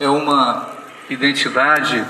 é 0.00 0.08
uma 0.08 0.68
identidade 1.10 2.04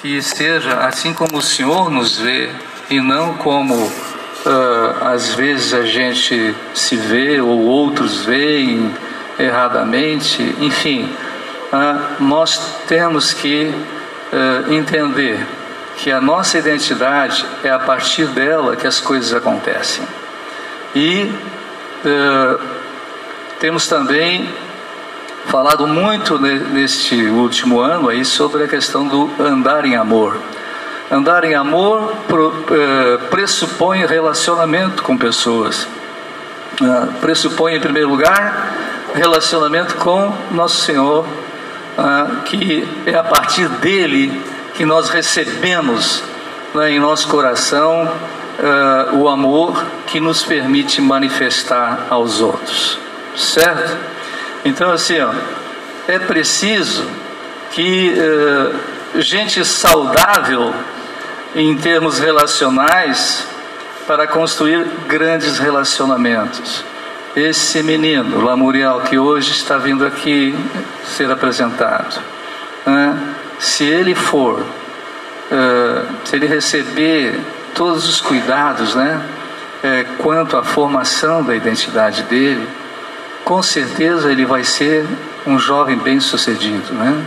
que 0.00 0.20
seja 0.20 0.80
assim 0.80 1.14
como 1.14 1.38
o 1.38 1.42
Senhor 1.42 1.88
nos 1.88 2.18
vê 2.18 2.50
e 2.90 3.00
não 3.00 3.34
como 3.34 3.72
uh, 3.76 5.04
às 5.04 5.32
vezes 5.32 5.72
a 5.72 5.84
gente 5.84 6.52
se 6.74 6.96
vê 6.96 7.40
ou 7.40 7.60
outros 7.66 8.24
veem 8.24 8.92
erradamente. 9.38 10.42
Enfim, 10.58 11.08
uh, 11.72 12.22
nós 12.24 12.80
temos 12.88 13.32
que 13.32 13.72
uh, 13.72 14.72
entender 14.72 15.38
que 15.96 16.10
a 16.10 16.20
nossa 16.20 16.58
identidade 16.58 17.46
é 17.62 17.70
a 17.70 17.78
partir 17.78 18.26
dela 18.26 18.74
que 18.74 18.88
as 18.88 18.98
coisas 18.98 19.32
acontecem. 19.32 20.02
E 20.96 21.32
temos 23.60 23.86
também 23.86 24.52
falado 25.46 25.86
muito 25.86 26.38
neste 26.38 27.28
último 27.28 27.80
ano 27.80 28.08
aí 28.08 28.24
sobre 28.24 28.64
a 28.64 28.68
questão 28.68 29.06
do 29.06 29.30
andar 29.38 29.84
em 29.84 29.96
amor. 29.96 30.38
Andar 31.10 31.44
em 31.44 31.54
amor 31.54 32.14
eh, 32.30 33.18
pressupõe 33.30 34.06
relacionamento 34.06 35.02
com 35.02 35.16
pessoas. 35.16 35.86
Ah, 36.82 37.08
pressupõe, 37.20 37.76
em 37.76 37.80
primeiro 37.80 38.08
lugar, 38.08 38.74
relacionamento 39.14 39.94
com 39.96 40.34
Nosso 40.50 40.84
Senhor, 40.84 41.24
ah, 41.96 42.42
que 42.44 42.88
é 43.06 43.14
a 43.14 43.22
partir 43.22 43.68
dele 43.68 44.42
que 44.74 44.84
nós 44.84 45.08
recebemos 45.08 46.22
né, 46.74 46.90
em 46.90 46.98
nosso 46.98 47.28
coração 47.28 48.10
ah, 48.58 49.10
o 49.12 49.28
amor 49.28 49.84
que 50.06 50.18
nos 50.18 50.42
permite 50.42 51.00
manifestar 51.00 52.06
aos 52.10 52.40
outros. 52.40 52.98
Certo? 53.36 54.13
Então, 54.64 54.90
assim, 54.90 55.20
ó, 55.20 55.32
é 56.08 56.18
preciso 56.18 57.06
que 57.72 58.14
uh, 58.14 59.20
gente 59.20 59.64
saudável 59.64 60.72
em 61.54 61.76
termos 61.76 62.18
relacionais 62.18 63.46
para 64.06 64.26
construir 64.26 64.86
grandes 65.06 65.58
relacionamentos. 65.58 66.84
Esse 67.36 67.82
menino, 67.82 68.44
Lamurial, 68.44 69.02
que 69.02 69.18
hoje 69.18 69.50
está 69.50 69.76
vindo 69.76 70.06
aqui 70.06 70.54
ser 71.04 71.30
apresentado, 71.30 72.20
né? 72.86 73.34
se 73.58 73.84
ele 73.84 74.14
for, 74.14 74.60
uh, 74.60 76.06
se 76.24 76.36
ele 76.36 76.46
receber 76.46 77.40
todos 77.74 78.08
os 78.08 78.20
cuidados, 78.20 78.94
né, 78.94 79.20
uh, 79.82 80.22
quanto 80.22 80.56
à 80.56 80.62
formação 80.62 81.42
da 81.42 81.56
identidade 81.56 82.22
dele, 82.24 82.66
com 83.44 83.62
certeza 83.62 84.32
ele 84.32 84.44
vai 84.44 84.64
ser 84.64 85.06
um 85.46 85.58
jovem 85.58 85.96
bem-sucedido, 85.96 86.94
né? 86.94 87.24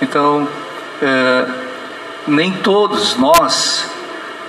Então, 0.00 0.46
é, 1.02 1.46
nem 2.26 2.52
todos 2.52 3.16
nós 3.16 3.90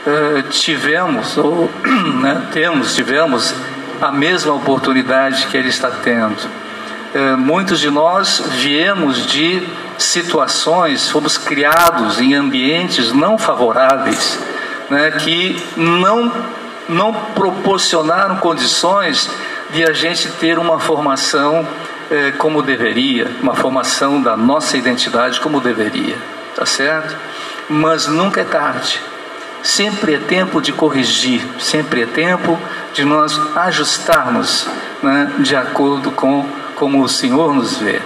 é, 0.06 0.42
tivemos 0.50 1.38
ou 1.38 1.70
né, 2.22 2.48
temos, 2.52 2.96
tivemos 2.96 3.54
a 4.02 4.12
mesma 4.12 4.54
oportunidade 4.54 5.48
que 5.48 5.58
ele 5.58 5.70
está 5.70 5.90
tendo. 5.90 6.38
É, 7.14 7.36
muitos 7.36 7.80
de 7.80 7.90
nós 7.90 8.44
viemos 8.52 9.26
de 9.26 9.66
situações, 9.98 11.10
fomos 11.10 11.38
criados 11.38 12.20
em 12.20 12.36
ambientes 12.36 13.14
não 13.14 13.38
favoráveis, 13.38 14.40
né, 14.90 15.12
que 15.12 15.62
não, 15.76 16.32
não 16.88 17.14
proporcionaram 17.14 18.38
condições 18.38 19.30
de 19.70 19.84
a 19.84 19.94
gente 19.94 20.30
ter 20.34 20.58
uma 20.58 20.80
formação 20.80 21.68
eh, 22.10 22.32
como 22.38 22.62
deveria, 22.62 23.30
uma 23.42 23.56
formação 23.56 24.22
da 24.22 24.38
nossa 24.38 24.78
identidade 24.78 25.40
como 25.40 25.60
deveria, 25.60 26.18
tá 26.56 26.66
certo? 26.66 27.16
Mas 27.70 28.08
nunca 28.08 28.42
é 28.42 28.46
tarde. 28.46 29.02
Sempre 29.62 30.16
é 30.16 30.20
tempo 30.20 30.62
de 30.62 30.72
corrigir, 30.72 31.46
sempre 31.60 32.04
é 32.04 32.06
tempo 32.06 32.58
de 32.94 33.04
nós 33.04 33.40
ajustarmos 33.56 34.68
né, 35.04 35.34
de 35.40 35.56
acordo 35.56 36.12
com 36.12 36.48
como 36.76 37.04
o 37.04 37.10
Senhor 37.10 37.54
nos 37.54 37.78
vê. 37.78 38.00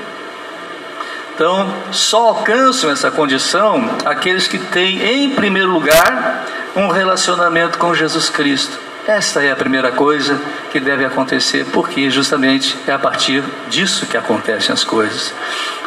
Então, 1.36 1.74
só 1.92 2.30
alcançam 2.30 2.90
essa 2.90 3.12
condição 3.12 3.90
aqueles 4.06 4.48
que 4.48 4.58
têm, 4.58 5.02
em 5.02 5.30
primeiro 5.32 5.70
lugar, 5.70 6.46
um 6.76 6.88
relacionamento 6.88 7.78
com 7.78 7.94
Jesus 7.94 8.30
Cristo. 8.30 8.78
Esta 9.08 9.44
é 9.44 9.52
a 9.52 9.56
primeira 9.56 9.92
coisa 9.92 10.40
que 10.72 10.80
deve 10.80 11.04
acontecer, 11.04 11.66
porque 11.74 12.08
justamente 12.12 12.78
é 12.86 12.92
a 12.92 13.00
partir 13.00 13.44
disso 13.68 14.06
que 14.06 14.16
acontecem 14.16 14.72
as 14.72 14.84
coisas. 14.84 15.34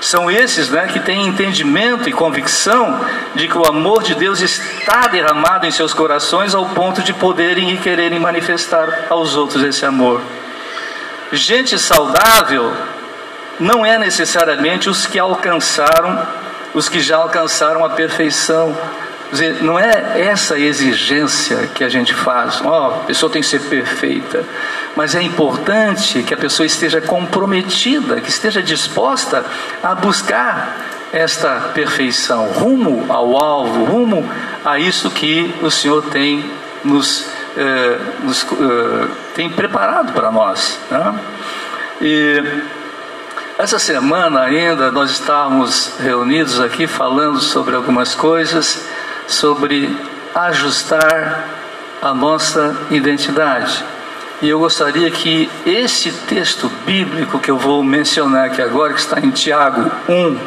São 0.01 0.29
esses 0.29 0.69
né, 0.69 0.89
que 0.89 0.99
têm 0.99 1.29
entendimento 1.29 2.09
e 2.09 2.13
convicção 2.13 3.01
de 3.37 3.47
que 3.47 3.57
o 3.57 3.67
amor 3.67 4.03
de 4.03 4.17
Deus 4.17 4.41
está 4.41 5.07
derramado 5.07 5.65
em 5.65 5.71
seus 5.71 5.95
corações 5.95 6.57
ao 6.57 6.67
ponto 6.71 7.03
de 7.03 7.13
poderem 7.13 7.73
e 7.73 7.79
quererem 7.79 8.19
manifestar 8.19 9.07
aos 9.09 9.37
outros 9.37 9.63
esse 9.63 9.87
amor. 9.87 10.21
Gente 11.31 11.79
saudável 11.79 12.73
não 13.61 13.87
é 13.87 13.97
necessariamente 13.97 14.91
os 14.91 15.07
que 15.07 15.21
alcançaram, 15.21 16.27
os 16.75 16.89
que 16.89 17.01
já 17.01 17.17
alcançaram 17.19 17.85
a 17.85 17.91
perfeição, 17.91 18.77
dizer, 19.31 19.63
não 19.63 19.79
é 19.79 20.21
essa 20.21 20.59
exigência 20.59 21.69
que 21.75 21.83
a 21.83 21.89
gente 21.89 22.15
faz, 22.15 22.61
ó, 22.65 22.69
oh, 22.69 22.95
a 22.95 23.05
pessoa 23.05 23.31
tem 23.31 23.43
que 23.43 23.49
ser 23.49 23.61
perfeita, 23.61 24.45
mas 24.95 25.15
é 25.15 25.23
importante 25.23 26.23
que 26.23 26.35
a 26.35 26.37
pessoa 26.37 26.67
esteja 26.67 27.01
comprometida, 27.01 28.21
que 28.21 28.29
esteja 28.29 28.63
disposta 28.63 29.45
a 29.83 29.95
buscar 29.95 30.77
esta 31.13 31.71
perfeição, 31.75 32.47
rumo 32.49 33.07
ao 33.09 33.37
alvo, 33.37 33.85
rumo 33.85 34.29
a 34.65 34.79
isso 34.79 35.11
que 35.11 35.55
o 35.63 35.71
Senhor 35.71 36.03
tem 36.11 36.51
nos, 36.85 37.29
eh, 37.57 37.99
nos 38.25 38.43
eh, 38.43 39.09
tem 39.35 39.49
preparado 39.49 40.13
para 40.13 40.31
nós. 40.33 40.79
Né? 40.91 41.15
E 42.01 42.43
essa 43.57 43.79
semana 43.79 44.41
ainda 44.41 44.91
nós 44.91 45.11
estávamos 45.11 45.93
reunidos 46.01 46.59
aqui 46.59 46.89
falando 46.89 47.39
sobre 47.39 47.77
algumas 47.77 48.15
coisas 48.15 48.85
sobre 49.27 49.95
ajustar 50.35 51.49
a 52.03 52.13
nossa 52.13 52.77
identidade. 52.91 53.85
E 54.43 54.49
eu 54.49 54.59
gostaria 54.59 55.11
que 55.11 55.49
esse 55.65 56.11
texto 56.13 56.71
bíblico 56.85 57.39
que 57.39 57.51
eu 57.51 57.57
vou 57.57 57.83
mencionar 57.83 58.47
aqui 58.47 58.61
agora, 58.61 58.93
que 58.93 59.01
está 59.01 59.19
em 59.21 59.31
Tiago 59.31 59.91
1, 60.09 60.39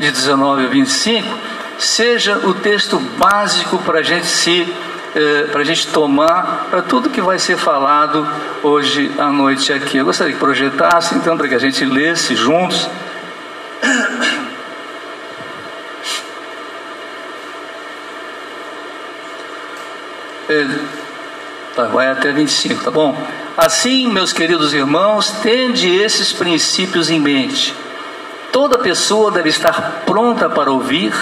de 0.00 0.10
19 0.10 0.64
a 0.64 0.68
25, 0.68 1.38
seja 1.78 2.38
o 2.38 2.54
texto 2.54 2.98
básico 2.98 3.78
para 3.78 4.00
a 4.00 4.02
gente 4.02 4.26
se 4.26 4.66
eh, 5.14 5.46
para 5.52 5.60
a 5.60 5.64
gente 5.64 5.86
tomar 5.88 6.66
para 6.68 6.82
tudo 6.82 7.08
que 7.08 7.20
vai 7.20 7.38
ser 7.38 7.56
falado 7.56 8.26
hoje 8.62 9.12
à 9.16 9.30
noite 9.30 9.72
aqui. 9.72 9.98
Eu 9.98 10.04
gostaria 10.04 10.32
que 10.32 10.38
projetasse 10.40 11.14
então 11.14 11.36
para 11.36 11.46
que 11.46 11.54
a 11.54 11.58
gente 11.58 11.84
lesse 11.84 12.34
juntos. 12.34 12.88
Tá, 21.74 21.84
vai 21.84 22.08
até 22.08 22.30
25, 22.30 22.84
tá 22.84 22.90
bom? 22.90 23.16
Assim, 23.56 24.08
meus 24.08 24.32
queridos 24.32 24.72
irmãos, 24.72 25.30
tende 25.42 25.88
esses 25.88 26.32
princípios 26.32 27.10
em 27.10 27.18
mente. 27.18 27.74
Toda 28.52 28.78
pessoa 28.78 29.32
deve 29.32 29.48
estar 29.48 30.02
pronta 30.06 30.48
para 30.48 30.70
ouvir, 30.70 31.12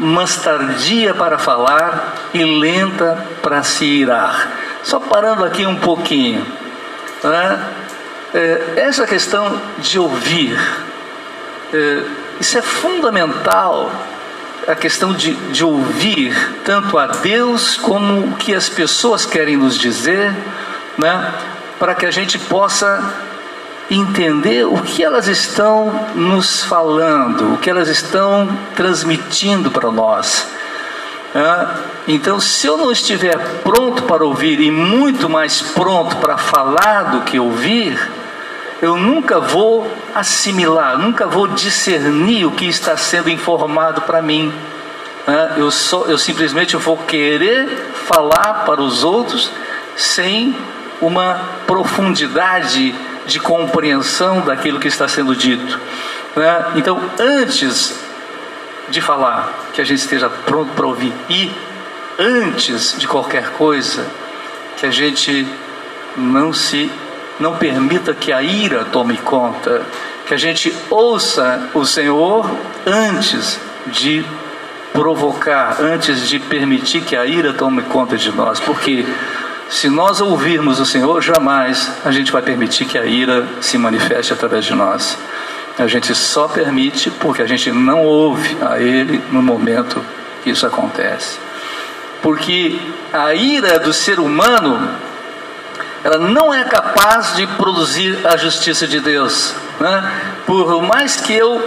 mas 0.00 0.36
tardia 0.36 1.14
para 1.14 1.38
falar 1.38 2.14
e 2.34 2.44
lenta 2.44 3.24
para 3.40 3.62
se 3.62 3.84
irar. 3.84 4.50
Só 4.82 4.98
parando 4.98 5.44
aqui 5.44 5.64
um 5.64 5.76
pouquinho. 5.76 6.44
Né? 7.22 7.64
É, 8.34 8.72
essa 8.76 9.06
questão 9.06 9.60
de 9.78 10.00
ouvir, 10.00 10.58
é, 11.72 12.02
isso 12.40 12.58
é 12.58 12.62
fundamental 12.62 13.92
a 14.66 14.74
questão 14.74 15.12
de, 15.12 15.34
de 15.50 15.64
ouvir 15.64 16.34
tanto 16.64 16.96
a 16.98 17.06
Deus 17.06 17.76
como 17.76 18.26
o 18.26 18.36
que 18.36 18.54
as 18.54 18.68
pessoas 18.68 19.26
querem 19.26 19.56
nos 19.56 19.78
dizer, 19.78 20.34
né? 20.96 21.34
para 21.78 21.94
que 21.94 22.06
a 22.06 22.10
gente 22.10 22.38
possa 22.38 23.12
entender 23.90 24.64
o 24.64 24.80
que 24.82 25.02
elas 25.02 25.26
estão 25.26 26.08
nos 26.14 26.62
falando, 26.62 27.54
o 27.54 27.58
que 27.58 27.68
elas 27.68 27.88
estão 27.88 28.48
transmitindo 28.76 29.70
para 29.70 29.90
nós. 29.90 30.46
Né? 31.34 31.68
Então, 32.06 32.38
se 32.40 32.66
eu 32.66 32.76
não 32.76 32.92
estiver 32.92 33.36
pronto 33.62 34.04
para 34.04 34.24
ouvir 34.24 34.60
e 34.60 34.70
muito 34.70 35.28
mais 35.28 35.60
pronto 35.60 36.16
para 36.16 36.38
falar 36.38 37.10
do 37.10 37.20
que 37.22 37.38
ouvir, 37.38 37.98
eu 38.80 38.96
nunca 38.96 39.40
vou 39.40 39.90
assimilar, 40.14 40.98
nunca 40.98 41.26
vou 41.26 41.46
discernir 41.48 42.46
o 42.46 42.50
que 42.50 42.66
está 42.66 42.96
sendo 42.96 43.30
informado 43.30 44.02
para 44.02 44.20
mim. 44.22 44.52
Né? 45.26 45.54
Eu, 45.56 45.70
só, 45.70 46.04
eu 46.04 46.18
simplesmente 46.18 46.76
vou 46.76 46.96
querer 46.96 47.68
falar 48.06 48.64
para 48.64 48.82
os 48.82 49.04
outros 49.04 49.50
sem 49.96 50.56
uma 51.00 51.40
profundidade 51.66 52.94
de 53.26 53.40
compreensão 53.40 54.40
daquilo 54.40 54.80
que 54.80 54.88
está 54.88 55.06
sendo 55.08 55.34
dito. 55.34 55.78
Né? 56.36 56.64
Então, 56.76 57.00
antes 57.18 58.00
de 58.88 59.00
falar, 59.00 59.52
que 59.72 59.80
a 59.80 59.84
gente 59.84 60.00
esteja 60.00 60.28
pronto 60.28 60.72
para 60.74 60.86
ouvir. 60.86 61.12
E 61.28 61.50
antes 62.18 62.96
de 62.98 63.06
qualquer 63.08 63.50
coisa, 63.52 64.06
que 64.76 64.86
a 64.86 64.90
gente 64.90 65.46
não 66.16 66.52
se 66.52 66.90
não 67.40 67.56
permita 67.56 68.14
que 68.14 68.32
a 68.32 68.42
ira 68.42 68.84
tome 68.84 69.16
conta, 69.16 69.82
que 70.26 70.34
a 70.34 70.36
gente 70.36 70.74
ouça 70.90 71.68
o 71.74 71.84
Senhor 71.84 72.50
antes 72.86 73.58
de 73.86 74.24
provocar, 74.92 75.78
antes 75.80 76.28
de 76.28 76.38
permitir 76.38 77.00
que 77.02 77.16
a 77.16 77.24
ira 77.24 77.52
tome 77.52 77.82
conta 77.82 78.16
de 78.16 78.30
nós, 78.30 78.60
porque 78.60 79.06
se 79.68 79.88
nós 79.88 80.20
ouvirmos 80.20 80.78
o 80.80 80.86
Senhor, 80.86 81.22
jamais 81.22 81.90
a 82.04 82.10
gente 82.10 82.30
vai 82.30 82.42
permitir 82.42 82.84
que 82.84 82.98
a 82.98 83.06
ira 83.06 83.46
se 83.60 83.78
manifeste 83.78 84.32
através 84.32 84.66
de 84.66 84.74
nós. 84.74 85.16
A 85.78 85.86
gente 85.86 86.14
só 86.14 86.46
permite 86.46 87.10
porque 87.10 87.40
a 87.40 87.46
gente 87.46 87.72
não 87.72 88.04
ouve 88.04 88.54
a 88.60 88.78
Ele 88.78 89.18
no 89.30 89.42
momento 89.42 90.04
que 90.44 90.50
isso 90.50 90.66
acontece. 90.66 91.38
Porque 92.20 92.78
a 93.12 93.34
ira 93.34 93.78
do 93.78 93.94
ser 93.94 94.20
humano, 94.20 94.90
ela 96.04 96.18
não 96.18 96.52
é 96.52 96.64
capaz 96.64 97.36
de 97.36 97.46
produzir 97.46 98.18
a 98.26 98.36
justiça 98.36 98.86
de 98.86 99.00
Deus. 99.00 99.54
Né? 99.78 100.12
Por 100.46 100.82
mais 100.82 101.16
que 101.16 101.32
eu 101.32 101.62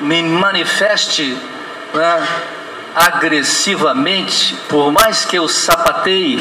me 0.00 0.22
manifeste 0.22 1.36
né, 1.92 2.28
agressivamente, 2.94 4.56
por 4.68 4.90
mais 4.90 5.24
que 5.24 5.36
eu 5.36 5.48
sapateie, 5.48 6.38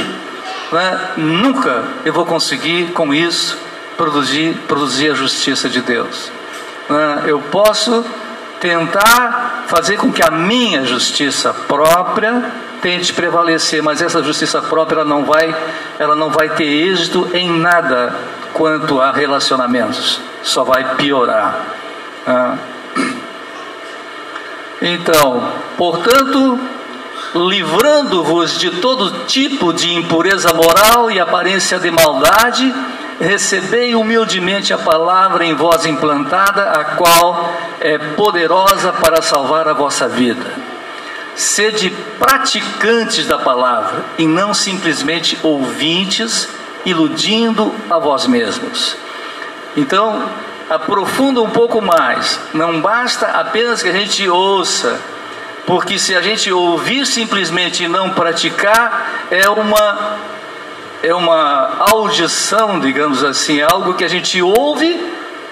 né, 0.72 1.00
nunca 1.18 1.84
eu 2.06 2.14
vou 2.14 2.26
conseguir 2.26 2.92
com 2.92 3.14
isso 3.14 3.58
produzir, 3.98 4.56
produzir 4.68 5.12
a 5.12 5.16
justiça 5.16 5.70
de 5.70 5.82
Deus. 5.82 6.32
Né, 6.90 7.24
eu 7.26 7.40
posso 7.40 8.06
tentar 8.60 9.66
fazer 9.68 9.98
com 9.98 10.12
que 10.12 10.24
a 10.24 10.32
minha 10.32 10.86
justiça 10.86 11.54
própria 11.54 12.52
tente 12.82 13.14
prevalecer, 13.14 13.82
mas 13.82 14.02
essa 14.02 14.24
justiça 14.24 14.62
própria 14.62 15.04
não 15.04 15.26
vai, 15.26 15.56
ela 16.00 16.16
não 16.16 16.30
vai 16.30 16.50
ter 16.50 16.66
êxito 16.66 17.30
em 17.34 17.50
nada 17.50 18.16
quanto 18.54 19.00
a 19.02 19.12
relacionamentos, 19.12 20.22
só 20.44 20.64
vai 20.64 20.96
piorar. 20.96 21.60
Né. 22.26 22.60
Então, 24.82 25.54
portanto, 25.76 26.60
livrando-vos 27.34 28.60
de 28.60 28.70
todo 28.72 29.26
tipo 29.26 29.74
de 29.74 29.94
impureza 29.94 30.54
moral 30.54 31.10
e 31.10 31.20
aparência 31.20 31.80
de 31.80 31.90
maldade, 31.90 32.74
recebei 33.20 33.96
humildemente 33.96 34.74
a 34.74 34.78
palavra 34.78 35.44
em 35.46 35.54
vós 35.56 35.86
implantada, 35.86 36.70
a 36.72 36.86
qual 36.96 37.54
é 37.80 37.98
poderosa 37.98 38.94
para 38.94 39.22
salvar 39.22 39.68
a 39.68 39.74
vossa 39.74 40.08
vida. 40.08 40.67
Sede 41.38 41.92
praticantes 42.18 43.28
da 43.28 43.38
palavra 43.38 44.04
e 44.18 44.26
não 44.26 44.56
simplesmente 44.56 45.38
ouvintes, 45.44 46.50
iludindo 46.84 47.72
a 47.88 48.00
vós 48.00 48.26
mesmos. 48.26 48.98
Então, 49.76 50.28
aprofunda 50.68 51.40
um 51.40 51.52
pouco 51.52 51.80
mais. 51.80 52.40
Não 52.56 52.82
basta 52.82 53.28
apenas 53.28 53.84
que 53.84 53.90
a 53.90 53.94
gente 53.94 54.28
ouça, 54.28 55.00
porque 55.68 56.00
se 56.00 56.16
a 56.16 56.22
gente 56.24 56.52
ouvir 56.52 57.06
simplesmente 57.06 57.84
e 57.84 57.88
não 57.88 58.10
praticar, 58.10 59.28
é 59.30 59.48
uma 59.48 60.18
é 61.04 61.14
uma 61.14 61.86
audição, 61.92 62.80
digamos 62.80 63.24
assim, 63.24 63.62
algo 63.62 63.94
que 63.94 64.04
a 64.04 64.08
gente 64.08 64.42
ouve, 64.42 65.00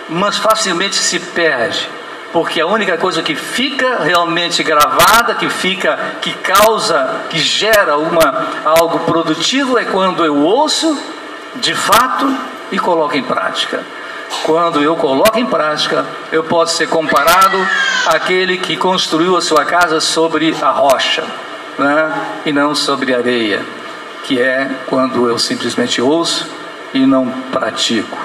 mas 0.10 0.36
facilmente 0.38 0.96
se 0.96 1.20
perde. 1.20 1.88
Porque 2.36 2.60
a 2.60 2.68
única 2.68 2.98
coisa 2.98 3.24
que 3.24 3.34
fica 3.34 4.00
realmente 4.04 4.62
gravada, 4.62 5.36
que 5.36 5.48
fica, 5.48 6.18
que 6.20 6.34
causa, 6.34 7.22
que 7.30 7.40
gera 7.40 7.98
uma, 7.98 8.48
algo 8.66 9.00
produtivo 9.06 9.80
é 9.80 9.86
quando 9.86 10.26
eu 10.26 10.36
ouço 10.44 11.02
de 11.56 11.74
fato 11.74 12.30
e 12.74 12.78
coloco 12.78 13.16
em 13.16 13.24
prática. 13.24 13.86
Quando 14.44 14.84
eu 14.84 14.98
coloco 14.98 15.40
em 15.40 15.46
prática, 15.46 16.06
eu 16.30 16.44
posso 16.44 16.76
ser 16.76 16.90
comparado 16.90 17.58
àquele 18.08 18.58
que 18.58 18.76
construiu 18.76 19.38
a 19.38 19.42
sua 19.42 19.64
casa 19.64 20.02
sobre 20.02 20.54
a 20.62 20.72
rocha, 20.72 21.24
né? 21.80 22.22
e 22.46 22.52
não 22.52 22.76
sobre 22.76 23.16
areia, 23.16 23.66
que 24.26 24.42
é 24.42 24.70
quando 24.88 25.30
eu 25.30 25.40
simplesmente 25.40 26.02
ouço 26.02 26.52
e 26.94 27.06
não 27.06 27.30
pratico. 27.50 28.18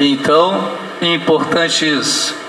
Então, 0.00 0.72
é 1.02 1.08
importante 1.08 1.86
isso. 1.86 2.40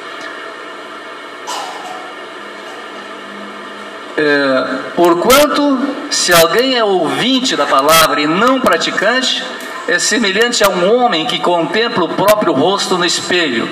É, 4.15 4.91
porquanto, 4.95 5.79
se 6.11 6.31
alguém 6.31 6.75
é 6.75 6.83
ouvinte 6.83 7.55
da 7.55 7.65
palavra 7.65 8.21
e 8.21 8.27
não 8.27 8.61
praticante, 8.61 9.43
é 9.87 9.97
semelhante 9.97 10.63
a 10.63 10.69
um 10.69 10.95
homem 10.95 11.25
que 11.25 11.39
contempla 11.39 12.03
o 12.05 12.09
próprio 12.09 12.53
rosto 12.53 12.97
no 12.97 13.05
espelho 13.05 13.67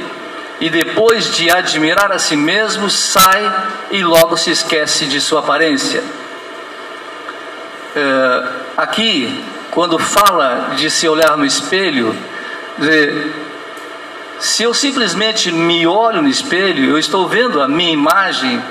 e 0.60 0.70
depois 0.70 1.36
de 1.36 1.50
admirar 1.50 2.12
a 2.12 2.20
si 2.20 2.36
mesmo 2.36 2.90
sai 2.90 3.52
e 3.92 4.04
logo 4.04 4.38
se 4.38 4.52
esquece 4.52 5.06
de 5.06 5.20
sua 5.20 5.40
aparência. 5.40 6.04
É, 7.96 8.44
aqui, 8.78 9.44
quando 9.72 9.98
fala 9.98 10.74
de 10.76 10.90
se 10.90 11.08
olhar 11.08 11.36
no 11.38 11.46
espelho, 11.46 12.16
se 14.40 14.64
eu 14.64 14.74
simplesmente 14.74 15.52
me 15.52 15.88
olho 15.88 16.22
no 16.22 16.28
espelho, 16.28 16.90
eu 16.90 16.98
estou 16.98 17.28
vendo 17.28 17.62
a 17.62 17.68
minha 17.68 17.92
imagem, 17.92 18.62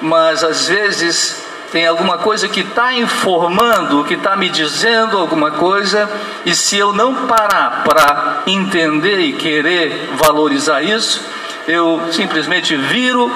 mas 0.00 0.44
às 0.44 0.68
vezes 0.68 1.44
tem 1.72 1.86
alguma 1.86 2.18
coisa 2.18 2.48
que 2.48 2.60
está 2.60 2.92
informando, 2.94 4.04
que 4.04 4.14
está 4.14 4.36
me 4.36 4.48
dizendo 4.48 5.18
alguma 5.18 5.50
coisa, 5.50 6.08
e 6.46 6.54
se 6.54 6.78
eu 6.78 6.92
não 6.92 7.26
parar 7.26 7.82
para 7.84 8.42
entender 8.46 9.18
e 9.18 9.32
querer 9.32 10.10
valorizar 10.14 10.82
isso, 10.82 11.20
eu 11.66 12.12
simplesmente 12.12 12.76
viro 12.76 13.28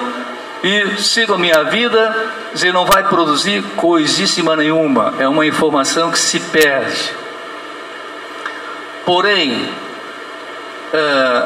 e 0.63 1.01
sigo 1.01 1.33
a 1.33 1.37
minha 1.37 1.65
vida, 1.65 2.31
e 2.55 2.71
não 2.71 2.85
vai 2.85 3.03
produzir 3.03 3.61
coisíssima 3.75 4.55
nenhuma, 4.55 5.13
é 5.19 5.27
uma 5.27 5.45
informação 5.45 6.09
que 6.11 6.19
se 6.19 6.39
perde. 6.39 7.13
Porém, 9.05 9.69
é, 10.93 11.43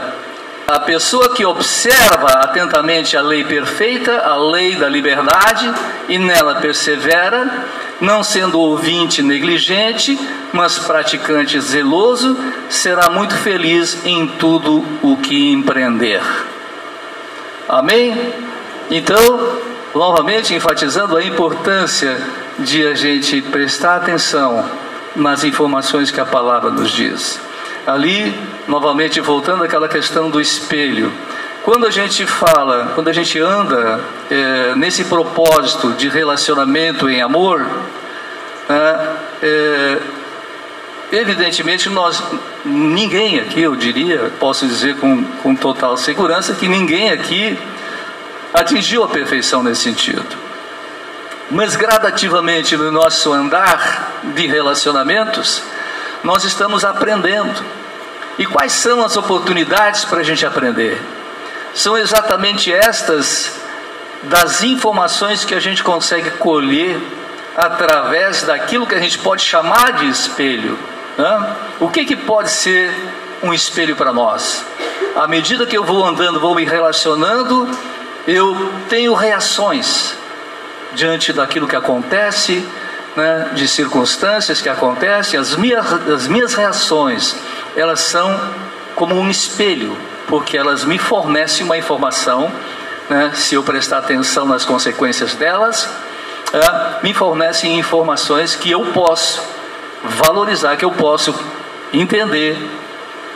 a 0.67 0.79
pessoa 0.79 1.33
que 1.33 1.45
observa 1.45 2.27
atentamente 2.41 3.17
a 3.17 3.21
lei 3.21 3.43
perfeita, 3.43 4.21
a 4.21 4.37
lei 4.37 4.75
da 4.75 4.87
liberdade, 4.87 5.71
e 6.07 6.17
nela 6.17 6.55
persevera, 6.55 7.65
não 7.99 8.23
sendo 8.23 8.59
ouvinte 8.59 9.21
negligente, 9.21 10.17
mas 10.51 10.79
praticante 10.79 11.59
zeloso, 11.59 12.37
será 12.69 13.09
muito 13.09 13.35
feliz 13.35 14.05
em 14.05 14.27
tudo 14.27 14.83
o 15.01 15.17
que 15.17 15.51
empreender. 15.51 16.21
Amém? 17.67 18.33
Então, 18.89 19.59
novamente 19.93 20.53
enfatizando 20.53 21.17
a 21.17 21.23
importância 21.23 22.17
de 22.59 22.85
a 22.85 22.93
gente 22.93 23.41
prestar 23.41 23.97
atenção 23.97 24.63
nas 25.15 25.43
informações 25.43 26.11
que 26.11 26.19
a 26.19 26.25
palavra 26.25 26.69
nos 26.71 26.91
diz. 26.91 27.39
Ali, 27.85 28.33
novamente 28.67 29.19
voltando 29.19 29.63
àquela 29.63 29.87
questão 29.87 30.29
do 30.29 30.39
espelho. 30.39 31.11
Quando 31.63 31.85
a 31.85 31.91
gente 31.91 32.25
fala, 32.25 32.91
quando 32.93 33.09
a 33.09 33.13
gente 33.13 33.39
anda 33.39 33.99
é, 34.29 34.75
nesse 34.75 35.05
propósito 35.05 35.93
de 35.93 36.09
relacionamento 36.09 37.09
em 37.09 37.21
amor, 37.21 37.65
é, 38.69 39.09
é, 39.41 39.97
evidentemente 41.11 41.89
nós, 41.89 42.21
ninguém 42.65 43.39
aqui, 43.39 43.61
eu 43.61 43.75
diria, 43.75 44.31
posso 44.39 44.65
dizer 44.65 44.97
com, 44.97 45.23
com 45.41 45.55
total 45.55 45.95
segurança, 45.95 46.53
que 46.53 46.67
ninguém 46.67 47.11
aqui 47.11 47.57
atingiu 48.53 49.03
a 49.03 49.07
perfeição 49.07 49.63
nesse 49.63 49.83
sentido. 49.83 50.43
Mas 51.49 51.75
gradativamente 51.75 52.75
no 52.75 52.91
nosso 52.91 53.31
andar 53.31 54.21
de 54.35 54.47
relacionamentos, 54.47 55.63
nós 56.23 56.43
estamos 56.43 56.85
aprendendo. 56.85 57.63
E 58.37 58.45
quais 58.45 58.71
são 58.71 59.03
as 59.03 59.15
oportunidades 59.15 60.05
para 60.05 60.21
a 60.21 60.23
gente 60.23 60.45
aprender? 60.45 60.99
São 61.73 61.97
exatamente 61.97 62.71
estas 62.71 63.59
das 64.23 64.63
informações 64.63 65.43
que 65.43 65.53
a 65.53 65.59
gente 65.59 65.83
consegue 65.83 66.31
colher 66.31 66.99
através 67.55 68.43
daquilo 68.43 68.87
que 68.87 68.95
a 68.95 68.99
gente 68.99 69.19
pode 69.19 69.43
chamar 69.43 69.93
de 69.93 70.07
espelho. 70.07 70.77
Né? 71.17 71.55
O 71.79 71.89
que, 71.89 72.05
que 72.05 72.15
pode 72.15 72.49
ser 72.49 72.93
um 73.43 73.53
espelho 73.53 73.95
para 73.95 74.13
nós? 74.13 74.65
À 75.15 75.27
medida 75.27 75.65
que 75.65 75.77
eu 75.77 75.83
vou 75.83 76.05
andando, 76.05 76.39
vou 76.39 76.55
me 76.55 76.63
relacionando, 76.63 77.69
eu 78.27 78.73
tenho 78.89 79.13
reações 79.13 80.15
diante 80.93 81.33
daquilo 81.33 81.67
que 81.67 81.75
acontece, 81.75 82.65
né, 83.15 83.51
de 83.53 83.67
circunstâncias 83.67 84.61
que 84.61 84.69
acontecem, 84.69 85.39
as 85.39 85.55
minhas, 85.55 85.91
as 86.09 86.27
minhas 86.27 86.53
reações, 86.53 87.35
elas 87.75 87.99
são 87.99 88.39
como 88.95 89.15
um 89.15 89.29
espelho, 89.29 89.95
porque 90.27 90.57
elas 90.57 90.83
me 90.83 90.97
fornecem 90.97 91.65
uma 91.65 91.77
informação 91.77 92.51
né, 93.09 93.31
se 93.35 93.55
eu 93.55 93.63
prestar 93.63 93.99
atenção 93.99 94.45
nas 94.45 94.65
consequências 94.65 95.35
delas, 95.35 95.89
é, 96.53 97.03
me 97.03 97.13
fornecem 97.13 97.77
informações 97.77 98.55
que 98.55 98.71
eu 98.71 98.85
posso 98.93 99.41
valorizar, 100.03 100.75
que 100.77 100.85
eu 100.85 100.91
posso 100.91 101.33
entender, 101.91 102.57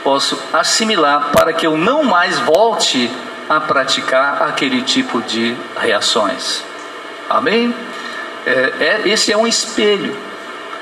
posso 0.04 0.40
assimilar 0.54 1.32
para 1.32 1.54
que 1.54 1.66
eu 1.66 1.78
não 1.78 2.04
mais 2.04 2.40
volte 2.40 3.12
a 3.50 3.60
praticar 3.60 4.42
aquele 4.44 4.82
tipo 4.82 5.22
de 5.22 5.56
reações. 5.80 6.64
Amém? 7.30 7.74
É, 8.48 8.74
é, 8.80 9.10
esse 9.10 9.30
é 9.30 9.38
um 9.38 9.46
espelho. 9.46 10.16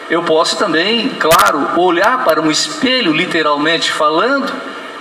Eu 0.07 0.21
posso 0.21 0.55
também, 0.55 1.09
claro, 1.09 1.79
olhar 1.81 2.23
para 2.23 2.39
um 2.39 2.51
espelho, 2.51 3.11
literalmente 3.11 3.91
falando, 3.91 4.53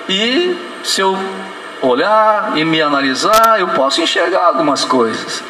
e 0.08 0.56
se 0.82 1.02
eu 1.02 1.18
olhar 1.82 2.52
e 2.56 2.64
me 2.64 2.80
analisar, 2.80 3.60
eu 3.60 3.68
posso 3.68 4.00
enxergar 4.00 4.46
algumas 4.46 4.82
coisas. 4.82 5.42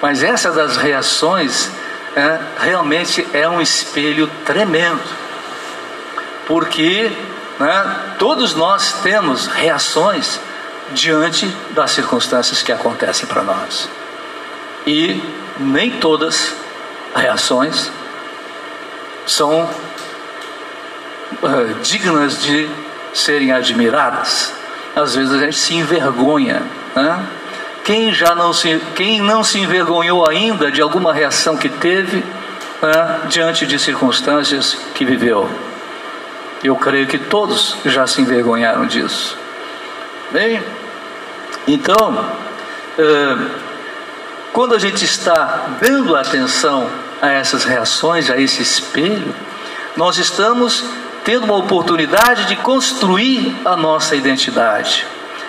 Mas 0.00 0.22
essa 0.22 0.50
das 0.50 0.78
reações 0.78 1.70
é, 2.16 2.40
realmente 2.58 3.26
é 3.34 3.46
um 3.46 3.60
espelho 3.60 4.26
tremendo, 4.46 5.02
porque 6.46 7.12
né, 7.60 7.96
todos 8.18 8.54
nós 8.54 9.02
temos 9.02 9.48
reações 9.48 10.40
diante 10.92 11.46
das 11.72 11.90
circunstâncias 11.90 12.62
que 12.62 12.72
acontecem 12.72 13.26
para 13.26 13.42
nós. 13.42 13.86
E 14.86 15.43
nem 15.58 15.90
todas 15.92 16.54
reações 17.14 17.90
são 19.26 19.62
uh, 21.42 21.74
dignas 21.82 22.42
de 22.42 22.68
serem 23.12 23.52
admiradas. 23.52 24.52
Às 24.94 25.14
vezes 25.14 25.32
a 25.32 25.38
gente 25.38 25.56
se 25.56 25.74
envergonha. 25.74 26.62
Né? 26.94 27.26
Quem 27.84 28.12
já 28.12 28.34
não 28.34 28.52
se, 28.52 28.80
quem 28.94 29.20
não 29.20 29.44
se 29.44 29.58
envergonhou 29.58 30.28
ainda 30.28 30.70
de 30.70 30.80
alguma 30.80 31.12
reação 31.12 31.56
que 31.56 31.68
teve 31.68 32.24
né, 32.82 33.20
diante 33.28 33.66
de 33.66 33.78
circunstâncias 33.78 34.76
que 34.94 35.04
viveu? 35.04 35.48
Eu 36.62 36.76
creio 36.76 37.06
que 37.06 37.18
todos 37.18 37.76
já 37.84 38.06
se 38.06 38.22
envergonharam 38.22 38.86
disso. 38.86 39.36
Bem, 40.30 40.62
então, 41.68 42.26
uh, 42.98 43.50
quando 44.54 44.72
a 44.72 44.78
gente 44.78 45.04
está 45.04 45.66
dando 45.80 46.14
atenção 46.14 46.88
a 47.20 47.28
essas 47.28 47.64
reações, 47.64 48.30
a 48.30 48.40
esse 48.40 48.62
espelho, 48.62 49.34
nós 49.96 50.16
estamos 50.16 50.84
tendo 51.24 51.42
uma 51.42 51.56
oportunidade 51.56 52.46
de 52.46 52.54
construir 52.54 53.52
a 53.64 53.74
nossa 53.76 54.14
identidade, 54.14 55.04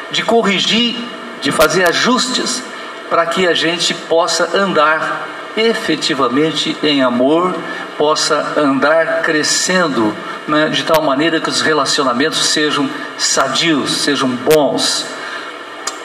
de 0.10 0.24
corrigir, 0.24 0.98
de 1.40 1.52
fazer 1.52 1.88
ajustes 1.88 2.64
para 3.08 3.28
que 3.28 3.48
a 3.48 3.54
gente 3.54 3.94
possa 3.94 4.58
andar 4.58 5.28
efetivamente 5.56 6.76
em 6.82 7.04
amor, 7.04 7.56
possa 8.00 8.54
andar 8.58 9.22
crescendo 9.22 10.18
né, 10.48 10.70
de 10.70 10.82
tal 10.84 11.04
maneira 11.04 11.40
que 11.40 11.50
os 11.50 11.62
relacionamentos 11.62 12.44
sejam 12.48 12.90
sadios, 13.20 13.98
sejam 13.98 14.30
bons. 14.30 15.06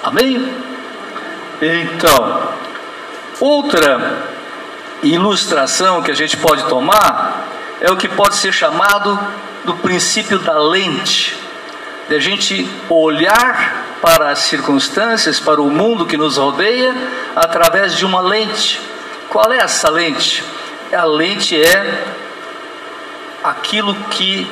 Amém? 0.02 0.52
Então, 1.62 2.60
outra 3.40 4.28
ilustração 5.02 6.02
que 6.02 6.10
a 6.10 6.14
gente 6.14 6.36
pode 6.36 6.64
tomar 6.64 7.48
é 7.80 7.90
o 7.90 7.96
que 7.96 8.08
pode 8.08 8.36
ser 8.36 8.52
chamado 8.52 9.18
do 9.64 9.74
princípio 9.76 10.38
da 10.38 10.58
lente, 10.58 11.36
de 12.08 12.14
a 12.14 12.20
gente 12.20 12.68
olhar 12.88 13.86
para 14.02 14.30
as 14.30 14.40
circunstâncias, 14.40 15.40
para 15.40 15.60
o 15.60 15.70
mundo 15.70 16.06
que 16.06 16.16
nos 16.16 16.36
rodeia, 16.36 16.94
através 17.36 17.96
de 17.96 18.04
uma 18.04 18.20
lente. 18.20 18.80
Qual 19.28 19.52
é 19.52 19.58
essa 19.58 19.88
lente? 19.88 20.44
A 20.92 21.04
lente 21.04 21.60
é 21.60 22.04
aquilo 23.44 23.94
que, 24.10 24.50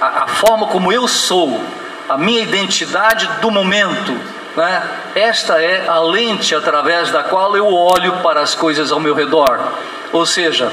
a, 0.00 0.24
a 0.24 0.26
forma 0.26 0.66
como 0.66 0.92
eu 0.92 1.08
sou, 1.08 1.64
a 2.08 2.16
minha 2.18 2.42
identidade 2.42 3.28
do 3.40 3.50
momento. 3.50 4.14
Né? 4.56 4.82
Esta 5.14 5.60
é 5.60 5.88
a 5.88 6.00
lente 6.00 6.54
através 6.54 7.10
da 7.10 7.22
qual 7.22 7.56
eu 7.56 7.72
olho 7.72 8.18
para 8.22 8.40
as 8.40 8.54
coisas 8.54 8.92
ao 8.92 9.00
meu 9.00 9.14
redor. 9.14 9.58
Ou 10.12 10.26
seja, 10.26 10.70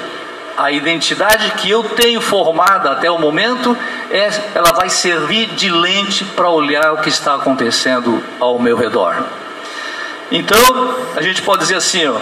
a 0.58 0.72
identidade 0.72 1.52
que 1.52 1.70
eu 1.70 1.84
tenho 1.84 2.20
formada 2.20 2.92
até 2.92 3.10
o 3.10 3.18
momento, 3.18 3.78
é, 4.12 4.30
ela 4.54 4.74
vai 4.74 4.90
servir 4.90 5.48
de 5.52 5.70
lente 5.70 6.26
para 6.26 6.50
olhar 6.50 6.94
o 6.94 6.98
que 6.98 7.08
está 7.08 7.36
acontecendo 7.36 8.22
ao 8.40 8.60
meu 8.60 8.76
redor. 8.76 9.24
Então, 10.30 10.96
a 11.16 11.22
gente 11.22 11.42
pode 11.42 11.62
dizer 11.62 11.76
assim, 11.76 12.06
ó, 12.08 12.20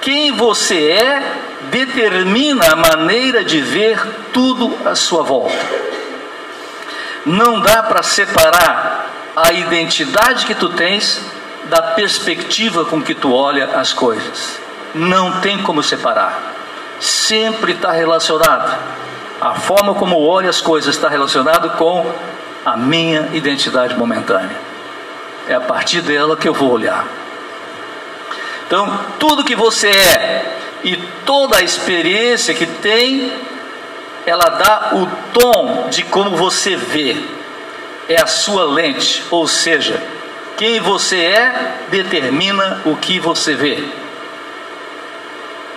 quem 0.00 0.32
você 0.32 0.92
é 0.92 1.40
determina 1.70 2.72
a 2.72 2.76
maneira 2.76 3.44
de 3.44 3.60
ver 3.60 4.00
tudo 4.32 4.76
à 4.88 4.94
sua 4.94 5.22
volta. 5.22 5.54
Não 7.26 7.60
dá 7.60 7.82
para 7.82 8.02
separar 8.02 9.03
a 9.36 9.52
identidade 9.52 10.46
que 10.46 10.54
tu 10.54 10.68
tens 10.70 11.20
da 11.64 11.80
perspectiva 11.80 12.84
com 12.84 13.02
que 13.02 13.14
tu 13.14 13.32
olha 13.32 13.66
as 13.76 13.92
coisas. 13.92 14.60
Não 14.94 15.40
tem 15.40 15.58
como 15.58 15.82
separar 15.82 16.54
sempre 17.04 17.72
está 17.72 17.92
relacionado. 17.92 18.76
A 19.40 19.54
forma 19.54 19.94
como 19.94 20.18
olho 20.18 20.48
as 20.48 20.60
coisas 20.60 20.94
está 20.94 21.08
relacionado 21.08 21.76
com 21.76 22.10
a 22.64 22.76
minha 22.76 23.28
identidade 23.32 23.94
momentânea. 23.94 24.56
É 25.46 25.54
a 25.54 25.60
partir 25.60 26.00
dela 26.00 26.36
que 26.36 26.48
eu 26.48 26.54
vou 26.54 26.70
olhar. 26.70 27.06
Então, 28.66 28.98
tudo 29.18 29.44
que 29.44 29.54
você 29.54 29.88
é 29.88 30.58
e 30.82 30.96
toda 31.26 31.58
a 31.58 31.62
experiência 31.62 32.54
que 32.54 32.64
tem, 32.66 33.30
ela 34.24 34.48
dá 34.48 34.90
o 34.94 35.06
tom 35.32 35.88
de 35.90 36.02
como 36.04 36.36
você 36.36 36.76
vê. 36.76 37.22
É 38.08 38.20
a 38.20 38.26
sua 38.26 38.64
lente, 38.64 39.24
ou 39.30 39.46
seja, 39.46 40.02
quem 40.56 40.80
você 40.80 41.16
é 41.16 41.78
determina 41.90 42.82
o 42.84 42.96
que 42.96 43.18
você 43.18 43.54
vê. 43.54 43.84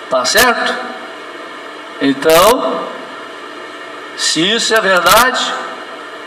Tá 0.10 0.24
certo? 0.26 0.74
Então, 2.02 2.88
se 4.16 4.42
isso 4.42 4.74
é 4.74 4.82
verdade, 4.82 5.54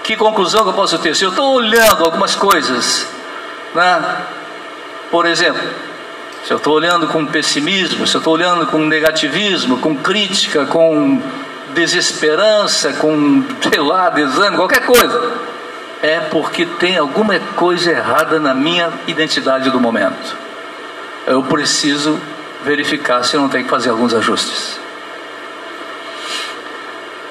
que 0.03 0.17
conclusão 0.17 0.63
que 0.63 0.71
eu 0.71 0.75
posso 0.75 0.99
ter? 0.99 1.15
Se 1.15 1.25
eu 1.25 1.31
estou 1.31 1.55
olhando 1.55 2.05
algumas 2.05 2.35
coisas, 2.35 3.07
né? 3.75 4.27
por 5.11 5.27
exemplo, 5.27 5.63
se 6.45 6.53
eu 6.53 6.57
estou 6.57 6.75
olhando 6.75 7.07
com 7.09 7.25
pessimismo, 7.27 8.07
se 8.07 8.17
eu 8.17 8.19
estou 8.19 8.35
olhando 8.35 8.67
com 8.67 8.79
negativismo, 8.79 9.79
com 9.79 9.95
crítica, 9.97 10.67
com 10.67 11.23
desesperança, 11.75 12.95
com, 12.95 13.45
sei 13.71 13.81
lá, 13.81 14.11
desânimo, 14.11 14.57
qualquer 14.57 14.85
coisa, 14.85 15.33
é 16.03 16.21
porque 16.21 16.65
tem 16.65 16.97
alguma 16.97 17.39
coisa 17.57 17.91
errada 17.91 18.41
na 18.41 18.55
minha 18.55 18.93
identidade 19.07 19.71
do 19.71 19.81
momento. 19.81 20.37
Eu 21.27 21.43
preciso 21.43 22.19
verificar 22.65 23.23
se 23.23 23.37
eu 23.37 23.43
não 23.43 23.49
tenho 23.49 23.65
que 23.65 23.71
fazer 23.71 23.91
alguns 23.91 24.15
ajustes. 24.15 24.79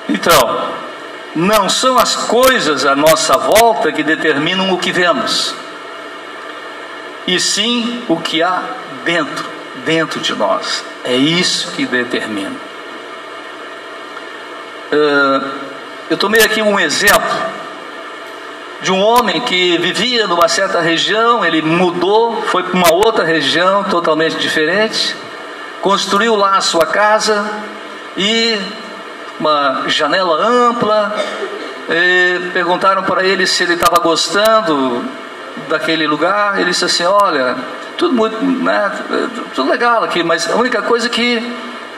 Então, 0.07 0.73
não 1.35 1.69
são 1.69 1.97
as 1.97 2.15
coisas 2.15 2.85
à 2.85 2.95
nossa 2.95 3.37
volta 3.37 3.91
que 3.91 4.03
determinam 4.03 4.71
o 4.71 4.77
que 4.77 4.91
vemos, 4.91 5.53
e 7.27 7.39
sim 7.39 8.03
o 8.07 8.17
que 8.17 8.41
há 8.41 8.63
dentro, 9.03 9.45
dentro 9.85 10.19
de 10.19 10.33
nós. 10.35 10.83
É 11.03 11.15
isso 11.15 11.71
que 11.71 11.85
determina. 11.85 12.55
Uh, 14.91 15.49
eu 16.09 16.17
tomei 16.17 16.41
aqui 16.41 16.61
um 16.63 16.79
exemplo 16.79 17.58
de 18.81 18.91
um 18.91 18.99
homem 19.01 19.41
que 19.41 19.77
vivia 19.77 20.25
numa 20.27 20.47
certa 20.47 20.79
região, 20.79 21.43
ele 21.43 21.61
mudou, 21.61 22.41
foi 22.43 22.63
para 22.63 22.73
uma 22.73 22.93
outra 22.93 23.25
região 23.25 23.83
totalmente 23.83 24.37
diferente, 24.37 25.15
construiu 25.81 26.35
lá 26.35 26.57
a 26.57 26.61
sua 26.61 26.85
casa 26.85 27.49
e 28.17 28.57
uma 29.39 29.83
janela 29.87 30.45
ampla. 30.45 31.15
perguntaram 32.53 33.03
para 33.03 33.23
ele 33.23 33.45
se 33.47 33.63
ele 33.63 33.73
estava 33.73 33.99
gostando 34.01 35.03
daquele 35.67 36.07
lugar. 36.07 36.59
Ele 36.59 36.69
disse 36.69 36.85
assim: 36.85 37.03
Olha, 37.03 37.55
tudo 37.97 38.13
muito, 38.13 38.43
né, 38.43 38.91
tudo 39.53 39.69
legal 39.69 40.03
aqui, 40.03 40.23
mas 40.23 40.49
a 40.49 40.55
única 40.55 40.81
coisa 40.81 41.07
é 41.07 41.09
que 41.09 41.55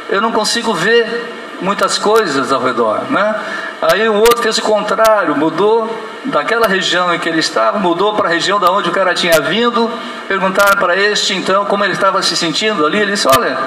eu 0.09 0.21
não 0.21 0.31
consigo 0.31 0.73
ver 0.73 1.31
muitas 1.61 1.97
coisas 1.97 2.51
ao 2.51 2.61
redor, 2.61 3.03
né? 3.09 3.35
Aí 3.81 4.07
o 4.07 4.15
outro 4.15 4.43
fez 4.43 4.57
o 4.59 4.61
contrário, 4.61 5.35
mudou 5.35 5.89
daquela 6.25 6.67
região 6.67 7.13
em 7.13 7.19
que 7.19 7.27
ele 7.27 7.39
estava, 7.39 7.79
mudou 7.79 8.13
para 8.13 8.29
a 8.29 8.31
região 8.31 8.59
da 8.59 8.71
onde 8.71 8.89
o 8.89 8.91
cara 8.91 9.13
tinha 9.13 9.39
vindo. 9.41 9.89
Perguntaram 10.27 10.79
para 10.79 10.95
este 10.95 11.33
então 11.33 11.65
como 11.65 11.83
ele 11.83 11.93
estava 11.93 12.21
se 12.21 12.35
sentindo 12.35 12.85
ali. 12.85 13.00
Ele 13.00 13.11
disse: 13.11 13.27
Olha, 13.27 13.57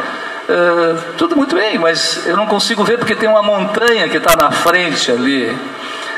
Uh, 0.45 1.01
tudo 1.17 1.35
muito 1.35 1.57
bem, 1.57 1.79
mas 1.79 2.27
eu 2.27 2.37
não 2.37 2.47
consigo 2.47 2.85
ver 2.85 2.99
porque 2.99 3.15
tem 3.15 3.27
uma 3.27 3.43
montanha 3.43 4.07
que 4.11 4.19
está 4.19 4.37
na 4.37 4.51
frente 4.51 5.11
ali. 5.11 5.57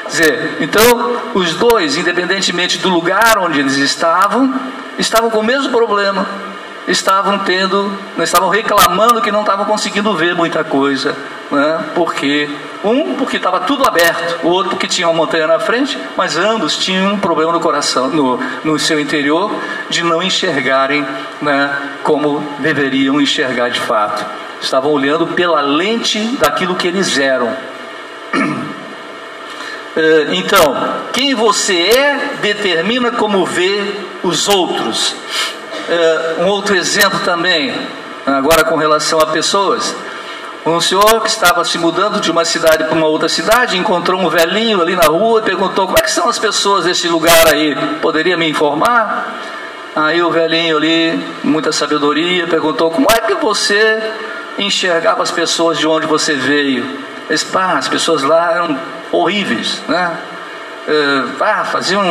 Quer 0.02 0.08
dizer, 0.08 0.56
então, 0.60 1.16
os 1.32 1.54
dois, 1.54 1.96
independentemente 1.96 2.78
do 2.78 2.88
lugar 2.88 3.38
onde 3.38 3.60
eles 3.60 3.76
estavam, 3.76 4.52
estavam 4.98 5.30
com 5.30 5.38
o 5.38 5.44
mesmo 5.44 5.70
problema, 5.70 6.26
estavam 6.88 7.38
tendo, 7.40 7.92
estavam 8.18 8.48
reclamando 8.48 9.20
que 9.20 9.30
não 9.30 9.40
estavam 9.40 9.64
conseguindo 9.64 10.12
ver 10.16 10.34
muita 10.34 10.64
coisa, 10.64 11.14
né? 11.50 11.84
porque 11.94 12.48
um 12.86 13.14
porque 13.14 13.36
estava 13.36 13.60
tudo 13.60 13.86
aberto, 13.86 14.44
o 14.44 14.48
outro 14.48 14.70
porque 14.70 14.86
tinha 14.86 15.08
uma 15.08 15.14
montanha 15.14 15.46
na 15.46 15.58
frente, 15.58 15.98
mas 16.16 16.36
ambos 16.36 16.76
tinham 16.76 17.14
um 17.14 17.18
problema 17.18 17.52
no 17.52 17.60
coração, 17.60 18.08
no, 18.08 18.40
no 18.64 18.78
seu 18.78 19.00
interior, 19.00 19.50
de 19.88 20.02
não 20.02 20.22
enxergarem 20.22 21.06
né, 21.40 21.76
como 22.02 22.42
deveriam 22.58 23.20
enxergar 23.20 23.68
de 23.68 23.80
fato. 23.80 24.24
Estavam 24.60 24.92
olhando 24.92 25.26
pela 25.28 25.60
lente 25.60 26.18
daquilo 26.38 26.76
que 26.76 26.88
eles 26.88 27.18
eram. 27.18 27.54
Eh, 29.98 30.26
então, 30.32 30.94
quem 31.10 31.34
você 31.34 31.74
é 31.74 32.34
determina 32.42 33.12
como 33.12 33.46
vê 33.46 33.94
os 34.22 34.46
outros. 34.46 35.16
Eh, 35.88 36.34
um 36.40 36.48
outro 36.48 36.76
exemplo 36.76 37.18
também, 37.20 37.74
agora 38.26 38.62
com 38.62 38.76
relação 38.76 39.18
a 39.20 39.26
pessoas. 39.28 39.96
Um 40.66 40.80
senhor 40.80 41.20
que 41.20 41.28
estava 41.28 41.64
se 41.64 41.78
mudando 41.78 42.20
de 42.20 42.28
uma 42.28 42.44
cidade 42.44 42.82
para 42.82 42.92
uma 42.92 43.06
outra 43.06 43.28
cidade 43.28 43.78
encontrou 43.78 44.20
um 44.20 44.28
velhinho 44.28 44.82
ali 44.82 44.96
na 44.96 45.06
rua 45.06 45.38
e 45.38 45.44
perguntou: 45.44 45.86
Como 45.86 45.96
é 45.96 46.02
que 46.02 46.10
são 46.10 46.28
as 46.28 46.40
pessoas 46.40 46.84
desse 46.84 47.06
lugar 47.06 47.46
aí? 47.46 47.76
Poderia 48.02 48.36
me 48.36 48.50
informar? 48.50 49.32
Aí 49.94 50.20
o 50.20 50.28
velhinho 50.28 50.76
ali, 50.76 51.24
muita 51.44 51.70
sabedoria, 51.70 52.48
perguntou: 52.48 52.90
Como 52.90 53.06
é 53.12 53.20
que 53.20 53.34
você 53.34 54.12
enxergava 54.58 55.22
as 55.22 55.30
pessoas 55.30 55.78
de 55.78 55.86
onde 55.86 56.04
você 56.04 56.34
veio? 56.34 56.98
Disse: 57.30 57.46
Pá, 57.46 57.74
as 57.74 57.86
pessoas 57.86 58.24
lá 58.24 58.50
eram 58.50 58.76
horríveis, 59.12 59.80
né? 59.86 60.18
Ah, 61.40 61.64
faziam 61.64 62.02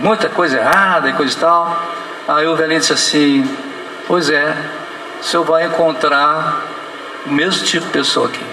muita 0.00 0.30
coisa 0.30 0.56
errada 0.56 1.10
e 1.10 1.12
coisa 1.12 1.36
e 1.36 1.38
tal. 1.38 1.82
Aí 2.26 2.46
o 2.46 2.56
velhinho 2.56 2.80
disse 2.80 2.94
assim: 2.94 3.46
Pois 4.06 4.30
é, 4.30 4.56
o 5.20 5.24
senhor 5.24 5.44
vai 5.44 5.66
encontrar 5.66 6.77
o 7.28 7.32
mesmo 7.32 7.64
tipo 7.64 7.86
de 7.86 7.92
pessoa 7.92 8.28
aqui. 8.28 8.44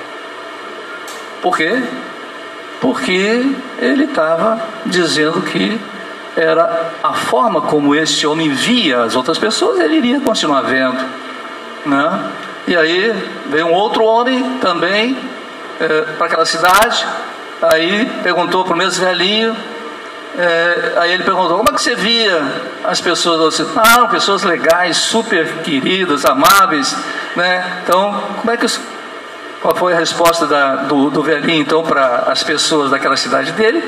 Por 1.42 1.58
quê? 1.58 1.82
Porque 2.82 3.46
ele 3.80 4.04
estava 4.04 4.62
dizendo 4.86 5.42
que 5.42 5.80
era 6.36 6.92
a 7.02 7.14
forma 7.14 7.62
como 7.62 7.96
este 7.96 8.28
homem 8.28 8.50
via 8.50 9.04
as 9.04 9.16
outras 9.16 9.38
pessoas, 9.38 9.80
ele 9.80 9.96
iria 9.96 10.20
continuar 10.20 10.62
vendo. 10.62 11.04
Né? 11.86 12.32
E 12.68 12.76
aí 12.76 13.14
veio 13.48 13.68
um 13.68 13.74
outro 13.74 14.04
homem 14.04 14.58
também 14.60 15.18
é, 15.80 16.02
para 16.18 16.28
aquela 16.28 16.46
cidade, 16.46 17.06
aí 17.62 18.10
perguntou 18.24 18.64
para 18.64 18.74
o 18.74 18.78
mesmo 18.78 19.04
velhinho, 19.04 19.56
é, 20.38 20.94
aí 20.98 21.14
ele 21.14 21.24
perguntou, 21.24 21.58
como 21.58 21.70
é 21.70 21.74
que 21.74 21.82
você 21.82 21.96
via 21.96 22.42
as 22.84 23.00
pessoas? 23.00 23.62
Ah, 23.78 24.08
pessoas 24.08 24.44
legais, 24.44 24.98
super 24.98 25.62
queridas, 25.64 26.26
amáveis, 26.26 26.96
né? 27.36 27.82
Então, 27.84 28.22
como 28.42 28.52
é 28.52 28.58
que 28.58 28.66
qual 29.62 29.76
foi 29.76 29.94
a 29.94 29.98
resposta 29.98 30.46
da, 30.46 30.76
do, 30.76 31.10
do, 31.10 31.24
velhinho 31.24 31.62
então 31.62 31.82
para 31.82 32.26
as 32.28 32.44
pessoas 32.44 32.92
daquela 32.92 33.18
cidade 33.18 33.52
dele? 33.54 33.84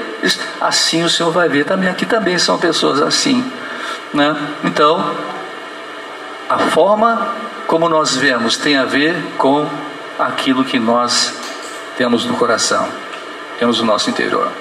Assim 0.59 1.03
o 1.03 1.09
senhor 1.09 1.31
vai 1.31 1.47
ver 1.47 1.65
também, 1.65 1.87
aqui 1.87 2.03
também 2.03 2.39
são 2.39 2.57
pessoas 2.57 2.99
assim. 2.99 3.45
Né? 4.11 4.35
Então, 4.63 5.15
a 6.49 6.57
forma 6.57 7.27
como 7.67 7.87
nós 7.87 8.15
vemos 8.15 8.57
tem 8.57 8.75
a 8.77 8.85
ver 8.85 9.15
com 9.37 9.69
aquilo 10.17 10.63
que 10.63 10.79
nós 10.79 11.35
temos 11.95 12.25
no 12.25 12.35
coração, 12.35 12.87
temos 13.59 13.79
no 13.79 13.85
nosso 13.85 14.09
interior. 14.09 14.51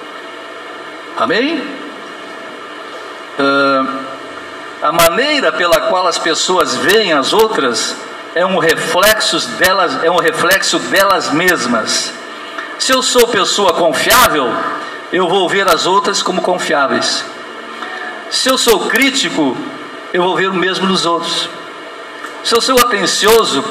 Amém? 1.17 1.76
Uh, 3.39 4.07
a 4.81 4.91
maneira 4.91 5.51
pela 5.51 5.81
qual 5.81 6.07
as 6.07 6.17
pessoas 6.17 6.75
veem 6.75 7.13
as 7.13 7.33
outras 7.33 7.95
é 8.35 8.45
um 8.45 8.59
reflexo 8.59 9.39
delas, 9.57 10.03
é 10.03 10.11
um 10.11 10.17
reflexo 10.17 10.77
delas 10.79 11.31
mesmas. 11.31 12.13
Se 12.77 12.93
eu 12.93 13.01
sou 13.01 13.27
pessoa 13.27 13.73
confiável, 13.73 14.51
eu 15.11 15.27
vou 15.27 15.49
ver 15.49 15.67
as 15.67 15.85
outras 15.85 16.21
como 16.21 16.41
confiáveis. 16.41 17.25
Se 18.29 18.49
eu 18.49 18.57
sou 18.57 18.87
crítico, 18.87 19.57
eu 20.13 20.21
vou 20.21 20.35
ver 20.35 20.49
o 20.49 20.53
mesmo 20.53 20.85
nos 20.85 21.05
outros. 21.05 21.49
Se 22.43 22.55
eu 22.55 22.61
sou 22.61 22.79
atencioso, 22.79 23.63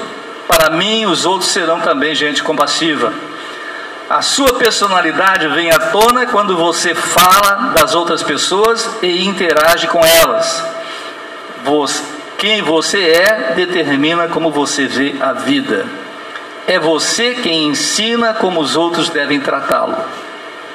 para 0.48 0.70
mim 0.70 1.06
os 1.06 1.24
outros 1.24 1.50
serão 1.50 1.80
também 1.80 2.14
gente 2.14 2.42
compassiva. 2.42 3.12
A 4.08 4.22
sua 4.22 4.54
personalidade 4.54 5.48
vem 5.48 5.70
à 5.70 5.78
tona 5.78 6.26
quando 6.26 6.56
você 6.56 6.94
fala 6.94 7.72
das 7.74 7.94
outras 7.94 8.22
pessoas 8.22 8.88
e 9.02 9.26
interage 9.26 9.88
com 9.88 10.04
elas. 10.04 10.64
Quem 12.38 12.62
você 12.62 13.00
é 13.00 13.54
determina 13.54 14.28
como 14.28 14.50
você 14.50 14.86
vê 14.86 15.16
a 15.20 15.32
vida. 15.32 15.86
É 16.66 16.78
você 16.78 17.34
quem 17.34 17.68
ensina 17.68 18.34
como 18.34 18.60
os 18.60 18.76
outros 18.76 19.08
devem 19.08 19.40
tratá-lo. 19.40 19.96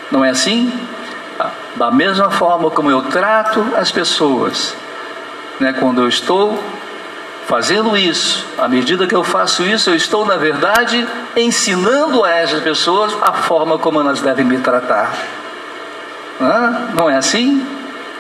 Não 0.10 0.26
é 0.26 0.32
assim? 0.32 0.74
Ah, 1.40 1.52
da 1.76 1.92
mesma 1.92 2.30
forma 2.32 2.70
como 2.72 2.90
eu 2.90 3.04
trato 3.04 3.66
as 3.78 3.92
pessoas, 3.92 4.76
né, 5.60 5.74
quando 5.74 6.02
eu 6.02 6.08
estou 6.08 6.62
Fazendo 7.48 7.98
isso, 7.98 8.46
à 8.58 8.68
medida 8.68 9.08
que 9.08 9.16
eu 9.16 9.24
faço 9.24 9.64
isso, 9.64 9.90
eu 9.90 9.96
estou, 9.96 10.26
na 10.26 10.38
verdade, 10.38 11.06
ensinando 11.36 12.24
a 12.24 12.32
essas 12.32 12.62
pessoas 12.62 13.16
a 13.22 13.34
forma 13.34 13.78
como 13.78 14.00
elas 14.00 14.22
devem 14.22 14.46
me 14.46 14.60
tratar. 14.60 15.14
Não 16.94 17.10
é 17.10 17.18
assim? 17.18 17.66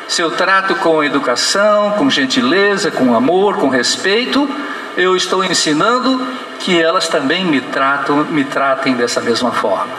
Se 0.07 0.21
eu 0.21 0.31
trato 0.31 0.75
com 0.75 1.03
educação, 1.03 1.91
com 1.91 2.09
gentileza, 2.09 2.91
com 2.91 3.15
amor, 3.15 3.57
com 3.57 3.69
respeito, 3.69 4.49
eu 4.97 5.15
estou 5.15 5.43
ensinando 5.43 6.27
que 6.59 6.81
elas 6.81 7.07
também 7.07 7.45
me 7.45 7.61
tratam, 7.61 8.25
me 8.25 8.43
tratem 8.43 8.93
dessa 8.95 9.21
mesma 9.21 9.51
forma. 9.51 9.93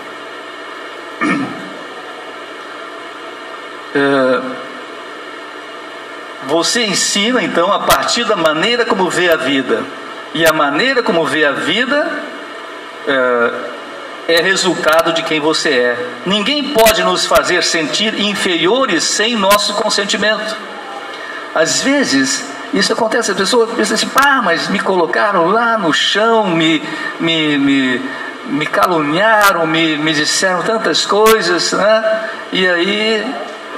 É, 3.95 4.41
você 6.53 6.85
ensina 6.85 7.43
então 7.43 7.73
a 7.73 7.79
partir 7.79 8.25
da 8.25 8.37
maneira 8.37 8.85
como 8.85 9.09
vê 9.09 9.31
a 9.31 9.37
vida. 9.37 9.83
E 10.35 10.45
a 10.45 10.53
maneira 10.53 11.03
como 11.03 11.25
vê 11.25 11.47
a 11.47 11.53
vida 11.53 12.13
é, 13.09 14.35
é 14.35 14.43
resultado 14.43 15.15
de 15.15 15.23
quem 15.23 15.41
você 15.41 15.71
é. 15.71 16.07
Ninguém 16.27 16.69
pode 16.75 17.03
nos 17.05 17.25
fazer 17.25 17.65
sentir 17.65 18.21
inferiores 18.21 19.03
sem 19.03 19.35
nosso 19.35 19.73
consentimento. 19.75 20.55
Às 21.55 21.81
vezes, 21.83 22.45
isso 22.75 22.93
acontece, 22.93 23.33
a 23.33 23.35
pessoa 23.35 23.67
pensa 23.69 23.95
assim, 23.95 24.09
pá, 24.09 24.43
mas 24.45 24.69
me 24.69 24.79
colocaram 24.79 25.47
lá 25.47 25.79
no 25.79 25.91
chão, 25.91 26.49
me, 26.49 26.83
me, 27.19 27.57
me, 27.57 28.03
me 28.45 28.67
caluniaram, 28.67 29.67
me, 29.67 29.97
me 29.97 30.13
disseram 30.13 30.63
tantas 30.63 31.07
coisas, 31.07 31.73
né? 31.73 32.29
E 32.53 32.69
aí 32.69 33.25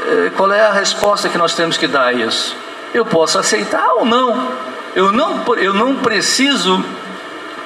eh, 0.07 0.33
qual 0.37 0.53
é 0.53 0.61
a 0.61 0.73
resposta 0.73 1.29
que 1.29 1.39
nós 1.39 1.55
temos 1.55 1.77
que 1.77 1.87
dar 1.87 2.07
a 2.07 2.13
isso? 2.13 2.64
Eu 2.95 3.05
posso 3.05 3.39
aceitar 3.39 3.87
ou 3.97 4.05
não. 4.07 4.49
Eu 4.95 5.13
não, 5.13 5.45
eu 5.57 5.75
não 5.75 5.97
preciso 5.97 6.83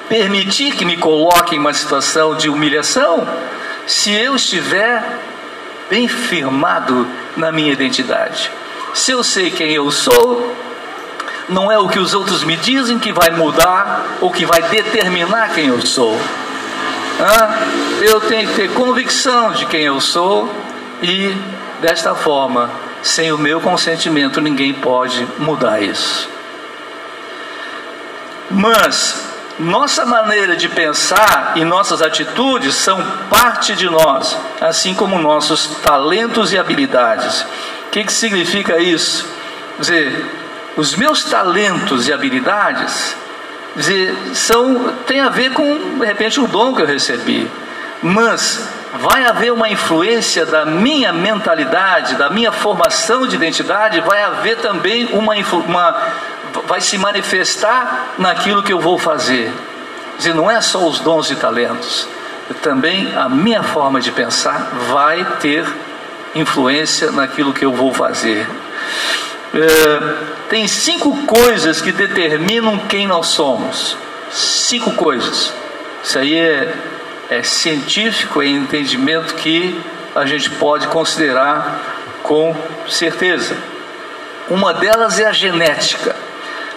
permitir 0.09 0.73
que 0.73 0.83
me 0.83 0.97
coloque 0.97 1.55
em 1.55 1.59
uma 1.59 1.73
situação 1.73 2.35
de 2.35 2.49
humilhação 2.49 3.27
se 3.85 4.11
eu 4.11 4.35
estiver 4.35 5.03
bem 5.89 6.07
firmado 6.07 7.07
na 7.37 7.51
minha 7.51 7.71
identidade. 7.71 8.51
Se 8.93 9.11
eu 9.11 9.23
sei 9.23 9.51
quem 9.51 9.71
eu 9.71 9.89
sou, 9.91 10.55
não 11.47 11.71
é 11.71 11.77
o 11.77 11.87
que 11.87 11.99
os 11.99 12.13
outros 12.15 12.43
me 12.43 12.57
dizem 12.57 12.97
que 12.97 13.13
vai 13.13 13.29
mudar 13.29 14.17
ou 14.19 14.31
que 14.31 14.45
vai 14.45 14.63
determinar 14.63 15.53
quem 15.53 15.67
eu 15.67 15.85
sou. 15.85 16.19
eu 18.01 18.19
tenho 18.21 18.49
que 18.49 18.55
ter 18.55 18.73
convicção 18.73 19.53
de 19.53 19.67
quem 19.67 19.83
eu 19.83 20.01
sou 20.01 20.51
e 21.03 21.35
Desta 21.81 22.13
forma, 22.13 22.69
sem 23.01 23.31
o 23.31 23.37
meu 23.37 23.61
consentimento, 23.61 24.41
ninguém 24.41 24.73
pode 24.73 25.27
mudar 25.37 25.81
isso. 25.81 26.29
Mas 28.51 29.29
nossa 29.59 30.05
maneira 30.05 30.55
de 30.55 30.69
pensar 30.69 31.53
e 31.55 31.65
nossas 31.65 32.01
atitudes 32.01 32.75
são 32.75 33.03
parte 33.29 33.75
de 33.75 33.89
nós, 33.89 34.37
assim 34.61 34.93
como 34.93 35.19
nossos 35.19 35.67
talentos 35.83 36.53
e 36.53 36.57
habilidades. 36.57 37.41
O 37.87 37.89
que, 37.91 38.03
que 38.03 38.13
significa 38.13 38.79
isso? 38.79 39.27
Quer 39.75 39.81
dizer, 39.81 40.25
os 40.77 40.95
meus 40.95 41.23
talentos 41.23 42.07
e 42.07 42.13
habilidades 42.13 43.15
dizer, 43.75 44.15
são, 44.33 44.93
tem 45.05 45.19
a 45.19 45.29
ver 45.29 45.51
com, 45.51 45.99
de 45.99 46.05
repente, 46.05 46.39
o 46.39 46.47
dom 46.47 46.73
que 46.73 46.81
eu 46.81 46.85
recebi. 46.85 47.49
Mas 48.01 48.67
vai 48.93 49.25
haver 49.25 49.51
uma 49.51 49.69
influência 49.69 50.45
da 50.45 50.65
minha 50.65 51.13
mentalidade, 51.13 52.15
da 52.15 52.29
minha 52.29 52.51
formação 52.51 53.27
de 53.27 53.35
identidade, 53.35 54.01
vai 54.01 54.23
haver 54.23 54.57
também 54.57 55.05
uma, 55.13 55.35
uma 55.35 56.13
vai 56.65 56.81
se 56.81 56.97
manifestar 56.97 58.15
naquilo 58.17 58.63
que 58.63 58.73
eu 58.73 58.79
vou 58.79 58.97
fazer. 58.97 59.51
Dizer, 60.17 60.33
não 60.33 60.49
é 60.49 60.59
só 60.59 60.85
os 60.87 60.99
dons 60.99 61.29
e 61.31 61.35
talentos, 61.35 62.07
também 62.61 63.15
a 63.15 63.29
minha 63.29 63.63
forma 63.63 64.01
de 64.01 64.11
pensar 64.11 64.69
vai 64.91 65.23
ter 65.39 65.65
influência 66.35 67.11
naquilo 67.11 67.53
que 67.53 67.63
eu 67.63 67.71
vou 67.71 67.93
fazer. 67.93 68.47
É, 69.53 70.49
tem 70.49 70.67
cinco 70.67 71.25
coisas 71.25 71.81
que 71.81 71.91
determinam 71.91 72.77
quem 72.79 73.07
nós 73.07 73.27
somos. 73.27 73.95
Cinco 74.31 74.91
coisas. 74.91 75.53
Isso 76.03 76.19
aí 76.19 76.37
é, 76.37 76.73
é 77.29 77.43
científico, 77.43 78.41
é 78.41 78.47
entendimento 78.47 79.35
que 79.35 79.79
a 80.15 80.25
gente 80.25 80.49
pode 80.51 80.87
considerar 80.87 81.79
com 82.23 82.55
certeza. 82.87 83.55
Uma 84.49 84.73
delas 84.73 85.19
é 85.19 85.25
a 85.25 85.31
genética. 85.31 86.15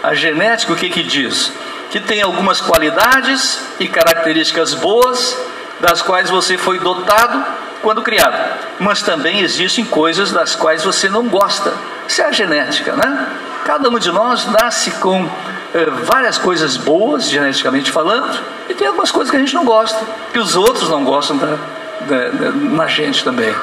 A 0.03 0.15
genética, 0.15 0.73
o 0.73 0.77
que, 0.77 0.91
que 0.91 1.03
diz? 1.03 1.53
Que 1.91 2.01
tem 2.01 2.21
algumas 2.21 2.61
qualidades 2.61 3.63
e 3.81 3.89
características 3.89 4.75
boas, 4.75 5.37
das 5.81 6.03
quais 6.03 6.29
você 6.29 6.59
foi 6.59 6.79
dotado 6.79 7.45
quando 7.81 8.03
criado. 8.03 8.59
Mas 8.79 9.03
também 9.03 9.41
existem 9.41 9.85
coisas 9.85 10.31
das 10.31 10.55
quais 10.55 10.85
você 10.85 11.09
não 11.09 11.29
gosta. 11.29 11.73
Isso 12.07 12.21
é 12.21 12.27
a 12.27 12.33
genética, 12.33 12.95
né? 12.95 13.27
Cada 13.65 13.89
um 13.89 13.99
de 13.99 14.11
nós 14.13 14.47
nasce 14.47 14.91
com 14.93 15.29
eh, 15.75 15.87
várias 16.05 16.39
coisas 16.39 16.77
boas, 16.77 17.29
geneticamente 17.29 17.91
falando, 17.91 18.39
e 18.69 18.75
tem 18.75 18.87
algumas 18.87 19.11
coisas 19.11 19.31
que 19.31 19.37
a 19.37 19.41
gente 19.41 19.55
não 19.55 19.65
gosta, 19.65 20.05
que 20.33 20.39
os 20.39 20.57
outros 20.57 20.89
não 20.89 21.05
gostam 21.05 21.37
da, 21.37 21.59
da, 22.01 22.29
da, 22.29 22.51
na 22.51 22.87
gente 22.87 23.25
também. 23.25 23.55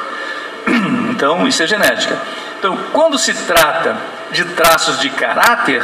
Então, 1.20 1.46
isso 1.46 1.62
é 1.62 1.68
genética. 1.68 2.18
Então, 2.58 2.78
quando 2.94 3.18
se 3.18 3.34
trata 3.34 3.98
de 4.32 4.46
traços 4.46 5.00
de 5.00 5.10
caráter, 5.10 5.84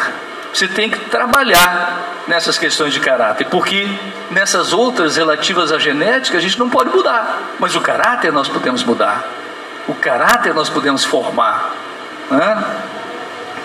você 0.54 0.66
tem 0.66 0.90
que 0.90 0.98
trabalhar 1.10 2.24
nessas 2.26 2.58
questões 2.58 2.94
de 2.94 3.02
caráter, 3.02 3.46
porque 3.50 3.90
nessas 4.32 4.72
outras 4.72 5.18
relativas 5.18 5.74
à 5.74 5.78
genética 5.78 6.38
a 6.38 6.42
gente 6.42 6.58
não 6.58 6.70
pode 6.70 6.90
mudar, 6.90 7.56
mas 7.60 7.76
o 7.76 7.82
caráter 7.82 8.32
nós 8.32 8.48
podemos 8.48 8.82
mudar, 8.84 9.26
o 9.88 9.94
caráter 9.94 10.54
nós 10.54 10.70
podemos 10.70 11.04
formar. 11.04 11.72
Né? 12.32 12.66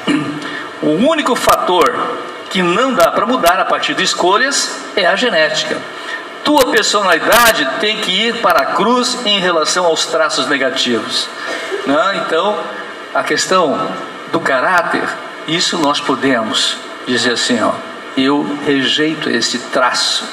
O 0.82 0.92
único 0.92 1.36
fator 1.36 2.16
que 2.50 2.62
não 2.62 2.92
dá 2.92 3.10
para 3.10 3.24
mudar 3.24 3.58
a 3.58 3.64
partir 3.64 3.94
de 3.94 4.02
escolhas 4.02 4.78
é 4.94 5.06
a 5.06 5.16
genética. 5.16 5.78
Tua 6.44 6.70
personalidade 6.70 7.66
tem 7.80 7.98
que 7.98 8.10
ir 8.10 8.36
para 8.42 8.60
a 8.60 8.66
cruz 8.66 9.24
em 9.24 9.40
relação 9.40 9.86
aos 9.86 10.06
traços 10.06 10.46
negativos. 10.46 11.28
Né? 11.86 12.22
Então, 12.26 12.58
a 13.14 13.22
questão 13.22 13.88
do 14.32 14.40
caráter 14.40 15.08
isso 15.50 15.78
nós 15.78 16.00
podemos 16.00 16.76
dizer 17.06 17.32
assim, 17.32 17.60
ó, 17.60 17.72
eu 18.16 18.58
rejeito 18.64 19.28
esse 19.28 19.58
traço 19.58 20.24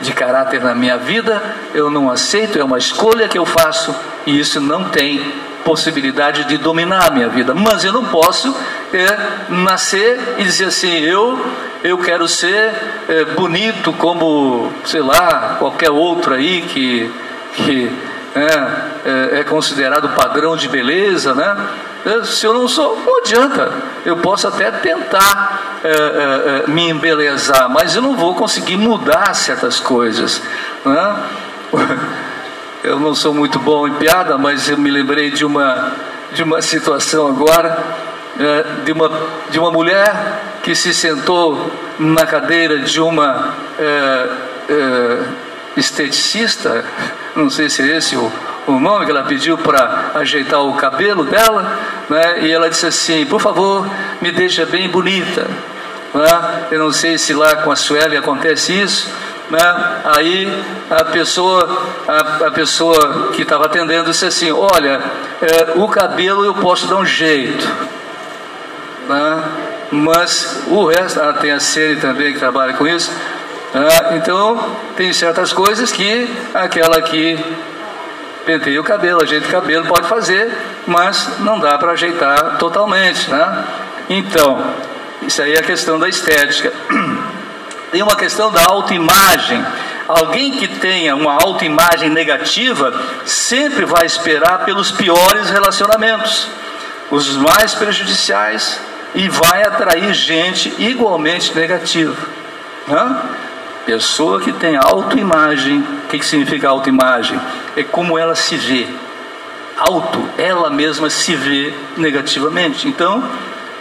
de 0.00 0.12
caráter 0.12 0.60
na 0.60 0.74
minha 0.74 0.98
vida, 0.98 1.40
eu 1.72 1.90
não 1.90 2.10
aceito, 2.10 2.58
é 2.58 2.64
uma 2.64 2.78
escolha 2.78 3.28
que 3.28 3.38
eu 3.38 3.46
faço 3.46 3.94
e 4.26 4.38
isso 4.38 4.60
não 4.60 4.88
tem 4.88 5.32
possibilidade 5.64 6.44
de 6.44 6.58
dominar 6.58 7.06
a 7.06 7.10
minha 7.10 7.28
vida. 7.28 7.54
Mas 7.54 7.84
eu 7.84 7.92
não 7.92 8.06
posso 8.06 8.54
é, 8.96 9.18
nascer 9.48 10.36
e 10.38 10.44
dizer 10.44 10.66
assim, 10.66 11.00
eu 11.00 11.38
eu 11.82 11.98
quero 11.98 12.26
ser 12.26 12.72
é, 13.06 13.24
bonito 13.36 13.92
como, 13.92 14.72
sei 14.86 15.02
lá, 15.02 15.56
qualquer 15.58 15.90
outro 15.90 16.32
aí 16.32 16.62
que, 16.62 17.12
que 17.52 17.92
é, 18.34 19.36
é, 19.36 19.40
é 19.40 19.44
considerado 19.44 20.08
padrão 20.10 20.56
de 20.56 20.66
beleza, 20.66 21.34
né? 21.34 21.56
Se 22.24 22.46
eu 22.46 22.54
não 22.54 22.66
sou, 22.66 22.98
não 23.04 23.18
adianta. 23.18 23.70
Eu 24.04 24.16
posso 24.16 24.48
até 24.48 24.70
tentar 24.70 25.78
é, 25.84 25.88
é, 25.88 25.92
é, 25.92 26.70
me 26.70 26.88
embelezar, 26.88 27.68
mas 27.68 27.94
eu 27.94 28.02
não 28.02 28.16
vou 28.16 28.34
conseguir 28.34 28.76
mudar 28.76 29.34
certas 29.34 29.78
coisas. 29.78 30.42
Né? 30.84 31.16
Eu 32.84 33.00
não 33.00 33.14
sou 33.14 33.32
muito 33.32 33.58
bom 33.58 33.88
em 33.88 33.94
piada, 33.94 34.36
mas 34.36 34.68
eu 34.68 34.76
me 34.76 34.90
lembrei 34.90 35.30
de 35.30 35.42
uma, 35.42 35.92
de 36.34 36.42
uma 36.42 36.60
situação 36.60 37.28
agora, 37.28 37.82
de, 38.84 38.92
uma, 38.92 39.10
de 39.50 39.58
uma 39.58 39.70
mulher 39.70 40.42
que 40.62 40.74
se 40.74 40.92
sentou 40.92 41.70
na 41.98 42.26
cadeira 42.26 42.78
de 42.80 43.00
uma 43.00 43.54
é, 43.78 44.28
é, 44.68 45.18
esteticista, 45.76 46.84
não 47.36 47.50
sei 47.50 47.68
se 47.68 47.82
é 47.82 47.96
esse 47.96 48.16
o, 48.16 48.32
o 48.66 48.72
nome 48.80 49.04
que 49.04 49.10
ela 49.10 49.22
pediu 49.22 49.58
para 49.58 50.12
ajeitar 50.14 50.60
o 50.60 50.74
cabelo 50.74 51.24
dela, 51.24 51.78
né? 52.08 52.40
e 52.42 52.50
ela 52.50 52.68
disse 52.68 52.86
assim: 52.86 53.26
por 53.26 53.40
favor, 53.40 53.88
me 54.20 54.32
deixa 54.32 54.64
bem 54.64 54.88
bonita. 54.88 55.46
Né? 56.14 56.66
Eu 56.70 56.78
não 56.78 56.92
sei 56.92 57.18
se 57.18 57.34
lá 57.34 57.56
com 57.56 57.70
a 57.70 57.76
Sueli 57.76 58.16
acontece 58.16 58.72
isso. 58.72 59.10
Né? 59.50 59.60
Aí 60.16 60.64
a 60.90 61.04
pessoa, 61.04 61.92
a, 62.08 62.46
a 62.46 62.50
pessoa 62.50 63.32
que 63.32 63.42
estava 63.42 63.66
atendendo 63.66 64.10
disse 64.10 64.24
assim: 64.24 64.50
Olha, 64.50 65.00
é, 65.42 65.72
o 65.76 65.86
cabelo 65.88 66.44
eu 66.44 66.54
posso 66.54 66.86
dar 66.86 66.96
um 66.96 67.04
jeito, 67.04 67.68
né? 69.08 69.44
mas 69.90 70.62
o 70.66 70.86
resto, 70.86 71.20
ah, 71.20 71.32
tem 71.32 71.52
a 71.52 71.60
Sene 71.60 72.00
também 72.00 72.32
que 72.32 72.38
trabalha 72.38 72.74
com 72.74 72.86
isso. 72.86 73.10
Né? 73.72 73.88
Então, 74.16 74.76
tem 74.96 75.12
certas 75.12 75.52
coisas 75.52 75.90
que 75.92 76.28
aquela 76.54 77.00
que 77.02 77.38
penteia 78.44 78.80
o 78.80 78.84
cabelo, 78.84 79.22
ajeita 79.22 79.48
o 79.48 79.50
cabelo, 79.50 79.86
pode 79.86 80.06
fazer, 80.06 80.52
mas 80.86 81.40
não 81.40 81.58
dá 81.58 81.78
para 81.78 81.92
ajeitar 81.92 82.58
totalmente, 82.58 83.30
né? 83.30 83.64
Então, 84.08 84.62
isso 85.22 85.40
aí 85.40 85.54
é 85.54 85.58
a 85.58 85.62
questão 85.62 85.98
da 85.98 86.08
estética. 86.08 86.72
Tem 87.90 88.02
uma 88.02 88.16
questão 88.16 88.50
da 88.50 88.64
autoimagem. 88.66 89.64
Alguém 90.06 90.52
que 90.52 90.68
tenha 90.68 91.16
uma 91.16 91.32
autoimagem 91.32 92.10
negativa 92.10 92.92
sempre 93.24 93.86
vai 93.86 94.04
esperar 94.04 94.64
pelos 94.64 94.90
piores 94.90 95.48
relacionamentos, 95.48 96.48
os 97.10 97.36
mais 97.36 97.72
prejudiciais, 97.72 98.78
e 99.14 99.28
vai 99.28 99.62
atrair 99.62 100.12
gente 100.12 100.74
igualmente 100.78 101.54
negativa. 101.54 102.16
Pessoa 103.86 104.40
que 104.40 104.52
tem 104.52 104.76
autoimagem, 104.76 105.78
o 105.78 106.08
que, 106.08 106.18
que 106.18 106.24
significa 106.24 106.68
autoimagem? 106.68 107.38
É 107.76 107.82
como 107.82 108.18
ela 108.18 108.34
se 108.34 108.56
vê. 108.56 108.88
Auto, 109.76 110.26
ela 110.38 110.70
mesma 110.70 111.10
se 111.10 111.34
vê 111.34 111.74
negativamente. 111.96 112.88
Então, 112.88 113.28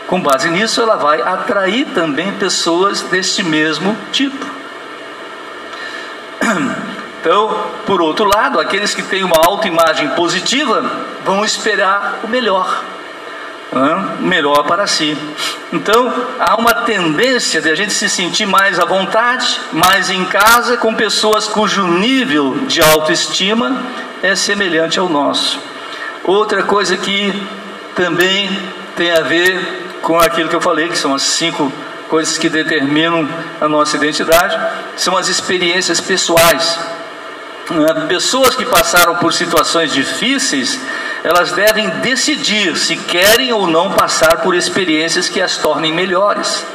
com 0.08 0.20
base 0.20 0.50
nisso, 0.50 0.82
ela 0.82 0.98
vai 0.98 1.22
atrair 1.22 1.86
também 1.94 2.34
pessoas 2.34 3.02
deste 3.02 3.44
mesmo 3.44 3.98
tipo. 4.12 4.46
Então, 7.24 7.68
por 7.86 8.02
outro 8.02 8.26
lado, 8.26 8.60
aqueles 8.60 8.94
que 8.94 9.02
têm 9.02 9.24
uma 9.24 9.38
autoimagem 9.38 10.10
positiva 10.10 10.84
vão 11.24 11.46
esperar 11.46 12.20
o 12.22 12.28
melhor 12.28 12.84
melhor 14.20 14.64
para 14.64 14.88
si. 14.88 15.18
Então, 15.72 16.14
há 16.40 16.56
uma 16.56 16.74
tendência 16.74 17.62
de 17.62 17.70
a 17.70 17.76
gente 17.76 17.94
se 17.94 18.08
sentir 18.10 18.46
mais 18.46 18.80
à 18.80 18.86
vontade, 18.86 19.60
mais 19.72 20.10
em 20.10 20.24
casa, 20.26 20.78
com 20.78 20.94
pessoas 20.94 21.48
cujo 21.48 21.88
nível 21.88 22.60
de 22.68 22.82
autoestima 22.82 23.84
é 24.22 24.36
semelhante 24.36 25.00
ao 25.00 25.10
nosso. 25.10 25.60
Outra 26.24 26.64
coisa 26.64 26.96
que 26.96 27.34
também 27.96 28.50
tem 28.96 29.12
a 29.12 29.22
ver 29.22 29.98
com 30.02 30.20
aquilo 30.20 30.50
que 30.50 30.56
eu 30.56 30.62
falei, 30.62 30.90
que 30.90 30.98
são 30.98 31.14
as 31.14 31.24
cinco 31.24 31.72
coisas 32.10 32.38
que 32.38 32.50
determinam 32.50 33.28
a 33.60 33.68
nossa 33.68 33.98
identidade, 33.98 34.58
são 34.96 35.18
as 35.18 35.28
experiências 35.28 36.00
pessoais. 36.00 36.80
Pessoas 38.08 38.56
que 38.56 38.66
passaram 38.66 39.16
por 39.16 39.34
situações 39.34 39.94
difíceis, 39.94 40.80
elas 41.24 41.54
devem 41.54 41.90
decidir 42.02 42.76
se 42.76 42.98
querem 42.98 43.54
ou 43.54 43.66
não 43.66 43.92
passar 43.92 44.42
por 44.42 44.54
experiências 44.54 45.30
que 45.30 45.42
as 45.42 45.58
tornem 45.58 45.94
melhores. 45.94 46.66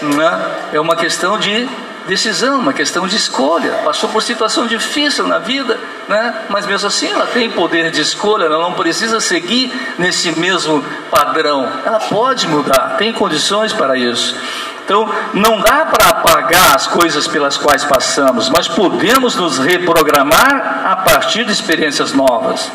Né? 0.00 0.46
É 0.72 0.80
uma 0.80 0.94
questão 0.94 1.38
de 1.38 1.68
decisão, 2.06 2.60
uma 2.60 2.72
questão 2.72 3.06
de 3.06 3.16
escolha. 3.16 3.72
Passou 3.84 4.08
por 4.08 4.22
situação 4.22 4.66
difícil 4.66 5.26
na 5.26 5.38
vida, 5.38 5.78
né? 6.08 6.34
mas 6.48 6.66
mesmo 6.66 6.86
assim 6.86 7.08
ela 7.08 7.26
tem 7.26 7.50
poder 7.50 7.90
de 7.90 8.00
escolha, 8.00 8.44
ela 8.44 8.58
não 8.58 8.74
precisa 8.74 9.20
seguir 9.20 9.72
nesse 9.98 10.38
mesmo 10.38 10.84
padrão. 11.10 11.68
Ela 11.84 11.98
pode 11.98 12.46
mudar, 12.46 12.96
tem 12.96 13.12
condições 13.12 13.72
para 13.72 13.96
isso. 13.96 14.36
Então, 14.84 15.08
não 15.32 15.60
dá 15.60 15.86
para 15.86 16.08
apagar 16.08 16.74
as 16.74 16.86
coisas 16.86 17.28
pelas 17.28 17.56
quais 17.56 17.84
passamos, 17.84 18.48
mas 18.48 18.66
podemos 18.66 19.36
nos 19.36 19.58
reprogramar 19.58 20.86
a 20.86 20.96
partir 20.96 21.44
de 21.44 21.52
experiências 21.52 22.12
novas. 22.12 22.70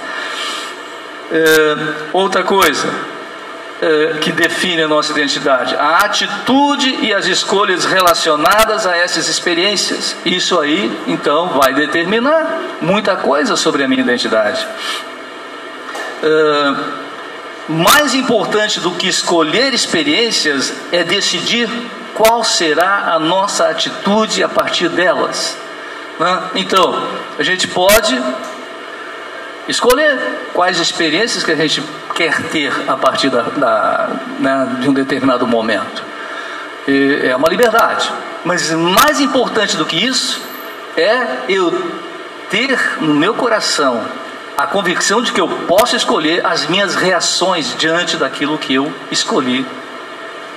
É, 1.29 1.77
outra 2.13 2.43
coisa 2.43 2.87
é, 3.81 4.17
que 4.21 4.31
define 4.31 4.83
a 4.83 4.87
nossa 4.87 5.11
identidade: 5.11 5.75
a 5.75 5.97
atitude 5.97 6.97
e 7.01 7.13
as 7.13 7.25
escolhas 7.25 7.85
relacionadas 7.85 8.87
a 8.87 8.95
essas 8.95 9.27
experiências. 9.27 10.15
Isso 10.25 10.59
aí, 10.59 10.91
então, 11.07 11.49
vai 11.49 11.73
determinar 11.73 12.59
muita 12.81 13.17
coisa 13.17 13.55
sobre 13.55 13.83
a 13.83 13.87
minha 13.87 14.01
identidade. 14.01 14.65
É, 16.23 17.06
mais 17.67 18.13
importante 18.13 18.79
do 18.79 18.91
que 18.91 19.07
escolher 19.07 19.73
experiências 19.73 20.73
é 20.91 21.03
decidir 21.03 21.69
qual 22.13 22.43
será 22.43 23.13
a 23.13 23.19
nossa 23.19 23.67
atitude 23.69 24.43
a 24.43 24.49
partir 24.49 24.89
delas. 24.89 25.57
Né? 26.19 26.41
Então, 26.55 27.07
a 27.37 27.43
gente 27.43 27.67
pode 27.67 28.19
escolher 29.67 30.17
quais 30.53 30.79
experiências 30.79 31.43
que 31.43 31.51
a 31.51 31.55
gente 31.55 31.83
quer 32.15 32.41
ter 32.43 32.73
a 32.87 32.95
partir 32.95 33.29
da, 33.29 33.41
da 33.41 34.09
né, 34.39 34.77
de 34.79 34.89
um 34.89 34.93
determinado 34.93 35.45
momento. 35.45 36.03
E 36.87 37.19
é 37.23 37.35
uma 37.35 37.49
liberdade. 37.49 38.11
Mas 38.45 38.71
mais 38.71 39.19
importante 39.19 39.75
do 39.75 39.85
que 39.85 39.97
isso 39.97 40.41
é 40.95 41.43
eu 41.49 41.91
ter 42.49 42.79
no 43.01 43.13
meu 43.13 43.33
coração 43.33 44.03
a 44.57 44.65
convicção 44.65 45.21
de 45.21 45.31
que 45.31 45.39
eu 45.39 45.47
posso 45.47 45.95
escolher 45.95 46.43
as 46.43 46.65
minhas 46.65 46.95
reações 46.95 47.75
diante 47.77 48.17
daquilo 48.17 48.57
que 48.57 48.73
eu 48.73 48.91
escolhi 49.11 49.63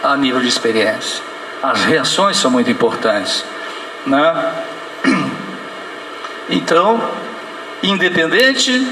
a 0.03 0.17
nível 0.17 0.41
de 0.41 0.49
experiência. 0.49 1.23
As 1.63 1.85
reações 1.85 2.39
são 2.39 2.51
muito 2.51 2.71
importantes. 2.71 3.45
Né? 4.07 4.55
Então, 6.53 7.01
independente 7.81 8.85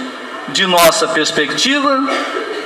de 0.46 0.64
nossa 0.64 1.08
perspectiva, 1.08 2.08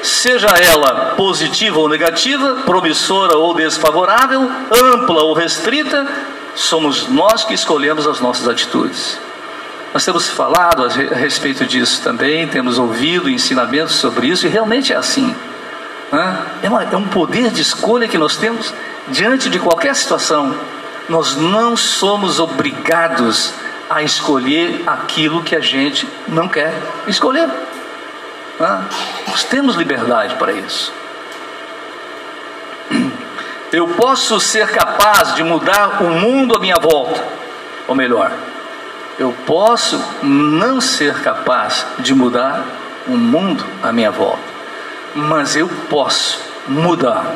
seja 0.03 0.49
ela 0.49 1.15
positiva 1.17 1.79
ou 1.79 1.89
negativa, 1.89 2.57
promissora 2.67 3.35
ou 3.39 3.55
desfavorável, 3.55 4.53
ampla 4.71 5.23
ou 5.23 5.33
restrita, 5.33 6.07
somos 6.55 7.09
nós 7.09 7.43
que 7.43 7.55
escolhemos 7.55 8.07
as 8.07 8.21
nossas 8.21 8.47
atitudes. 8.47 9.19
Nós 9.93 10.05
temos 10.05 10.29
falado 10.31 10.85
a 10.85 11.15
respeito 11.15 11.67
disso 11.67 12.03
também, 12.03 12.49
temos 12.49 12.79
ouvido 12.79 13.29
ensinamentos 13.29 13.95
sobre 13.97 14.29
isso, 14.29 14.47
e 14.47 14.49
realmente 14.49 14.93
é 14.93 14.97
assim. 14.97 15.35
Né? 16.11 16.47
É, 16.63 16.69
uma, 16.69 16.83
é 16.83 16.97
um 16.97 17.07
poder 17.09 17.51
de 17.51 17.61
escolha 17.61 18.09
que 18.09 18.17
nós 18.17 18.37
temos 18.37 18.73
diante 19.09 19.51
de 19.51 19.59
qualquer 19.59 19.95
situação. 19.95 20.55
Nós 21.09 21.37
não 21.37 21.77
somos 21.77 22.41
obrigados 22.41 23.53
a 23.91 24.03
escolher 24.03 24.83
aquilo 24.87 25.43
que 25.43 25.55
a 25.55 25.61
gente 25.61 26.09
não 26.27 26.49
quer 26.49 26.73
escolher. 27.07 27.47
Né? 28.59 28.85
Nós 29.29 29.45
temos 29.45 29.77
liberdade 29.77 30.37
para 30.37 30.53
isso. 30.53 30.93
Eu 33.71 33.89
posso 33.89 34.41
ser 34.41 34.69
capaz 34.69 35.35
de 35.35 35.43
mudar 35.43 36.03
o 36.03 36.11
mundo 36.11 36.57
à 36.57 36.59
minha 36.59 36.77
volta, 36.77 37.23
ou 37.89 37.95
melhor, 37.95 38.31
eu 39.19 39.35
posso 39.47 40.03
não 40.23 40.81
ser 40.81 41.21
capaz 41.21 41.87
de 41.99 42.15
mudar 42.15 42.65
o 43.07 43.17
mundo 43.17 43.65
à 43.83 43.93
minha 43.93 44.11
volta, 44.11 44.43
mas 45.15 45.57
eu 45.57 45.69
posso 45.89 46.41
mudar. 46.67 47.35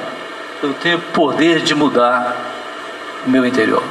Eu 0.62 0.72
tenho 0.74 0.98
poder 0.98 1.60
de 1.60 1.74
mudar 1.74 2.34
o 3.26 3.30
meu 3.30 3.44
interior. 3.44 3.82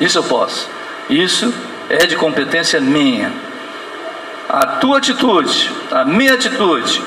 Isso 0.00 0.18
eu 0.18 0.22
posso. 0.22 0.68
Isso 1.08 1.52
é 1.88 2.06
de 2.06 2.16
competência 2.16 2.80
minha. 2.80 3.32
A 4.48 4.66
tua 4.66 4.98
atitude, 4.98 5.70
a 5.90 6.04
minha 6.04 6.34
atitude, 6.34 7.02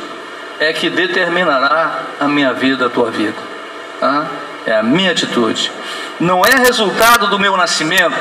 é 0.60 0.72
que 0.72 0.90
determinará 0.90 2.04
a 2.20 2.28
minha 2.28 2.54
vida, 2.54 2.86
a 2.86 2.90
tua 2.90 3.10
vida. 3.10 3.38
É 4.66 4.76
a 4.78 4.84
minha 4.84 5.12
atitude. 5.12 5.72
Não 6.20 6.46
é 6.46 6.56
resultado 6.56 7.28
do 7.28 7.40
meu 7.40 7.58
nascimento 7.58 8.16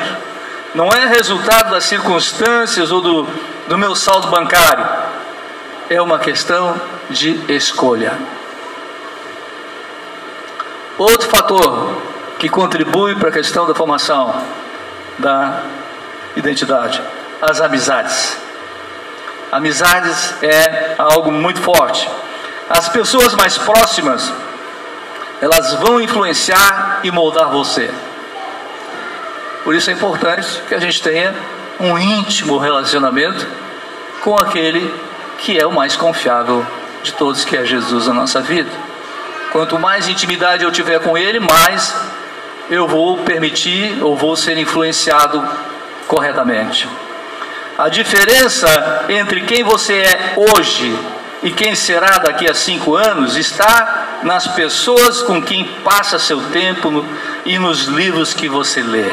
não 0.74 0.88
é 0.88 1.06
resultado 1.06 1.70
das 1.70 1.84
circunstâncias 1.84 2.90
ou 2.90 3.00
do, 3.00 3.28
do 3.68 3.76
meu 3.76 3.94
saldo 3.94 4.28
bancário, 4.28 4.86
é 5.90 6.00
uma 6.00 6.18
questão 6.18 6.80
de 7.10 7.52
escolha. 7.52 8.18
Outro 10.96 11.28
fator 11.28 12.02
que 12.38 12.48
contribui 12.48 13.14
para 13.16 13.28
a 13.28 13.32
questão 13.32 13.66
da 13.66 13.74
formação 13.74 14.34
da 15.18 15.62
identidade, 16.36 17.02
as 17.40 17.60
amizades. 17.60 18.38
Amizades 19.50 20.34
é 20.42 20.94
algo 20.96 21.30
muito 21.30 21.60
forte. 21.60 22.08
As 22.70 22.88
pessoas 22.88 23.34
mais 23.34 23.58
próximas, 23.58 24.32
elas 25.40 25.74
vão 25.74 26.00
influenciar 26.00 27.00
e 27.04 27.10
moldar 27.10 27.50
você. 27.50 27.92
Por 29.64 29.74
isso 29.74 29.90
é 29.90 29.92
importante 29.92 30.62
que 30.68 30.74
a 30.74 30.80
gente 30.80 31.02
tenha 31.02 31.34
um 31.78 31.98
íntimo 31.98 32.58
relacionamento 32.58 33.46
com 34.20 34.34
aquele 34.34 34.92
que 35.38 35.58
é 35.58 35.66
o 35.66 35.72
mais 35.72 35.96
confiável 35.96 36.64
de 37.02 37.12
todos, 37.12 37.44
que 37.44 37.56
é 37.56 37.64
Jesus 37.64 38.06
na 38.06 38.14
nossa 38.14 38.40
vida. 38.40 38.70
Quanto 39.50 39.78
mais 39.78 40.08
intimidade 40.08 40.64
eu 40.64 40.72
tiver 40.72 41.00
com 41.00 41.18
Ele, 41.18 41.40
mais 41.40 41.94
eu 42.70 42.86
vou 42.86 43.18
permitir 43.18 44.02
ou 44.02 44.16
vou 44.16 44.36
ser 44.36 44.56
influenciado 44.56 45.46
corretamente. 46.06 46.88
A 47.76 47.88
diferença 47.88 49.04
entre 49.08 49.42
quem 49.42 49.64
você 49.64 49.94
é 49.94 50.34
hoje 50.36 50.96
e 51.42 51.50
quem 51.50 51.74
será 51.74 52.18
daqui 52.18 52.48
a 52.48 52.54
cinco 52.54 52.94
anos 52.94 53.36
está 53.36 54.20
nas 54.22 54.46
pessoas 54.46 55.22
com 55.22 55.42
quem 55.42 55.64
passa 55.84 56.18
seu 56.18 56.40
tempo 56.50 57.04
e 57.44 57.58
nos 57.58 57.86
livros 57.86 58.32
que 58.32 58.48
você 58.48 58.80
lê. 58.80 59.10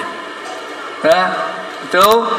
Né? 1.04 1.36
Então, 1.84 2.30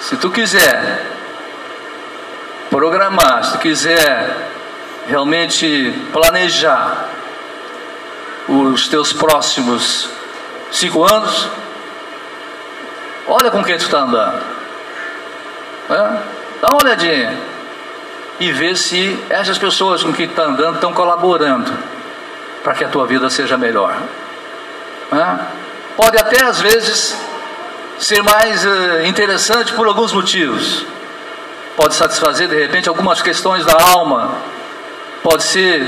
se 0.00 0.16
tu 0.16 0.30
quiser 0.30 1.06
programar, 2.70 3.44
se 3.44 3.52
tu 3.52 3.58
quiser 3.58 4.50
realmente 5.06 5.92
planejar 6.12 7.06
os 8.48 8.88
teus 8.88 9.12
próximos 9.12 10.08
cinco 10.70 11.04
anos, 11.04 11.48
olha 13.28 13.50
com 13.50 13.62
quem 13.62 13.76
tu 13.78 13.84
está 13.84 14.00
andando. 14.00 14.42
Né? 15.88 16.22
Dá 16.60 16.70
uma 16.70 16.82
olhadinha 16.82 17.38
e 18.40 18.50
vê 18.52 18.74
se 18.74 19.18
essas 19.30 19.58
pessoas 19.58 20.02
com 20.02 20.12
quem 20.12 20.26
tu 20.26 20.30
está 20.30 20.44
andando 20.44 20.74
estão 20.74 20.92
colaborando 20.92 21.72
para 22.62 22.74
que 22.74 22.84
a 22.84 22.88
tua 22.88 23.06
vida 23.06 23.30
seja 23.30 23.56
melhor. 23.56 23.96
Né? 25.12 25.38
Pode 25.96 26.16
até 26.18 26.42
às 26.42 26.60
vezes 26.60 27.16
ser 27.98 28.22
mais 28.22 28.64
uh, 28.64 29.06
interessante 29.06 29.72
por 29.72 29.86
alguns 29.86 30.12
motivos. 30.12 30.84
Pode 31.76 31.94
satisfazer 31.94 32.48
de 32.48 32.60
repente 32.60 32.88
algumas 32.88 33.20
questões 33.20 33.64
da 33.64 33.80
alma, 33.80 34.36
pode 35.22 35.42
ser, 35.42 35.82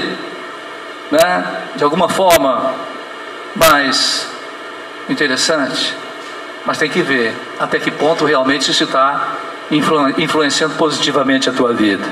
né, 1.11 1.62
de 1.77 1.85
alguma 1.85 2.09
forma 2.09 2.75
mais 3.55 4.29
interessante, 5.09 5.95
mas 6.64 6.79
tem 6.79 6.90
que 6.90 7.03
ver 7.03 7.37
até 7.61 7.79
que 7.79 7.90
ponto 7.90 8.25
realmente 8.25 8.71
isso 8.71 8.85
está 8.85 9.37
influ 9.71 10.11
influenciando 10.19 10.75
positivamente 10.75 11.49
a 11.49 11.53
tua 11.53 11.73
vida. 11.73 12.05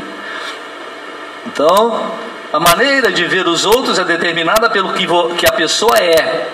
Então, 1.47 2.13
a 2.53 2.61
maneira 2.61 3.11
de 3.13 3.25
ver 3.25 3.47
os 3.47 3.65
outros 3.65 3.99
é 3.99 4.05
determinada 4.05 4.71
pelo 4.71 4.93
que, 4.93 5.07
que 5.37 5.47
a 5.47 5.53
pessoa 5.53 5.99
é, 5.99 6.49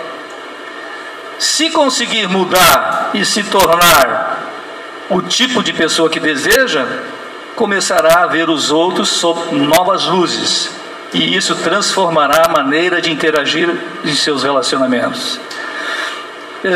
se 1.40 1.70
conseguir 1.70 2.28
mudar 2.28 3.10
e 3.14 3.24
se 3.24 3.42
tornar 3.44 4.46
o 5.08 5.22
tipo 5.22 5.62
de 5.62 5.72
pessoa 5.72 6.10
que 6.10 6.20
deseja, 6.20 6.86
começará 7.56 8.22
a 8.22 8.26
ver 8.26 8.50
os 8.50 8.70
outros 8.70 9.08
sob 9.08 9.54
novas 9.56 10.04
luzes, 10.04 10.70
e 11.14 11.34
isso 11.34 11.54
transformará 11.56 12.44
a 12.44 12.48
maneira 12.48 13.00
de 13.00 13.10
interagir 13.10 13.74
em 14.04 14.14
seus 14.14 14.42
relacionamentos. 14.42 15.40
É, 16.62 16.68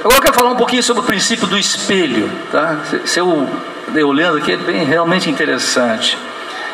agora 0.00 0.16
eu 0.16 0.22
quero 0.22 0.34
falar 0.34 0.50
um 0.50 0.56
pouquinho 0.56 0.82
sobre 0.82 1.02
o 1.02 1.06
princípio 1.06 1.46
do 1.46 1.58
espelho. 1.58 2.32
Tá? 2.50 2.78
Se 3.04 3.20
eu, 3.20 3.46
olhando 4.06 4.38
aqui, 4.38 4.52
é 4.52 4.56
bem 4.56 4.84
realmente 4.84 5.28
interessante. 5.28 6.16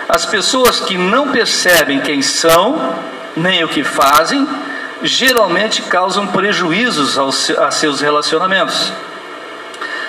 As 0.08 0.24
pessoas 0.24 0.78
que 0.78 0.96
não 0.96 1.28
percebem 1.28 2.00
quem 2.00 2.22
são, 2.22 2.94
nem 3.36 3.64
o 3.64 3.68
que 3.68 3.82
fazem, 3.82 4.46
geralmente 5.02 5.82
causam 5.82 6.26
prejuízos 6.26 7.18
aos, 7.18 7.50
a 7.50 7.70
seus 7.70 8.00
relacionamentos. 8.00 8.92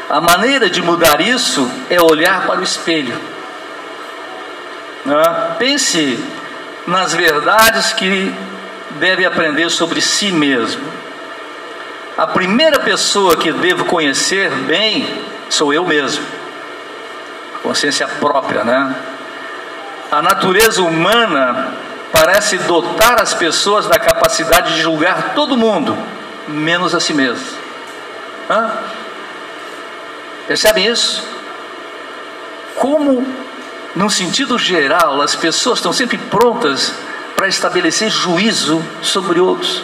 A 0.09 0.19
maneira 0.19 0.69
de 0.69 0.81
mudar 0.81 1.21
isso 1.21 1.69
é 1.89 2.01
olhar 2.01 2.47
para 2.47 2.59
o 2.59 2.63
espelho. 2.63 3.15
Né? 5.05 5.55
Pense 5.59 6.23
nas 6.87 7.13
verdades 7.13 7.93
que 7.93 8.33
deve 8.91 9.25
aprender 9.25 9.69
sobre 9.69 10.01
si 10.01 10.31
mesmo. 10.31 10.81
A 12.17 12.25
primeira 12.27 12.79
pessoa 12.79 13.37
que 13.37 13.51
devo 13.51 13.85
conhecer 13.85 14.49
bem 14.49 15.07
sou 15.49 15.73
eu 15.73 15.85
mesmo. 15.85 16.25
Consciência 17.63 18.07
própria, 18.07 18.63
né? 18.63 18.95
A 20.11 20.21
natureza 20.21 20.81
humana 20.81 21.71
parece 22.11 22.57
dotar 22.59 23.21
as 23.21 23.33
pessoas 23.33 23.87
da 23.87 23.99
capacidade 23.99 24.73
de 24.73 24.81
julgar 24.81 25.33
todo 25.35 25.57
mundo, 25.57 25.97
menos 26.47 26.95
a 26.95 26.99
si 26.99 27.13
mesmo. 27.13 27.45
Hã? 28.49 28.71
Percebem 30.47 30.87
isso? 30.87 31.23
Como, 32.75 33.25
num 33.95 34.09
sentido 34.09 34.57
geral, 34.57 35.21
as 35.21 35.35
pessoas 35.35 35.79
estão 35.79 35.93
sempre 35.93 36.17
prontas 36.17 36.93
para 37.35 37.47
estabelecer 37.47 38.09
juízo 38.09 38.83
sobre 39.01 39.39
outros, 39.39 39.83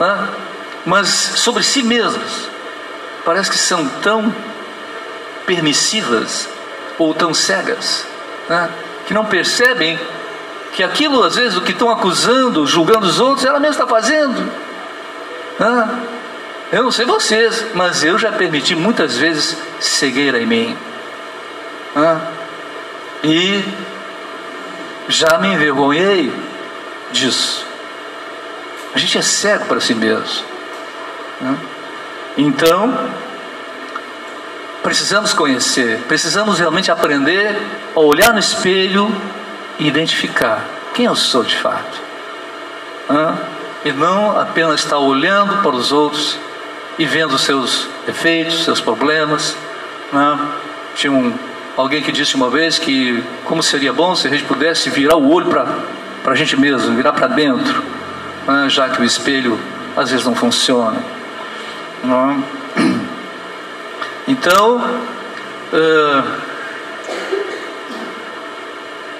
Hã? 0.00 0.28
mas 0.84 1.08
sobre 1.08 1.62
si 1.62 1.82
mesmas, 1.82 2.48
parece 3.24 3.50
que 3.50 3.58
são 3.58 3.86
tão 4.00 4.32
permissivas 5.44 6.48
ou 6.98 7.12
tão 7.12 7.34
cegas, 7.34 8.06
que 9.06 9.12
não 9.12 9.24
percebem 9.24 9.98
que 10.76 10.84
aquilo, 10.84 11.22
às 11.22 11.36
vezes, 11.36 11.56
o 11.56 11.62
que 11.62 11.72
estão 11.72 11.90
acusando, 11.90 12.66
julgando 12.66 13.06
os 13.06 13.18
outros, 13.18 13.46
ela 13.46 13.58
mesma 13.58 13.82
está 13.82 13.86
fazendo. 13.86 14.52
Eu 16.70 16.82
não 16.82 16.90
sei 16.90 17.06
vocês, 17.06 17.64
mas 17.72 18.04
eu 18.04 18.18
já 18.18 18.30
permiti 18.30 18.74
muitas 18.74 19.16
vezes 19.16 19.56
cegueira 19.80 20.38
em 20.38 20.44
mim. 20.44 20.76
E 23.24 23.64
já 25.08 25.38
me 25.38 25.48
envergonhei 25.48 26.30
disso. 27.10 27.66
A 28.92 28.98
gente 28.98 29.16
é 29.16 29.22
cego 29.22 29.64
para 29.64 29.80
si 29.80 29.94
mesmo. 29.94 30.44
Então, 32.36 33.08
precisamos 34.82 35.32
conhecer, 35.32 36.00
precisamos 36.06 36.58
realmente 36.58 36.90
aprender 36.90 37.58
a 37.94 38.00
olhar 38.00 38.34
no 38.34 38.38
espelho 38.38 39.10
identificar 39.78 40.64
quem 40.94 41.06
eu 41.06 41.16
sou 41.16 41.44
de 41.44 41.56
fato. 41.56 42.00
Hã? 43.08 43.38
E 43.84 43.92
não 43.92 44.38
apenas 44.38 44.80
estar 44.80 44.98
olhando 44.98 45.62
para 45.62 45.76
os 45.76 45.92
outros 45.92 46.38
e 46.98 47.04
vendo 47.04 47.38
seus 47.38 47.88
defeitos, 48.06 48.64
seus 48.64 48.80
problemas. 48.80 49.56
Né? 50.12 50.38
Tinha 50.94 51.12
um, 51.12 51.32
alguém 51.76 52.02
que 52.02 52.10
disse 52.10 52.34
uma 52.34 52.48
vez 52.48 52.78
que 52.78 53.22
como 53.44 53.62
seria 53.62 53.92
bom 53.92 54.16
se 54.16 54.26
a 54.26 54.30
gente 54.30 54.44
pudesse 54.44 54.88
virar 54.90 55.16
o 55.16 55.30
olho 55.30 55.46
para 55.46 56.32
a 56.32 56.34
gente 56.34 56.58
mesmo, 56.58 56.96
virar 56.96 57.12
para 57.12 57.28
dentro, 57.28 57.82
né? 58.46 58.68
já 58.68 58.88
que 58.88 59.00
o 59.00 59.04
espelho 59.04 59.58
às 59.96 60.10
vezes 60.10 60.24
não 60.24 60.34
funciona. 60.34 60.98
Não? 62.02 62.44
Então, 64.28 64.78
uh, 65.72 66.45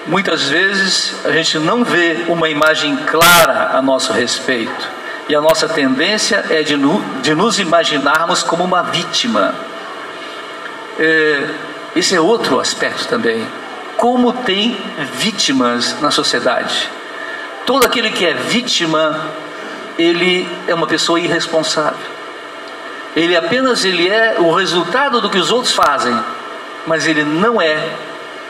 muitas 0.07 0.49
vezes 0.49 1.13
a 1.25 1.31
gente 1.31 1.59
não 1.59 1.83
vê 1.83 2.25
uma 2.27 2.49
imagem 2.49 2.95
clara 2.95 3.77
a 3.77 3.81
nosso 3.81 4.11
respeito. 4.13 4.97
E 5.29 5.35
a 5.35 5.41
nossa 5.41 5.67
tendência 5.67 6.45
é 6.49 6.63
de, 6.63 6.77
no, 6.77 7.03
de 7.21 7.35
nos 7.35 7.59
imaginarmos 7.59 8.43
como 8.43 8.63
uma 8.63 8.83
vítima. 8.83 9.53
É, 10.97 11.49
esse 11.95 12.15
é 12.15 12.21
outro 12.21 12.59
aspecto 12.59 13.07
também. 13.07 13.45
Como 13.97 14.31
tem 14.31 14.77
vítimas 15.13 15.99
na 15.99 16.11
sociedade. 16.11 16.89
Todo 17.65 17.85
aquele 17.85 18.09
que 18.11 18.25
é 18.25 18.33
vítima, 18.33 19.19
ele 19.97 20.47
é 20.67 20.73
uma 20.73 20.87
pessoa 20.87 21.19
irresponsável. 21.19 22.17
Ele 23.15 23.35
apenas 23.35 23.83
ele 23.83 24.07
é 24.07 24.37
o 24.39 24.53
resultado 24.53 25.19
do 25.19 25.29
que 25.29 25.39
os 25.39 25.51
outros 25.51 25.73
fazem, 25.73 26.17
mas 26.85 27.07
ele 27.07 27.23
não 27.23 27.61
é 27.61 27.77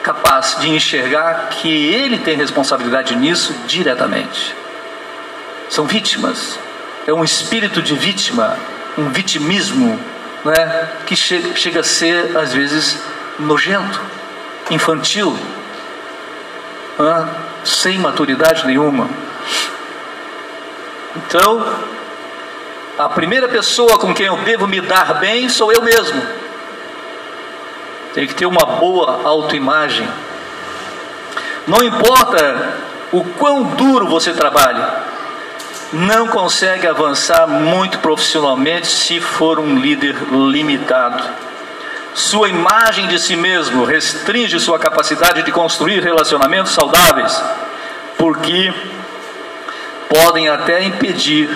capaz 0.07 0.55
de 0.61 0.69
enxergar 0.69 1.49
que 1.49 1.67
ele 1.67 2.17
tem 2.19 2.37
responsabilidade 2.37 3.13
nisso 3.13 3.53
diretamente. 3.67 4.55
São 5.69 5.85
vítimas. 5.85 6.57
É 7.05 7.13
um 7.13 7.25
espírito 7.25 7.81
de 7.81 7.93
vítima, 7.93 8.57
um 8.97 9.09
vitimismo, 9.09 9.99
né, 10.45 10.89
que 11.05 11.13
che 11.13 11.53
chega 11.57 11.81
a 11.81 11.83
ser 11.83 12.37
às 12.37 12.53
vezes 12.53 12.99
nojento, 13.37 13.99
infantil, 14.71 15.37
né, 16.97 17.27
sem 17.65 17.99
maturidade 17.99 18.65
nenhuma. 18.65 19.09
Então, 21.17 21.65
a 22.97 23.09
primeira 23.09 23.49
pessoa 23.49 23.99
com 23.99 24.13
quem 24.13 24.27
eu 24.27 24.37
devo 24.37 24.67
me 24.67 24.79
dar 24.79 25.15
bem 25.15 25.49
sou 25.49 25.69
eu 25.69 25.81
mesmo. 25.81 26.46
Tem 28.17 28.25
que 28.25 28.33
ter 28.33 28.47
uma 28.47 28.65
boa 28.65 29.21
autoimagem. 29.23 30.09
Não 31.67 31.83
importa 31.83 32.73
o 33.11 33.23
quão 33.23 33.61
duro 33.61 34.07
você 34.07 34.33
trabalha, 34.33 35.03
não 35.93 36.27
consegue 36.27 36.87
avançar 36.87 37.45
muito 37.45 37.99
profissionalmente 37.99 38.87
se 38.87 39.19
for 39.19 39.59
um 39.59 39.77
líder 39.77 40.15
limitado. 40.31 41.23
Sua 42.15 42.49
imagem 42.49 43.07
de 43.07 43.19
si 43.19 43.35
mesmo 43.35 43.85
restringe 43.85 44.59
sua 44.59 44.79
capacidade 44.79 45.43
de 45.43 45.51
construir 45.51 46.01
relacionamentos 46.01 46.71
saudáveis, 46.71 47.39
porque 48.17 48.73
podem 50.09 50.49
até 50.49 50.83
impedir 50.83 51.51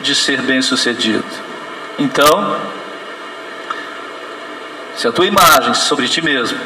de 0.00 0.12
ser 0.12 0.42
bem-sucedido. 0.42 1.22
Então, 1.96 2.56
se 4.98 5.08
a 5.08 5.12
tua 5.12 5.24
imagem 5.24 5.72
sobre 5.72 6.06
ti 6.06 6.20
mesmo 6.20 6.58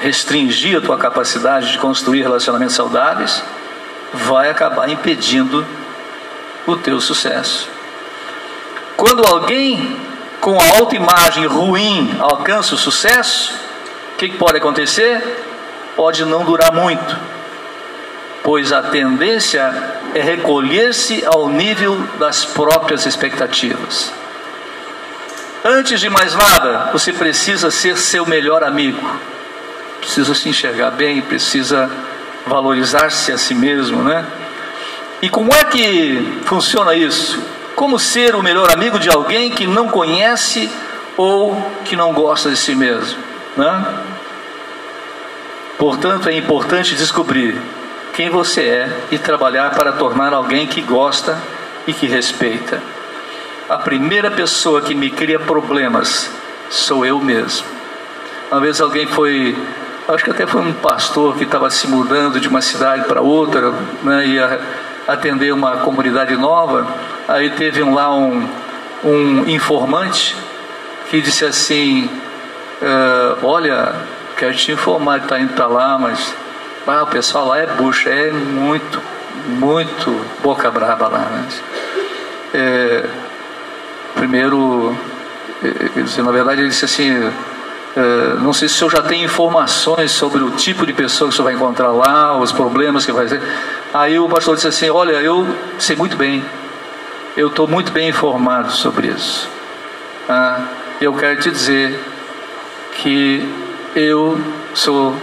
restringir 0.00 0.78
a 0.78 0.80
tua 0.80 0.98
capacidade 0.98 1.70
de 1.70 1.78
construir 1.78 2.22
relacionamentos 2.22 2.74
saudáveis, 2.74 3.42
vai 4.12 4.50
acabar 4.50 4.88
impedindo 4.88 5.64
o 6.66 6.76
teu 6.76 7.00
sucesso. 7.00 7.68
Quando 8.96 9.24
alguém 9.24 9.96
com 10.40 10.60
a 10.60 10.78
autoimagem 10.78 11.46
ruim 11.46 12.16
alcança 12.18 12.74
o 12.74 12.78
sucesso, 12.78 13.54
o 14.14 14.16
que, 14.16 14.30
pode 14.30 14.58
acontecer? 14.58 15.22
Pode 15.94 16.24
não 16.24 16.44
durar 16.44 16.72
muito 16.72 17.36
pois 18.46 18.70
a 18.70 18.80
tendência 18.80 19.74
é 20.14 20.20
recolher-se 20.20 21.26
ao 21.26 21.48
nível 21.48 21.98
das 22.16 22.44
próprias 22.44 23.04
expectativas. 23.04 24.12
Antes 25.68 26.00
de 26.00 26.08
mais 26.08 26.32
nada, 26.32 26.90
você 26.92 27.12
precisa 27.12 27.72
ser 27.72 27.98
seu 27.98 28.24
melhor 28.24 28.62
amigo, 28.62 29.04
precisa 29.98 30.32
se 30.32 30.48
enxergar 30.48 30.92
bem, 30.92 31.20
precisa 31.20 31.90
valorizar-se 32.46 33.32
a 33.32 33.36
si 33.36 33.52
mesmo, 33.52 34.00
né? 34.04 34.24
E 35.20 35.28
como 35.28 35.52
é 35.52 35.64
que 35.64 36.40
funciona 36.44 36.94
isso? 36.94 37.42
Como 37.74 37.98
ser 37.98 38.36
o 38.36 38.44
melhor 38.44 38.70
amigo 38.70 39.00
de 39.00 39.08
alguém 39.08 39.50
que 39.50 39.66
não 39.66 39.88
conhece 39.88 40.70
ou 41.16 41.60
que 41.84 41.96
não 41.96 42.12
gosta 42.12 42.48
de 42.48 42.56
si 42.56 42.76
mesmo, 42.76 43.18
né? 43.56 43.86
Portanto, 45.76 46.28
é 46.28 46.36
importante 46.36 46.94
descobrir 46.94 47.60
quem 48.12 48.30
você 48.30 48.60
é 48.60 49.00
e 49.10 49.18
trabalhar 49.18 49.72
para 49.72 49.90
tornar 49.90 50.32
alguém 50.32 50.68
que 50.68 50.80
gosta 50.80 51.36
e 51.88 51.92
que 51.92 52.06
respeita. 52.06 52.80
A 53.68 53.78
primeira 53.78 54.30
pessoa 54.30 54.80
que 54.80 54.94
me 54.94 55.10
cria 55.10 55.40
problemas 55.40 56.30
sou 56.70 57.04
eu 57.04 57.18
mesmo. 57.20 57.66
Uma 58.50 58.60
vez 58.60 58.80
alguém 58.80 59.06
foi, 59.06 59.56
acho 60.08 60.22
que 60.22 60.30
até 60.30 60.46
foi 60.46 60.60
um 60.60 60.72
pastor 60.72 61.36
que 61.36 61.42
estava 61.42 61.68
se 61.68 61.88
mudando 61.88 62.38
de 62.38 62.46
uma 62.46 62.60
cidade 62.60 63.04
para 63.06 63.20
outra, 63.20 63.72
né, 64.04 64.26
ia 64.26 64.60
atender 65.08 65.52
uma 65.52 65.78
comunidade 65.78 66.36
nova. 66.36 66.86
Aí 67.26 67.50
teve 67.50 67.82
lá 67.82 68.14
um, 68.14 68.48
um 69.02 69.48
informante 69.48 70.36
que 71.10 71.20
disse 71.20 71.44
assim: 71.44 72.08
uh, 72.80 73.44
Olha, 73.44 73.94
quero 74.36 74.54
te 74.54 74.70
informar, 74.70 75.18
está 75.18 75.40
indo 75.40 75.54
para 75.54 75.66
lá, 75.66 75.98
mas 75.98 76.34
ah, 76.86 77.02
o 77.02 77.06
pessoal 77.08 77.48
lá 77.48 77.58
é 77.58 77.66
bucha, 77.66 78.10
é 78.10 78.30
muito, 78.30 79.02
muito 79.48 80.24
boca 80.40 80.70
braba 80.70 81.08
lá. 81.08 81.18
Né? 81.18 81.48
É, 82.54 83.04
primeiro, 84.16 84.96
é, 85.62 86.22
na 86.22 86.32
verdade, 86.32 86.62
ele 86.62 86.70
disse 86.70 86.84
assim: 86.84 87.12
é, 87.96 88.34
não 88.40 88.52
sei 88.52 88.68
se 88.68 88.74
o 88.74 88.78
senhor 88.78 88.90
já 88.90 89.02
tem 89.02 89.22
informações 89.22 90.10
sobre 90.10 90.42
o 90.42 90.50
tipo 90.50 90.84
de 90.84 90.92
pessoa 90.92 91.28
que 91.28 91.34
o 91.34 91.36
senhor 91.36 91.44
vai 91.44 91.54
encontrar 91.54 91.92
lá, 91.92 92.36
os 92.36 92.50
problemas 92.50 93.06
que 93.06 93.12
vai 93.12 93.26
ter. 93.26 93.40
Aí 93.94 94.18
o 94.18 94.28
pastor 94.28 94.56
disse 94.56 94.68
assim: 94.68 94.90
Olha, 94.90 95.20
eu 95.22 95.46
sei 95.78 95.94
muito 95.94 96.16
bem, 96.16 96.44
eu 97.36 97.46
estou 97.46 97.68
muito 97.68 97.92
bem 97.92 98.08
informado 98.08 98.72
sobre 98.72 99.06
isso. 99.06 99.48
Ah, 100.28 100.60
eu 101.00 101.14
quero 101.14 101.40
te 101.40 101.50
dizer 101.50 102.02
que 102.94 103.48
eu 103.94 104.40
sou 104.74 105.14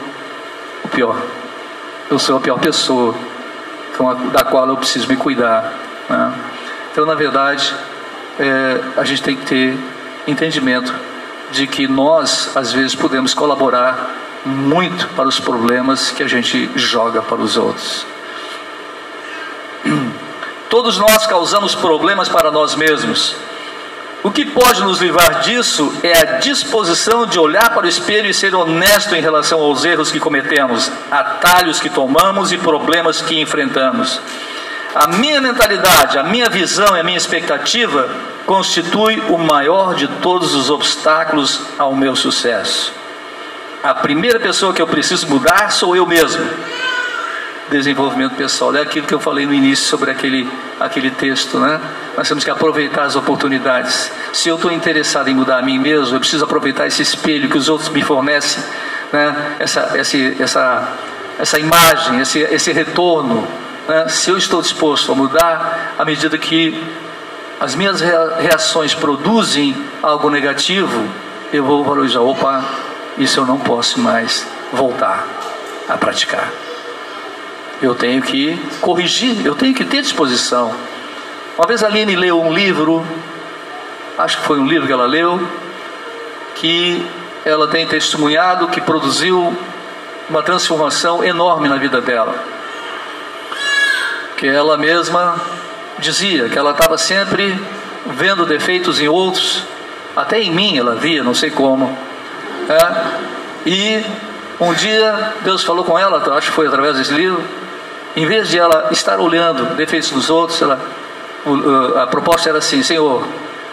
o 0.84 0.88
pior 0.88 1.18
eu 2.14 2.20
sou 2.20 2.38
a 2.38 2.40
pior 2.40 2.60
pessoa 2.60 3.16
da 4.32 4.44
qual 4.44 4.68
eu 4.68 4.78
preciso 4.78 5.08
me 5.08 5.16
cuidar. 5.16 5.74
Né? 6.08 6.34
Então, 6.92 7.06
na 7.06 7.16
verdade, 7.16 7.74
é, 8.40 8.80
a 8.98 9.04
gente 9.04 9.22
tem 9.22 9.36
que 9.36 9.46
ter 9.46 9.78
entendimento 10.28 10.94
de 11.52 11.68
que 11.68 11.88
nós, 11.88 12.56
às 12.56 12.72
vezes, 12.72 12.96
podemos 12.96 13.34
colaborar 13.34 14.16
muito 14.46 15.08
para 15.10 15.28
os 15.28 15.40
problemas 15.40 16.12
que 16.12 16.24
a 16.24 16.28
gente 16.28 16.70
joga 16.76 17.22
para 17.22 17.42
os 17.42 17.58
outros. 17.58 18.06
Todos 20.70 20.98
nós 20.98 21.28
causamos 21.28 21.76
problemas 21.76 22.28
para 22.28 22.52
nós 22.52 22.76
mesmos. 22.76 23.36
O 24.24 24.32
que 24.32 24.46
pode 24.46 24.82
nos 24.82 25.02
livrar 25.02 25.42
disso 25.42 25.94
é 26.02 26.18
a 26.18 26.38
disposição 26.38 27.26
de 27.26 27.38
olhar 27.38 27.70
para 27.74 27.86
o 27.86 27.90
espelho 27.90 28.30
e 28.30 28.34
ser 28.34 28.56
honesto 28.56 29.14
em 29.16 29.22
relação 29.22 29.60
aos 29.60 29.84
erros 29.84 30.12
que 30.12 30.20
cometemos, 30.20 30.90
atalhos 31.12 31.80
que 31.82 31.90
tomamos 31.90 32.52
e 32.54 32.58
problemas 32.58 33.22
que 33.22 33.40
enfrentamos. 33.40 34.22
A 34.96 35.08
minha 35.08 35.42
mentalidade, 35.42 36.20
a 36.20 36.24
minha 36.24 36.50
visão 36.50 36.96
e 36.96 37.00
a 37.00 37.04
minha 37.04 37.18
expectativa 37.18 38.10
constitui 38.46 39.20
o 39.30 39.38
maior 39.38 39.96
de 39.96 40.08
todos 40.08 40.54
os 40.54 40.70
obstáculos 40.70 41.62
ao 41.80 41.96
meu 41.96 42.16
sucesso. 42.16 42.94
A 43.82 43.94
primeira 43.94 44.40
pessoa 44.40 44.74
que 44.74 44.82
eu 44.82 44.88
preciso 44.88 45.28
mudar 45.28 45.72
sou 45.72 45.96
eu 45.96 46.06
mesmo. 46.06 46.48
Desenvolvimento 47.70 48.36
pessoal. 48.36 48.76
É 48.76 48.82
aquilo 48.82 49.08
que 49.08 49.14
eu 49.14 49.20
falei 49.20 49.46
no 49.46 49.54
início 49.54 49.86
sobre 49.86 50.12
aquele, 50.12 50.48
aquele 50.80 51.10
texto, 51.10 51.58
né? 51.60 51.82
Nós 52.16 52.28
temos 52.28 52.44
que 52.44 52.52
aproveitar 52.52 53.04
as 53.04 53.16
oportunidades. 53.16 54.12
Se 54.32 54.48
eu 54.48 54.56
estou 54.56 54.72
interessado 54.72 55.28
em 55.28 55.34
mudar 55.34 55.58
a 55.58 55.62
mim 55.62 55.80
mesmo, 55.80 56.16
eu 56.16 56.20
preciso 56.20 56.46
aproveitar 56.46 56.86
esse 56.86 57.02
espelho 57.02 57.50
que 57.50 57.58
os 57.58 57.68
outros 57.68 57.90
me 57.90 58.02
fornecem, 58.02 58.64
né? 59.12 59.56
essa, 59.60 59.92
essa, 59.96 60.18
essa, 60.40 60.94
essa 61.40 61.60
imagem, 61.60 62.20
esse, 62.20 62.40
esse 62.40 62.72
retorno. 62.72 63.48
Né? 63.88 64.08
Se 64.08 64.30
eu 64.30 64.38
estou 64.38 64.62
disposto 64.62 65.12
a 65.12 65.16
mudar, 65.16 65.96
à 65.98 66.06
medida 66.06 66.38
que 66.38 66.82
as 67.60 67.76
minhas 67.76 68.02
reações 68.02 68.94
produzem 68.94 69.76
algo 70.02 70.30
negativo, 70.30 71.08
eu 71.52 71.64
vou 71.64 71.84
valorizar. 71.84 72.22
Opa, 72.22 72.64
isso 73.18 73.40
eu 73.40 73.46
não 73.46 73.60
posso 73.60 74.00
mais 74.00 74.46
voltar 74.72 75.26
a 75.88 75.98
praticar. 75.98 76.52
Eu 77.82 77.94
tenho 77.94 78.22
que 78.22 78.58
corrigir, 78.82 79.46
eu 79.46 79.56
tenho 79.56 79.74
que 79.74 79.84
ter 79.84 80.02
disposição. 80.02 80.74
Uma 81.58 81.68
vez 81.68 81.84
a 81.84 81.88
Aline 81.88 82.16
leu 82.16 82.42
um 82.42 82.54
livro, 82.54 83.06
acho 84.18 84.38
que 84.38 84.44
foi 84.44 84.60
um 84.60 84.66
livro 84.66 84.88
que 84.88 84.94
ela 84.94 85.06
leu, 85.06 85.48
que 86.56 87.06
ela 87.46 87.68
tem 87.68 87.86
testemunhado 87.86 88.68
que 88.70 88.82
produziu 88.82 89.56
uma 90.30 90.42
transformação 90.42 91.24
enorme 91.24 91.68
na 91.68 91.76
vida 91.76 92.02
dela. 92.02 92.53
Que 94.44 94.50
ela 94.50 94.78
mesma 94.78 95.40
dizia 96.00 96.50
que 96.50 96.60
ela 96.60 96.72
estava 96.72 96.98
sempre 96.98 97.58
vendo 98.08 98.46
defeitos 98.46 99.00
em 99.00 99.08
outros, 99.08 99.64
até 100.18 100.38
em 100.38 100.52
mim 100.52 100.78
ela 100.78 100.96
via, 100.96 101.24
não 101.24 101.34
sei 101.34 101.50
como. 101.50 101.98
É, 102.68 103.66
e 103.66 104.04
um 104.60 104.74
dia 104.74 105.34
Deus 105.46 105.64
falou 105.64 105.86
com 105.86 105.98
ela, 105.98 106.22
acho 106.36 106.50
que 106.50 106.54
foi 106.54 106.68
através 106.68 106.98
desse 106.98 107.14
livro, 107.14 107.42
em 108.18 108.26
vez 108.26 108.50
de 108.50 108.60
ela 108.60 108.90
estar 108.92 109.18
olhando 109.18 109.76
defeitos 109.76 110.12
dos 110.12 110.30
outros, 110.30 110.62
ela, 110.62 110.78
a 112.02 112.08
proposta 112.08 112.50
era 112.50 112.58
assim: 112.58 112.84
Senhor, 112.84 113.26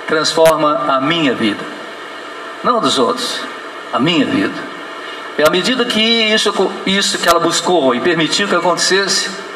transforma 0.07 0.85
a 0.87 1.01
minha 1.01 1.35
vida, 1.35 1.65
não 2.63 2.79
dos 2.79 2.97
outros, 2.97 3.41
a 3.93 3.99
minha 3.99 4.25
vida. 4.25 4.55
E 5.37 5.43
à 5.43 5.51
medida 5.51 5.85
que 5.85 6.01
isso, 6.01 6.73
isso 6.87 7.19
que 7.19 7.29
ela 7.29 7.41
buscou 7.41 7.93
e 7.93 7.99
permitiu 7.99 8.47
que 8.47 8.55
acontecesse, 8.55 9.50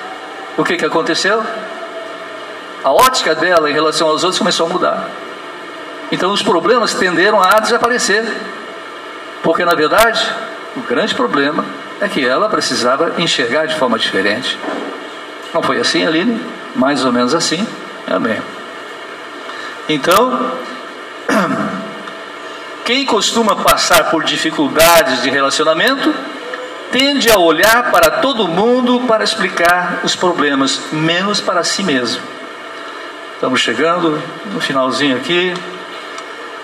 o 0.57 0.64
que, 0.64 0.76
que 0.76 0.84
aconteceu? 0.84 1.42
A 2.82 2.92
ótica 2.92 3.34
dela 3.34 3.70
em 3.70 3.72
relação 3.72 4.09
aos 4.09 4.22
outros 4.22 4.38
começou 4.38 4.66
a 4.66 4.68
mudar. 4.68 5.09
Então 6.12 6.30
os 6.32 6.42
problemas 6.42 6.94
tenderam 6.94 7.42
a 7.42 7.59
desaparecer. 7.59 8.24
Porque 9.42 9.64
na 9.64 9.74
verdade, 9.74 10.30
o 10.76 10.80
grande 10.80 11.14
problema 11.14 11.64
é 12.00 12.09
que 12.09 12.24
ela 12.24 12.48
precisava 12.48 13.14
enxergar 13.18 13.66
de 13.66 13.74
forma 13.76 13.98
diferente. 13.98 14.59
Não 15.52 15.62
foi 15.62 15.78
assim, 15.78 16.07
Aline? 16.07 16.40
Mais 16.74 17.05
ou 17.05 17.12
menos 17.12 17.34
assim. 17.34 17.66
Amém. 18.07 18.40
Então, 19.88 20.52
quem 22.84 23.05
costuma 23.07 23.57
passar 23.57 24.11
por 24.11 24.24
dificuldades 24.24 25.22
de 25.22 25.30
relacionamento 25.30 26.14
tende 26.95 27.28
a 27.28 27.36
olhar 27.40 27.90
para 27.90 28.09
todo 28.09 28.47
mundo 28.47 29.01
para 29.01 29.24
explicar 29.24 29.99
os 30.05 30.14
problemas, 30.14 30.80
menos 30.92 31.40
para 31.40 31.64
si 31.64 31.82
mesmo. 31.82 32.22
Estamos 33.34 33.61
chegando 33.61 34.22
no 34.53 34.61
finalzinho 34.61 35.16
aqui, 35.16 35.53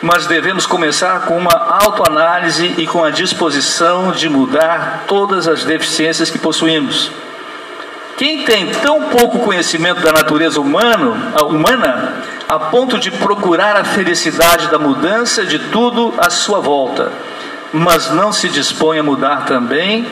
mas 0.00 0.28
devemos 0.28 0.66
começar 0.66 1.22
com 1.22 1.36
uma 1.36 1.80
autoanálise 1.82 2.76
e 2.78 2.86
com 2.86 3.02
a 3.02 3.10
disposição 3.10 4.12
de 4.12 4.28
mudar 4.28 5.02
todas 5.08 5.48
as 5.48 5.64
deficiências 5.64 6.30
que 6.30 6.38
possuímos. 6.38 7.10
Quem 8.16 8.44
tem 8.44 8.70
tão 8.70 9.08
pouco 9.08 9.40
conhecimento 9.40 10.00
da 10.00 10.12
natureza 10.12 10.60
humano, 10.60 11.16
humana 11.42 12.22
a 12.48 12.56
ponto 12.56 13.00
de 13.00 13.10
procurar 13.10 13.76
a 13.76 13.82
felicidade 13.82 14.68
da 14.68 14.78
mudança 14.78 15.44
de 15.44 15.58
tudo 15.58 16.14
à 16.18 16.30
sua 16.30 16.60
volta, 16.60 17.10
mas 17.72 18.10
não 18.10 18.32
se 18.32 18.48
dispõe 18.48 18.98
a 18.98 19.02
mudar 19.02 19.44
também, 19.44 20.06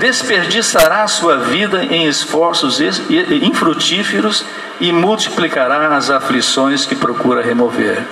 desperdiçará 0.00 1.06
sua 1.06 1.38
vida 1.38 1.84
em 1.84 2.06
esforços 2.06 2.80
infrutíferos 2.80 4.44
e 4.80 4.90
multiplicará 4.92 5.94
as 5.94 6.10
aflições 6.10 6.86
que 6.86 6.94
procura 6.94 7.42
remover. 7.42 8.02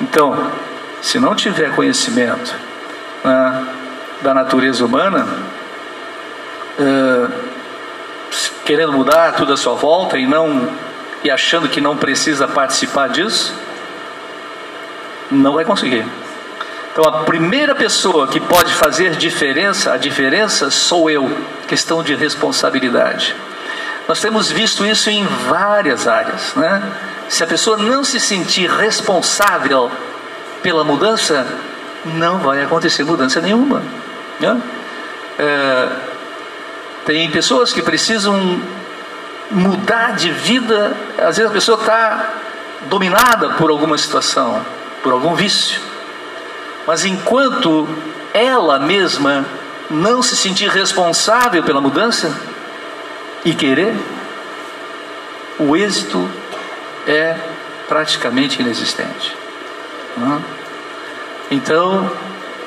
Então, 0.00 0.50
se 1.02 1.18
não 1.18 1.34
tiver 1.34 1.74
conhecimento 1.74 2.54
né, 3.24 3.66
da 4.22 4.32
natureza 4.32 4.84
humana, 4.84 5.26
é, 6.78 7.26
querendo 8.64 8.92
mudar 8.92 9.32
tudo 9.32 9.52
à 9.52 9.56
sua 9.56 9.74
volta 9.74 10.18
e 10.18 10.26
não 10.26 10.68
e 11.24 11.30
achando 11.30 11.68
que 11.68 11.80
não 11.80 11.96
precisa 11.96 12.46
participar 12.46 13.08
disso, 13.08 13.52
não 15.30 15.54
vai 15.54 15.64
conseguir. 15.64 16.06
Então 16.96 17.12
a 17.12 17.24
primeira 17.24 17.74
pessoa 17.74 18.26
que 18.26 18.40
pode 18.40 18.72
fazer 18.72 19.16
diferença, 19.16 19.92
a 19.92 19.98
diferença 19.98 20.70
sou 20.70 21.10
eu, 21.10 21.30
questão 21.68 22.02
de 22.02 22.14
responsabilidade. 22.14 23.36
Nós 24.08 24.18
temos 24.18 24.50
visto 24.50 24.82
isso 24.82 25.10
em 25.10 25.26
várias 25.26 26.08
áreas, 26.08 26.54
né? 26.54 26.82
Se 27.28 27.44
a 27.44 27.46
pessoa 27.46 27.76
não 27.76 28.02
se 28.02 28.18
sentir 28.18 28.70
responsável 28.70 29.92
pela 30.62 30.84
mudança, 30.84 31.46
não 32.02 32.38
vai 32.38 32.62
acontecer 32.62 33.04
mudança 33.04 33.42
nenhuma. 33.42 33.82
Né? 34.40 34.58
É, 35.38 35.88
tem 37.04 37.30
pessoas 37.30 37.74
que 37.74 37.82
precisam 37.82 38.58
mudar 39.50 40.16
de 40.16 40.30
vida, 40.30 40.96
às 41.18 41.36
vezes 41.36 41.50
a 41.50 41.52
pessoa 41.52 41.78
está 41.78 42.30
dominada 42.88 43.50
por 43.50 43.68
alguma 43.68 43.98
situação, 43.98 44.64
por 45.02 45.12
algum 45.12 45.34
vício. 45.34 45.95
Mas 46.86 47.04
enquanto 47.04 47.88
ela 48.32 48.78
mesma 48.78 49.44
não 49.90 50.22
se 50.22 50.36
sentir 50.36 50.68
responsável 50.68 51.62
pela 51.62 51.80
mudança 51.80 52.38
e 53.44 53.54
querer, 53.54 53.94
o 55.58 55.76
êxito 55.76 56.28
é 57.06 57.36
praticamente 57.88 58.60
inexistente. 58.60 59.36
Então, 61.50 62.10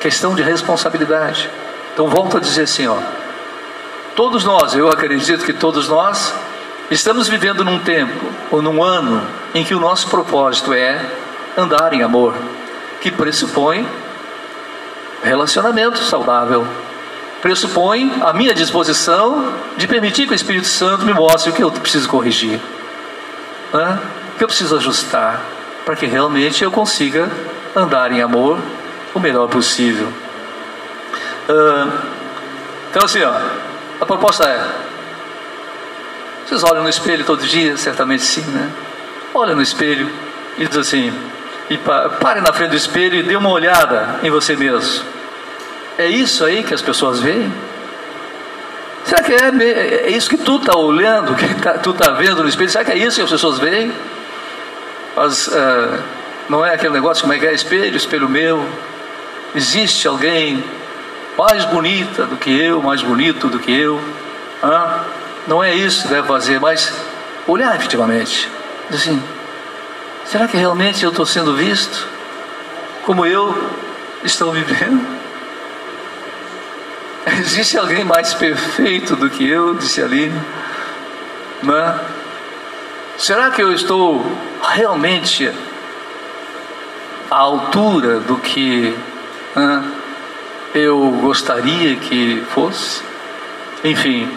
questão 0.00 0.34
de 0.34 0.42
responsabilidade. 0.42 1.50
Então, 1.92 2.08
volto 2.08 2.36
a 2.36 2.40
dizer 2.40 2.62
assim: 2.62 2.86
ó, 2.86 2.98
todos 4.16 4.44
nós, 4.44 4.74
eu 4.74 4.90
acredito 4.90 5.44
que 5.44 5.52
todos 5.52 5.88
nós, 5.88 6.34
estamos 6.90 7.28
vivendo 7.28 7.64
num 7.64 7.78
tempo 7.78 8.26
ou 8.50 8.62
num 8.62 8.82
ano 8.82 9.26
em 9.54 9.64
que 9.64 9.74
o 9.74 9.80
nosso 9.80 10.08
propósito 10.08 10.72
é 10.72 11.04
andar 11.56 11.92
em 11.92 12.02
amor, 12.02 12.34
que 13.00 13.10
pressupõe 13.10 13.86
relacionamento 15.22 15.98
saudável, 15.98 16.66
pressupõe 17.40 18.12
a 18.20 18.32
minha 18.32 18.54
disposição 18.54 19.54
de 19.76 19.86
permitir 19.86 20.26
que 20.26 20.32
o 20.32 20.34
Espírito 20.34 20.66
Santo 20.66 21.04
me 21.04 21.12
mostre 21.12 21.50
o 21.50 21.54
que 21.54 21.62
eu 21.62 21.70
preciso 21.70 22.08
corrigir, 22.08 22.60
né? 23.72 23.98
o 24.34 24.38
que 24.38 24.44
eu 24.44 24.48
preciso 24.48 24.76
ajustar, 24.76 25.40
para 25.84 25.96
que 25.96 26.06
realmente 26.06 26.62
eu 26.62 26.70
consiga 26.70 27.30
andar 27.74 28.12
em 28.12 28.20
amor 28.20 28.58
o 29.14 29.20
melhor 29.20 29.48
possível. 29.48 30.08
Uh, 31.48 31.92
então, 32.90 33.04
assim, 33.04 33.22
ó, 33.22 33.32
a 34.00 34.06
proposta 34.06 34.44
é: 34.44 34.68
vocês 36.46 36.62
olham 36.64 36.82
no 36.82 36.88
espelho 36.88 37.24
todo 37.24 37.46
dia? 37.46 37.76
Certamente 37.76 38.22
sim, 38.22 38.42
né? 38.42 38.70
Olha 39.32 39.54
no 39.54 39.62
espelho 39.62 40.10
e 40.58 40.66
diz 40.66 40.76
assim: 40.76 41.12
e 41.70 41.78
pare 41.78 42.40
na 42.40 42.52
frente 42.52 42.70
do 42.70 42.76
espelho 42.76 43.14
e 43.14 43.22
dê 43.22 43.36
uma 43.36 43.48
olhada 43.48 44.18
em 44.24 44.30
você 44.30 44.56
mesmo. 44.56 45.04
É 45.96 46.06
isso 46.06 46.44
aí 46.44 46.64
que 46.64 46.74
as 46.74 46.82
pessoas 46.82 47.20
veem? 47.20 47.52
Será 49.04 49.22
que 49.22 49.32
é, 49.32 50.06
é 50.06 50.10
isso 50.10 50.28
que 50.28 50.36
tu 50.36 50.56
está 50.56 50.76
olhando, 50.76 51.34
que 51.36 51.54
tá, 51.54 51.74
tu 51.74 51.90
está 51.90 52.10
vendo 52.10 52.42
no 52.42 52.48
espelho? 52.48 52.68
Será 52.68 52.84
que 52.84 52.90
é 52.90 52.98
isso 52.98 53.16
que 53.16 53.22
as 53.22 53.30
pessoas 53.30 53.58
veem? 53.60 53.92
As, 55.16 55.46
uh, 55.46 56.02
não 56.48 56.66
é 56.66 56.74
aquele 56.74 56.92
negócio 56.92 57.22
como 57.22 57.34
é 57.34 57.38
que 57.38 57.46
é 57.46 57.54
espelho, 57.54 57.96
espelho 57.96 58.28
meu. 58.28 58.68
Existe 59.54 60.08
alguém 60.08 60.64
mais 61.38 61.64
bonita 61.64 62.26
do 62.26 62.36
que 62.36 62.50
eu, 62.50 62.82
mais 62.82 63.00
bonito 63.00 63.48
do 63.48 63.60
que 63.60 63.72
eu. 63.72 64.02
Hã? 64.62 65.04
Não 65.46 65.62
é 65.62 65.72
isso 65.72 66.02
que 66.02 66.08
deve 66.08 66.26
fazer, 66.26 66.58
mas 66.58 66.92
olhar 67.46 67.76
efetivamente. 67.76 68.48
Assim, 68.92 69.22
Será 70.30 70.46
que 70.46 70.56
realmente 70.56 71.02
eu 71.02 71.10
estou 71.10 71.26
sendo 71.26 71.56
visto 71.56 72.06
como 73.04 73.26
eu 73.26 73.72
estou 74.22 74.52
vivendo? 74.52 75.04
Existe 77.40 77.76
alguém 77.76 78.04
mais 78.04 78.32
perfeito 78.32 79.16
do 79.16 79.28
que 79.28 79.48
eu, 79.48 79.74
disse 79.74 80.00
Aline? 80.00 80.40
Não 81.62 82.00
Será 83.18 83.50
que 83.50 83.60
eu 83.60 83.72
estou 83.72 84.24
realmente 84.62 85.52
à 87.28 87.36
altura 87.36 88.20
do 88.20 88.36
que 88.36 88.96
eu 90.72 91.10
gostaria 91.20 91.96
que 91.96 92.44
fosse. 92.54 93.02
Enfim. 93.82 94.30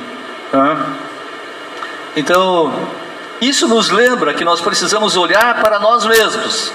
Então, 2.15 3.02
isso 3.47 3.67
nos 3.67 3.89
lembra 3.89 4.33
que 4.33 4.45
nós 4.45 4.61
precisamos 4.61 5.15
olhar 5.15 5.61
para 5.61 5.79
nós 5.79 6.05
mesmos. 6.05 6.71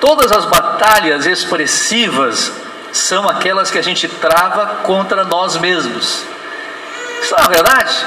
Todas 0.00 0.32
as 0.32 0.46
batalhas 0.46 1.26
expressivas 1.26 2.52
são 2.92 3.28
aquelas 3.28 3.70
que 3.70 3.78
a 3.78 3.82
gente 3.82 4.08
trava 4.08 4.80
contra 4.82 5.24
nós 5.24 5.56
mesmos. 5.58 6.24
Isso 7.22 7.34
é 7.36 7.48
verdade? 7.48 8.06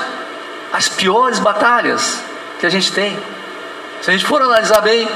As 0.72 0.90
piores 0.90 1.40
batalhas 1.40 2.22
que 2.60 2.66
a 2.66 2.70
gente 2.70 2.92
tem, 2.92 3.18
se 4.02 4.10
a 4.10 4.14
gente 4.14 4.26
for 4.26 4.42
analisar 4.42 4.82
bem, 4.82 5.08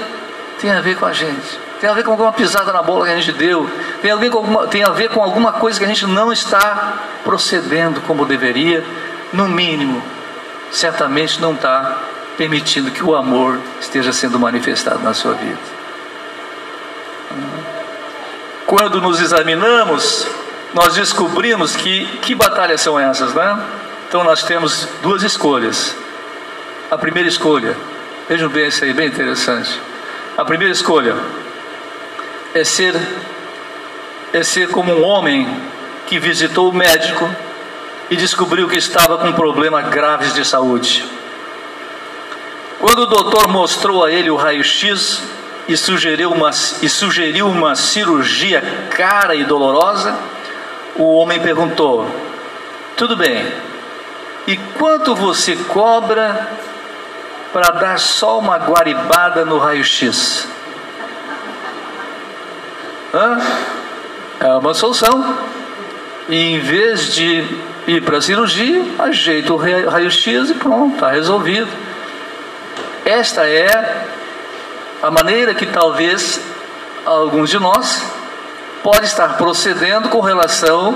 tem 0.62 0.72
a 0.72 0.82
ver 0.82 0.98
com 0.98 1.06
a 1.06 1.14
gente. 1.14 1.60
Tem 1.80 1.90
a 1.90 1.94
ver 1.94 2.04
com 2.04 2.12
alguma 2.12 2.32
pisada 2.32 2.72
na 2.72 2.82
bola 2.82 3.06
que 3.06 3.12
a 3.12 3.16
gente 3.16 3.32
deu. 3.34 3.70
Tem 4.02 4.12
a 4.12 4.16
ver 4.16 4.30
com 4.30 4.38
alguma, 4.38 4.68
tem 4.68 4.84
a 4.84 4.90
ver 4.90 5.10
com 5.10 5.22
alguma 5.22 5.54
coisa 5.54 5.78
que 5.78 5.86
a 5.86 5.88
gente 5.88 6.06
não 6.06 6.32
está 6.32 6.98
procedendo 7.24 8.02
como 8.02 8.26
deveria. 8.26 8.84
No 9.34 9.48
mínimo, 9.48 10.02
certamente 10.72 11.42
não 11.42 11.54
está 11.54 11.98
permitindo 12.38 12.92
que 12.92 13.04
o 13.04 13.16
amor 13.16 13.60
esteja 13.82 14.14
sendo 14.14 14.40
manifestado 14.40 15.00
na 15.00 15.14
sua 15.14 15.34
vida. 15.34 15.58
Quando 18.66 19.02
nos 19.02 19.22
examinamos, 19.22 20.28
nós 20.74 20.96
descobrimos 20.96 21.76
que 21.76 22.06
que 22.18 22.36
batalhas 22.36 22.82
são 22.82 23.00
essas, 23.00 23.34
né? 23.34 23.60
Então 24.08 24.24
nós 24.24 24.44
temos 24.44 24.88
duas 25.02 25.24
escolhas. 25.24 25.96
A 26.92 26.98
primeira 26.98 27.28
escolha, 27.28 27.76
vejam 28.30 28.50
bem 28.50 28.68
isso 28.68 28.84
aí, 28.84 28.94
bem 28.94 29.08
interessante. 29.08 29.82
A 30.38 30.46
primeira 30.46 30.72
escolha 30.72 31.16
é 32.54 32.64
ser 32.64 32.96
é 34.34 34.44
ser 34.44 34.70
como 34.70 34.94
um 34.94 35.04
homem 35.04 35.48
que 36.06 36.20
visitou 36.20 36.70
o 36.70 36.74
médico 36.74 37.30
e 38.10 38.16
descobriu 38.16 38.68
que 38.68 38.78
estava 38.78 39.18
com 39.18 39.32
problemas 39.34 39.90
graves 39.90 40.34
de 40.34 40.46
saúde. 40.46 41.06
Quando 42.80 43.00
o 43.00 43.06
doutor 43.08 43.48
mostrou 43.48 44.04
a 44.04 44.12
ele 44.12 44.30
o 44.30 44.36
raio-x 44.36 45.24
e 45.68 45.76
sugeriu, 45.76 46.32
uma, 46.32 46.52
e 46.82 46.88
sugeriu 46.88 47.48
uma 47.48 47.76
cirurgia 47.76 48.62
cara 48.92 49.36
e 49.36 49.44
dolorosa, 49.44 50.18
o 50.96 51.16
homem 51.16 51.40
perguntou: 51.40 52.08
Tudo 52.96 53.16
bem, 53.18 53.52
e 54.46 54.56
quanto 54.78 55.16
você 55.16 55.56
cobra 55.56 56.50
para 57.52 57.72
dar 57.72 58.00
só 58.00 58.38
uma 58.38 58.58
guaribada 58.58 59.44
no 59.44 59.58
raio-x? 59.58 60.48
É 64.40 64.54
uma 64.56 64.74
solução. 64.74 65.40
E 66.30 66.36
em 66.36 66.60
vez 66.60 67.14
de 67.14 67.44
ir 67.88 68.04
para 68.04 68.18
a 68.18 68.22
cirurgia, 68.22 68.84
ajeita 69.00 69.54
o 69.54 69.56
raio-x 69.58 70.50
e 70.50 70.54
pronto, 70.56 70.96
está 70.96 71.10
resolvido. 71.10 71.70
Esta 73.06 73.48
é 73.48 74.06
a 75.02 75.10
maneira 75.10 75.54
que 75.54 75.66
talvez 75.66 76.42
alguns 77.06 77.50
de 77.50 77.58
nós 77.58 78.06
pode 78.84 79.06
estar 79.06 79.38
procedendo 79.38 80.10
com 80.10 80.20
relação 80.20 80.94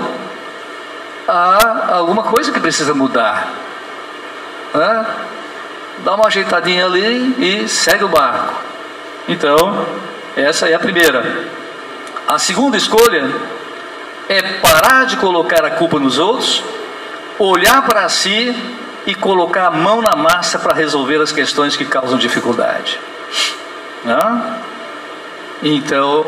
a 1.26 1.94
alguma 1.94 2.24
coisa 2.24 2.52
que 2.52 2.60
precisa 2.60 2.92
mudar. 2.92 3.48
Dá 6.04 6.14
uma 6.14 6.26
ajeitadinha 6.26 6.84
ali 6.84 7.34
e 7.38 7.68
segue 7.68 8.04
o 8.04 8.08
barco. 8.08 8.54
Então, 9.28 9.86
essa 10.36 10.68
é 10.68 10.74
a 10.74 10.78
primeira. 10.78 11.46
A 12.28 12.38
segunda 12.38 12.76
escolha 12.76 13.30
é 14.28 14.42
parar 14.58 15.06
de 15.06 15.16
colocar 15.16 15.64
a 15.64 15.70
culpa 15.70 15.98
nos 15.98 16.18
outros, 16.18 16.62
olhar 17.38 17.82
para 17.82 18.08
si 18.08 18.54
e 19.06 19.14
colocar 19.14 19.66
a 19.66 19.70
mão 19.70 20.00
na 20.00 20.14
massa 20.14 20.58
para 20.58 20.74
resolver 20.74 21.20
as 21.20 21.32
questões 21.32 21.76
que 21.76 21.84
causam 21.84 22.18
dificuldade. 22.18 22.98
Né? 24.04 24.58
Então, 25.62 26.26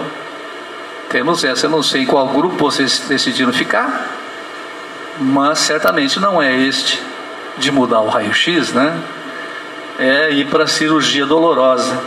temos 1.08 1.44
essa. 1.44 1.66
Eu 1.66 1.70
não 1.70 1.82
sei 1.82 2.02
em 2.02 2.06
qual 2.06 2.26
grupo 2.28 2.56
vocês 2.56 3.00
decidiram 3.08 3.52
ficar, 3.52 4.08
mas 5.20 5.58
certamente 5.58 6.18
não 6.18 6.42
é 6.42 6.52
este 6.52 7.00
de 7.56 7.70
mudar 7.70 8.00
o 8.00 8.08
raio-x, 8.08 8.72
né? 8.72 8.98
É 9.98 10.30
ir 10.32 10.46
para 10.46 10.64
a 10.64 10.66
cirurgia 10.66 11.24
dolorosa. 11.24 12.00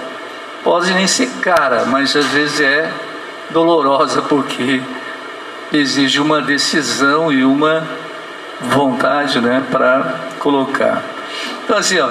Pode 0.63 0.93
nem 0.93 1.07
ser 1.07 1.29
cara, 1.41 1.85
mas 1.85 2.13
às 2.15 2.25
vezes 2.25 2.59
é 2.59 2.91
dolorosa 3.49 4.21
porque 4.23 4.81
exige 5.71 6.19
uma 6.19 6.41
decisão 6.41 7.31
e 7.31 7.45
uma 7.45 7.87
vontade, 8.61 9.39
né, 9.39 9.63
para 9.71 10.15
colocar. 10.39 11.03
Então 11.63 11.77
assim, 11.77 11.99
ó, 11.99 12.09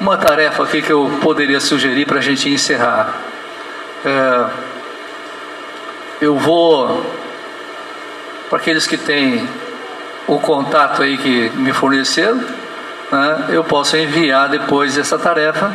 uma 0.00 0.16
tarefa 0.16 0.62
aqui 0.62 0.82
que 0.82 0.92
eu 0.92 1.18
poderia 1.22 1.60
sugerir 1.60 2.06
para 2.06 2.18
a 2.18 2.22
gente 2.22 2.48
encerrar. 2.48 3.14
É, 4.04 4.44
eu 6.20 6.36
vou 6.36 7.04
para 8.48 8.58
aqueles 8.58 8.86
que 8.86 8.96
têm 8.96 9.48
o 10.26 10.38
contato 10.38 11.02
aí 11.02 11.16
que 11.18 11.50
me 11.50 11.72
forneceram, 11.72 12.36
né, 13.10 13.46
eu 13.50 13.64
posso 13.64 13.96
enviar 13.96 14.48
depois 14.48 14.98
essa 14.98 15.18
tarefa. 15.18 15.72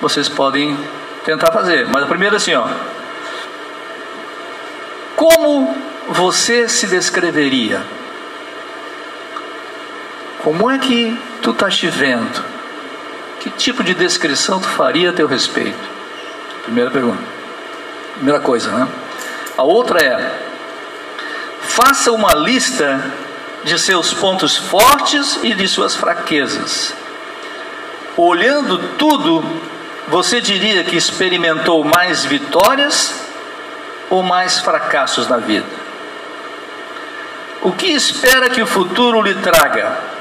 Vocês 0.00 0.28
podem 0.28 0.76
tentar 1.24 1.50
fazer. 1.52 1.86
Mas 1.88 2.06
primeiro 2.06 2.36
assim, 2.36 2.54
ó, 2.54 2.66
como 5.16 5.74
você 6.08 6.68
se 6.68 6.86
descreveria? 6.86 7.82
Como 10.44 10.70
é 10.70 10.78
que 10.78 11.18
tu 11.40 11.52
estás 11.52 11.74
te 11.74 11.88
vendo? 11.88 12.44
Que 13.40 13.48
tipo 13.48 13.82
de 13.82 13.94
descrição 13.94 14.60
tu 14.60 14.68
faria 14.68 15.08
a 15.08 15.12
teu 15.14 15.26
respeito? 15.26 15.78
Primeira 16.64 16.90
pergunta. 16.90 17.22
Primeira 18.16 18.40
coisa, 18.40 18.70
né? 18.70 18.86
A 19.56 19.62
outra 19.62 20.04
é: 20.04 20.38
faça 21.62 22.12
uma 22.12 22.34
lista 22.34 23.10
de 23.64 23.78
seus 23.78 24.12
pontos 24.12 24.54
fortes 24.54 25.40
e 25.42 25.54
de 25.54 25.66
suas 25.66 25.96
fraquezas. 25.96 26.94
Olhando 28.14 28.76
tudo, 28.98 29.42
você 30.08 30.42
diria 30.42 30.84
que 30.84 30.94
experimentou 30.94 31.82
mais 31.82 32.26
vitórias 32.26 33.14
ou 34.10 34.22
mais 34.22 34.60
fracassos 34.60 35.26
na 35.26 35.38
vida? 35.38 35.66
O 37.62 37.72
que 37.72 37.86
espera 37.86 38.50
que 38.50 38.60
o 38.60 38.66
futuro 38.66 39.22
lhe 39.22 39.36
traga? 39.36 40.13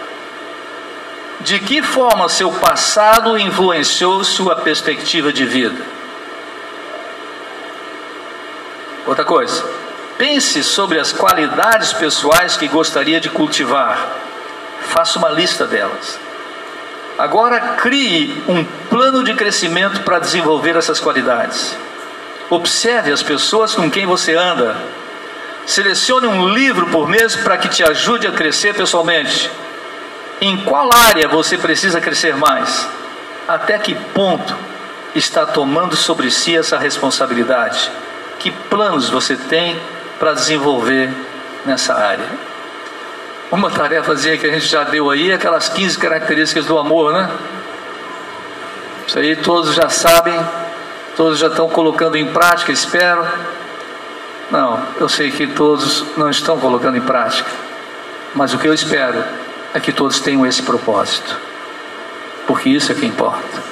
De 1.44 1.60
que 1.60 1.82
forma 1.82 2.30
seu 2.30 2.52
passado 2.52 3.38
influenciou 3.38 4.24
sua 4.24 4.56
perspectiva 4.56 5.34
de 5.34 5.46
vida? 5.46 5.82
Outra 9.06 9.26
coisa, 9.26 9.66
pense 10.18 10.64
sobre 10.64 11.00
as 11.00 11.12
qualidades 11.12 11.91
pessoais 11.91 12.56
que 12.56 12.70
gostaria 12.70 13.20
de 13.20 13.30
cultivar. 13.30 14.16
Faça 14.88 15.20
uma 15.20 15.30
lista 15.30 15.68
delas. 15.68 16.18
Agora 17.18 17.60
crie 17.76 18.41
um 18.48 18.64
plano 18.89 19.22
de 19.22 19.34
crescimento 19.34 20.02
para 20.02 20.20
desenvolver 20.20 20.78
essas 20.78 21.00
qualidades. 21.00 21.78
Observe 22.50 23.12
as 23.12 23.22
pessoas 23.22 23.76
com 23.76 23.91
quem 23.91 24.06
você 24.06 24.34
anda. 24.34 24.78
Selecione 25.66 26.28
um 26.28 26.48
livro 26.48 26.88
por 26.88 27.08
mês 27.08 27.36
para 27.36 27.58
que 27.58 27.68
te 27.68 27.84
ajude 27.84 28.28
a 28.28 28.32
crescer 28.32 28.74
pessoalmente. 28.74 29.52
Em 30.41 30.57
qual 30.57 30.91
área 30.93 31.27
você 31.27 31.57
precisa 31.57 32.01
crescer 32.01 32.36
mais? 32.36 32.88
Até 33.47 33.77
que 33.77 33.95
ponto 33.95 34.55
está 35.15 35.45
tomando 35.45 35.95
sobre 35.95 36.29
si 36.31 36.55
essa 36.57 36.77
responsabilidade? 36.77 37.91
Que 38.39 38.51
planos 38.51 39.09
você 39.09 39.36
tem 39.36 39.79
para 40.19 40.34
desenvolver 40.34 41.09
nessa 41.65 41.93
área? 41.93 42.25
Uma 43.51 43.69
tarefazinha 43.69 44.38
que 44.38 44.47
a 44.47 44.51
gente 44.51 44.67
já 44.67 44.84
deu 44.84 45.09
aí, 45.09 45.31
aquelas 45.31 45.69
15 45.69 45.97
características 45.97 46.65
do 46.65 46.77
amor, 46.77 47.13
né? 47.13 47.29
Isso 49.07 49.19
aí 49.19 49.36
todos 49.36 49.75
já 49.75 49.89
sabem, 49.89 50.39
Todos 51.15 51.38
já 51.38 51.47
estão 51.47 51.69
colocando 51.69 52.15
em 52.15 52.25
prática, 52.25 52.71
espero. 52.71 53.25
Não, 54.49 54.84
eu 54.99 55.07
sei 55.07 55.29
que 55.31 55.45
todos 55.45 56.05
não 56.17 56.29
estão 56.29 56.59
colocando 56.59 56.97
em 56.97 57.01
prática. 57.01 57.49
Mas 58.34 58.53
o 58.53 58.57
que 58.57 58.67
eu 58.67 58.73
espero 58.73 59.23
é 59.74 59.80
que 59.80 59.91
todos 59.91 60.19
tenham 60.19 60.45
esse 60.45 60.61
propósito. 60.61 61.38
Porque 62.47 62.69
isso 62.69 62.91
é 62.91 62.95
que 62.95 63.05
importa. 63.05 63.63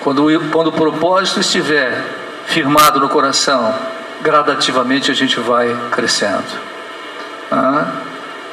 Quando, 0.00 0.24
quando 0.50 0.68
o 0.68 0.72
propósito 0.72 1.40
estiver 1.40 2.04
firmado 2.46 3.00
no 3.00 3.08
coração, 3.08 3.74
gradativamente 4.20 5.10
a 5.10 5.14
gente 5.14 5.40
vai 5.40 5.74
crescendo. 5.90 6.44
Ah, 7.50 7.92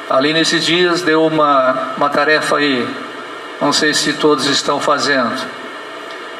ali 0.08 0.32
nesses 0.32 0.64
dias 0.64 1.02
deu 1.02 1.26
uma, 1.26 1.94
uma 1.96 2.08
tarefa 2.08 2.56
aí, 2.56 2.88
não 3.60 3.72
sei 3.72 3.92
se 3.92 4.14
todos 4.14 4.46
estão 4.46 4.80
fazendo 4.80 5.62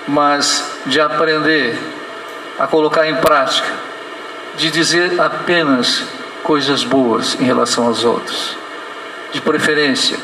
mas 0.06 0.78
de 0.86 1.00
aprender 1.00 1.78
a 2.58 2.66
colocar 2.66 3.08
em 3.08 3.16
prática, 3.16 3.68
de 4.56 4.70
dizer 4.70 5.20
apenas 5.20 6.04
coisas 6.42 6.84
boas 6.84 7.36
em 7.40 7.44
relação 7.44 7.86
aos 7.86 8.04
outros. 8.04 8.56
De 9.32 9.40
preferência, 9.40 10.18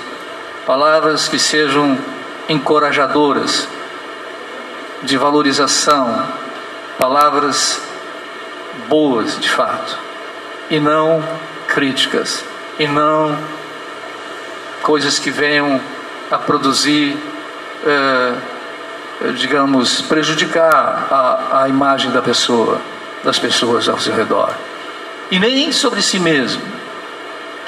palavras 0.67 1.29
que 1.29 1.39
sejam 1.39 1.99
encorajadoras, 2.49 3.67
de 5.03 5.17
valorização, 5.17 6.27
palavras 6.99 7.81
boas 8.89 9.39
de 9.39 9.49
fato, 9.49 9.99
e 10.71 10.79
não 10.79 11.23
críticas, 11.67 12.45
e 12.79 12.87
não 12.87 13.37
coisas 14.83 15.19
que 15.19 15.31
venham 15.31 15.81
a 16.31 16.39
produzir, 16.39 17.17
eh, 17.85 18.35
digamos, 19.37 20.03
prejudicar 20.03 21.07
a, 21.11 21.63
a 21.63 21.69
imagem 21.69 22.11
da 22.11 22.23
pessoa, 22.23 22.81
das 23.25 23.39
pessoas 23.39 23.89
ao 23.89 23.99
seu 23.99 24.15
redor. 24.15 24.51
E 25.31 25.39
nem 25.39 25.73
sobre 25.73 26.01
si 26.01 26.19
mesmo. 26.19 26.78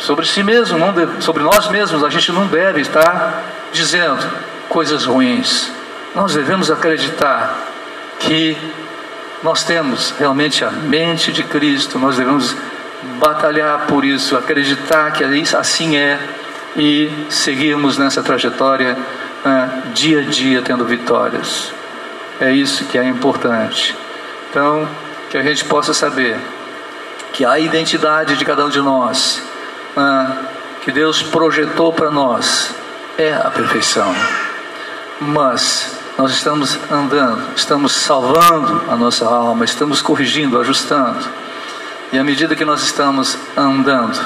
Sobre 0.01 0.27
si 0.27 0.43
mesmo, 0.43 0.79
deve, 0.93 1.21
sobre 1.21 1.43
nós 1.43 1.69
mesmos, 1.69 2.03
a 2.03 2.09
gente 2.09 2.33
não 2.33 2.47
deve 2.47 2.81
estar 2.81 3.43
dizendo 3.71 4.27
coisas 4.69 5.05
ruins. 5.05 5.71
Nós 6.15 6.35
devemos 6.35 6.71
acreditar 6.71 7.57
que 8.19 8.57
nós 9.43 9.63
temos 9.63 10.15
realmente 10.19 10.65
a 10.65 10.71
mente 10.71 11.33
de 11.33 11.45
Cristo, 11.45 11.99
nós 11.99 12.17
devemos 12.17 12.57
batalhar 13.19 13.87
por 13.87 14.05
isso, 14.05 14.37
acreditar 14.37 15.13
que 15.13 15.23
assim 15.55 15.97
é 15.97 16.19
e 16.77 17.11
seguirmos 17.29 17.99
nessa 17.99 18.23
trajetória 18.23 18.97
né, 19.45 19.83
dia 19.93 20.21
a 20.21 20.25
dia 20.25 20.63
tendo 20.63 20.85
vitórias. 20.85 21.73
É 22.41 22.51
isso 22.53 22.87
que 22.87 22.97
é 22.97 23.05
importante. 23.05 23.95
Então, 24.49 24.89
que 25.29 25.37
a 25.37 25.43
gente 25.43 25.65
possa 25.67 25.93
saber 25.93 26.39
que 27.35 27.45
a 27.45 27.59
identidade 27.59 28.37
de 28.37 28.45
cada 28.45 28.65
um 28.65 28.71
de 28.71 28.81
nós, 28.81 29.50
né, 29.97 30.39
que 30.83 30.93
Deus 30.93 31.23
projetou 31.23 31.93
para 31.93 32.11
nós, 32.11 32.75
é 33.19 33.33
a 33.35 33.51
perfeição. 33.51 34.15
Mas 35.21 35.99
nós 36.17 36.33
estamos 36.33 36.79
andando, 36.91 37.43
estamos 37.57 37.93
salvando 37.93 38.83
a 38.91 38.97
nossa 38.97 39.27
alma, 39.27 39.65
estamos 39.65 40.03
corrigindo, 40.03 40.59
ajustando. 40.61 41.19
E 42.13 42.19
à 42.19 42.25
medida 42.25 42.57
que 42.57 42.65
nós 42.65 42.83
estamos 42.83 43.39
andando, 43.57 44.19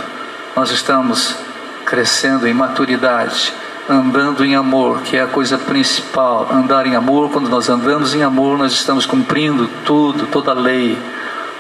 nós 0.57 0.71
estamos 0.71 1.37
crescendo 1.85 2.49
em 2.49 2.55
maturidade, 2.55 3.53
andando 3.89 4.45
em 4.45 4.55
amor, 4.55 5.03
que 5.03 5.17
é 5.17 5.23
a 5.23 5.27
coisa 5.27 5.59
principal. 5.59 6.49
Andar 6.51 6.87
em 6.87 6.97
amor, 6.97 7.31
quando 7.31 7.49
nós 7.49 7.69
andamos 7.69 8.15
em 8.15 8.23
amor, 8.23 8.57
nós 8.57 8.73
estamos 8.73 9.05
cumprindo 9.05 9.69
tudo, 9.85 10.27
toda 10.27 10.53
a 10.53 10.55
lei. 10.55 10.99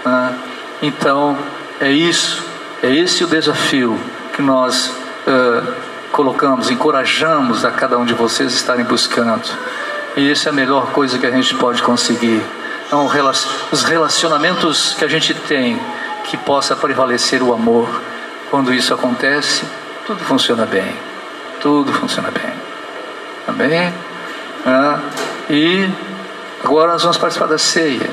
Né? 0.04 0.34
Então, 0.82 1.36
é 1.80 1.90
isso, 1.90 2.42
é 2.84 2.94
esse 2.94 3.24
o 3.24 3.26
desafio 3.26 3.98
que 4.34 4.42
nós 4.42 4.88
uh, 5.26 5.74
colocamos, 6.12 6.70
encorajamos 6.70 7.64
a 7.64 7.70
cada 7.70 7.96
um 7.96 8.04
de 8.04 8.12
vocês 8.12 8.52
estarem 8.52 8.84
buscando. 8.84 9.48
E 10.14 10.30
isso 10.30 10.46
é 10.46 10.52
a 10.52 10.54
melhor 10.54 10.88
coisa 10.88 11.18
que 11.18 11.24
a 11.24 11.30
gente 11.30 11.54
pode 11.54 11.82
conseguir. 11.82 12.44
Então, 12.86 13.08
os 13.72 13.82
relacionamentos 13.84 14.92
que 14.98 15.02
a 15.02 15.08
gente 15.08 15.32
tem, 15.32 15.80
que 16.24 16.36
possa 16.36 16.76
prevalecer 16.76 17.42
o 17.42 17.54
amor. 17.54 17.88
Quando 18.50 18.72
isso 18.74 18.92
acontece, 18.92 19.64
tudo 20.06 20.22
funciona 20.22 20.66
bem. 20.66 20.94
Tudo 21.62 21.90
funciona 21.90 22.30
bem. 22.30 22.52
Amém? 23.48 23.94
Ah, 24.66 25.00
e 25.48 25.88
agora 26.62 26.92
nós 26.92 27.02
vamos 27.02 27.16
participar 27.16 27.46
da 27.46 27.56
ceia. 27.56 28.10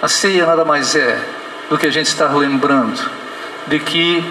A 0.00 0.06
ceia 0.06 0.46
nada 0.46 0.64
mais 0.64 0.94
é 0.94 1.20
do 1.68 1.76
que 1.76 1.88
a 1.88 1.90
gente 1.90 2.06
estar 2.06 2.32
lembrando 2.36 3.21
de 3.66 3.78
que 3.78 4.24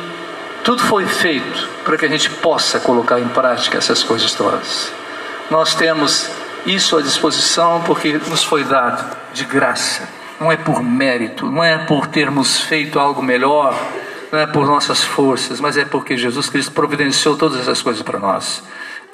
tudo 0.64 0.84
foi 0.84 1.06
feito 1.06 1.70
para 1.84 1.98
que 1.98 2.06
a 2.06 2.10
gente 2.10 2.30
possa 2.30 2.80
colocar 2.80 3.20
em 3.20 3.28
prática 3.30 3.78
essas 3.78 4.04
coisas 4.04 4.34
todas. 4.34 4.92
Nós 5.50 5.74
temos 5.74 6.30
isso 6.66 6.98
à 6.98 7.02
disposição 7.02 7.82
porque 7.86 8.14
nos 8.28 8.44
foi 8.44 8.64
dado 8.64 9.18
de 9.34 9.44
graça. 9.44 10.08
Não 10.40 10.52
é 10.52 10.58
por 10.58 10.84
mérito, 10.84 11.50
não 11.50 11.64
é 11.64 11.80
por 11.86 12.08
termos 12.08 12.62
feito 12.62 13.00
algo 13.00 13.22
melhor, 13.22 13.76
não 14.32 14.40
é 14.40 14.48
por 14.48 14.66
nossas 14.66 15.04
forças, 15.04 15.60
mas 15.60 15.78
é 15.78 15.86
porque 15.86 16.16
Jesus 16.16 16.50
Cristo 16.50 16.72
providenciou 16.72 17.36
todas 17.36 17.60
essas 17.60 17.82
coisas 17.82 18.02
para 18.02 18.20
nós, 18.20 18.64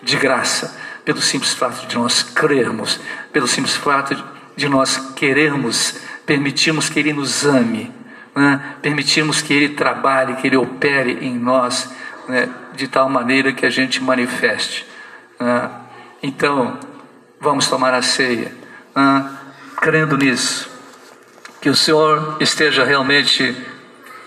de 0.02 0.16
graça, 0.16 0.78
pelo 1.04 1.22
simples 1.22 1.54
fato 1.54 1.88
de 1.88 1.96
nós 1.96 2.24
crermos, 2.24 3.00
pelo 3.32 3.48
simples 3.48 3.76
fato 3.76 4.22
de 4.56 4.70
nós 4.70 4.98
querermos, 5.16 5.96
permitirmos 6.26 6.90
que 6.90 7.00
Ele 7.00 7.14
nos 7.14 7.46
ame, 7.46 7.92
né? 8.38 8.76
permitirmos 8.84 9.42
que 9.42 9.52
Ele 9.52 9.70
trabalhe, 9.70 10.36
que 10.36 10.46
Ele 10.46 10.58
opere 10.58 11.18
em 11.22 11.34
nós, 11.34 11.90
né? 12.30 12.48
de 12.76 12.88
tal 12.88 13.10
maneira 13.10 13.52
que 13.52 13.66
a 13.66 13.70
gente 13.70 14.02
manifeste. 14.02 14.86
Né? 15.40 15.70
Então, 16.22 16.80
vamos 17.42 17.68
tomar 17.68 17.96
a 17.96 18.02
ceia, 18.04 18.56
ah, 18.96 19.32
crendo 19.78 20.16
nisso, 20.16 20.70
que 21.60 21.68
o 21.68 21.76
Senhor 21.76 22.38
esteja 22.40 22.84
realmente 22.84 23.56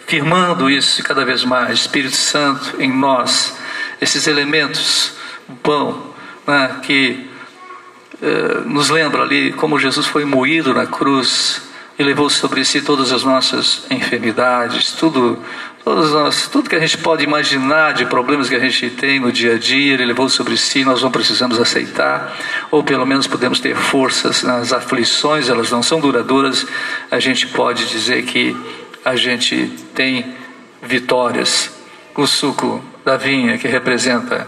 firmando 0.09 0.69
isso 0.69 1.05
cada 1.05 1.25
vez 1.25 1.45
mais, 1.45 1.79
Espírito 1.79 2.17
Santo 2.17 2.83
em 2.83 2.93
nós, 2.93 3.57
esses 4.01 4.27
elementos, 4.27 5.13
o 5.49 5.55
pão, 5.55 6.13
ah, 6.49 6.81
que 6.83 7.31
eh, 8.21 8.63
nos 8.67 8.91
lembra 8.91 9.23
ali 9.23 9.53
como 9.53 9.79
Jesus 9.79 10.07
foi 10.07 10.25
moído 10.25 10.75
na 10.75 10.87
cruz 10.87 11.70
e 12.01 12.03
levou 12.03 12.31
sobre 12.31 12.65
si 12.65 12.81
todas 12.81 13.13
as 13.13 13.23
nossas 13.23 13.85
enfermidades, 13.91 14.93
tudo 14.93 15.39
Todos 15.83 16.13
nós, 16.13 16.47
tudo 16.47 16.69
que 16.69 16.77
a 16.77 16.79
gente 16.79 16.99
pode 16.99 17.25
imaginar 17.25 17.95
de 17.95 18.05
problemas 18.05 18.51
que 18.51 18.55
a 18.55 18.59
gente 18.59 18.91
tem 18.91 19.19
no 19.19 19.33
dia 19.33 19.55
a 19.55 19.59
dia, 19.59 19.95
ele 19.95 20.05
levou 20.05 20.29
sobre 20.29 20.55
si, 20.57 20.85
nós 20.85 21.03
não 21.03 21.11
precisamos 21.11 21.59
aceitar, 21.59 22.37
ou 22.71 22.85
pelo 22.85 23.07
menos 23.07 23.27
podemos 23.27 23.61
ter 23.61 23.75
forças 23.75 24.43
nas 24.43 24.75
aflições, 24.75 25.49
elas 25.49 25.71
não 25.71 25.83
são 25.83 25.99
duradouras, 25.99 26.67
a 27.11 27.19
gente 27.19 27.47
pode 27.47 27.89
dizer 27.89 28.25
que 28.25 28.55
a 29.03 29.17
gente 29.17 29.73
tem 29.95 30.35
vitórias. 30.83 31.71
O 32.15 32.27
suco 32.27 32.85
da 33.03 33.17
vinha, 33.17 33.57
que 33.57 33.67
representa 33.67 34.47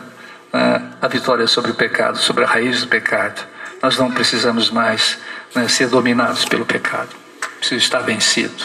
né, 0.53 0.83
a 1.01 1.09
vitória 1.09 1.47
sobre 1.47 1.71
o 1.71 1.75
pecado, 1.75 2.19
sobre 2.19 2.45
a 2.45 2.47
raiz 2.47 2.83
do 2.83 2.89
pecado. 2.89 3.43
Nós 3.83 3.97
não 3.97 4.11
precisamos 4.11 4.71
mais 4.71 5.19
né, 5.55 5.67
ser 5.67 5.89
dominados 5.89 6.45
pelo 6.45 6.67
pecado, 6.67 7.22
precisa 7.63 7.81
estar 7.81 8.01
vencido. 8.01 8.65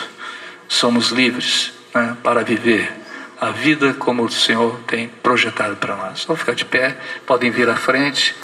Somos 0.68 1.12
livres 1.12 1.72
né, 1.94 2.18
para 2.24 2.44
viver 2.44 2.92
a 3.40 3.52
vida 3.52 3.94
como 3.94 4.24
o 4.24 4.32
Senhor 4.32 4.80
tem 4.88 5.08
projetado 5.08 5.76
para 5.76 5.96
nós. 5.96 6.26
Vamos 6.26 6.40
ficar 6.40 6.56
de 6.56 6.66
pé, 6.66 6.98
podem 7.26 7.52
vir 7.52 7.70
à 7.70 7.76
frente. 7.76 8.36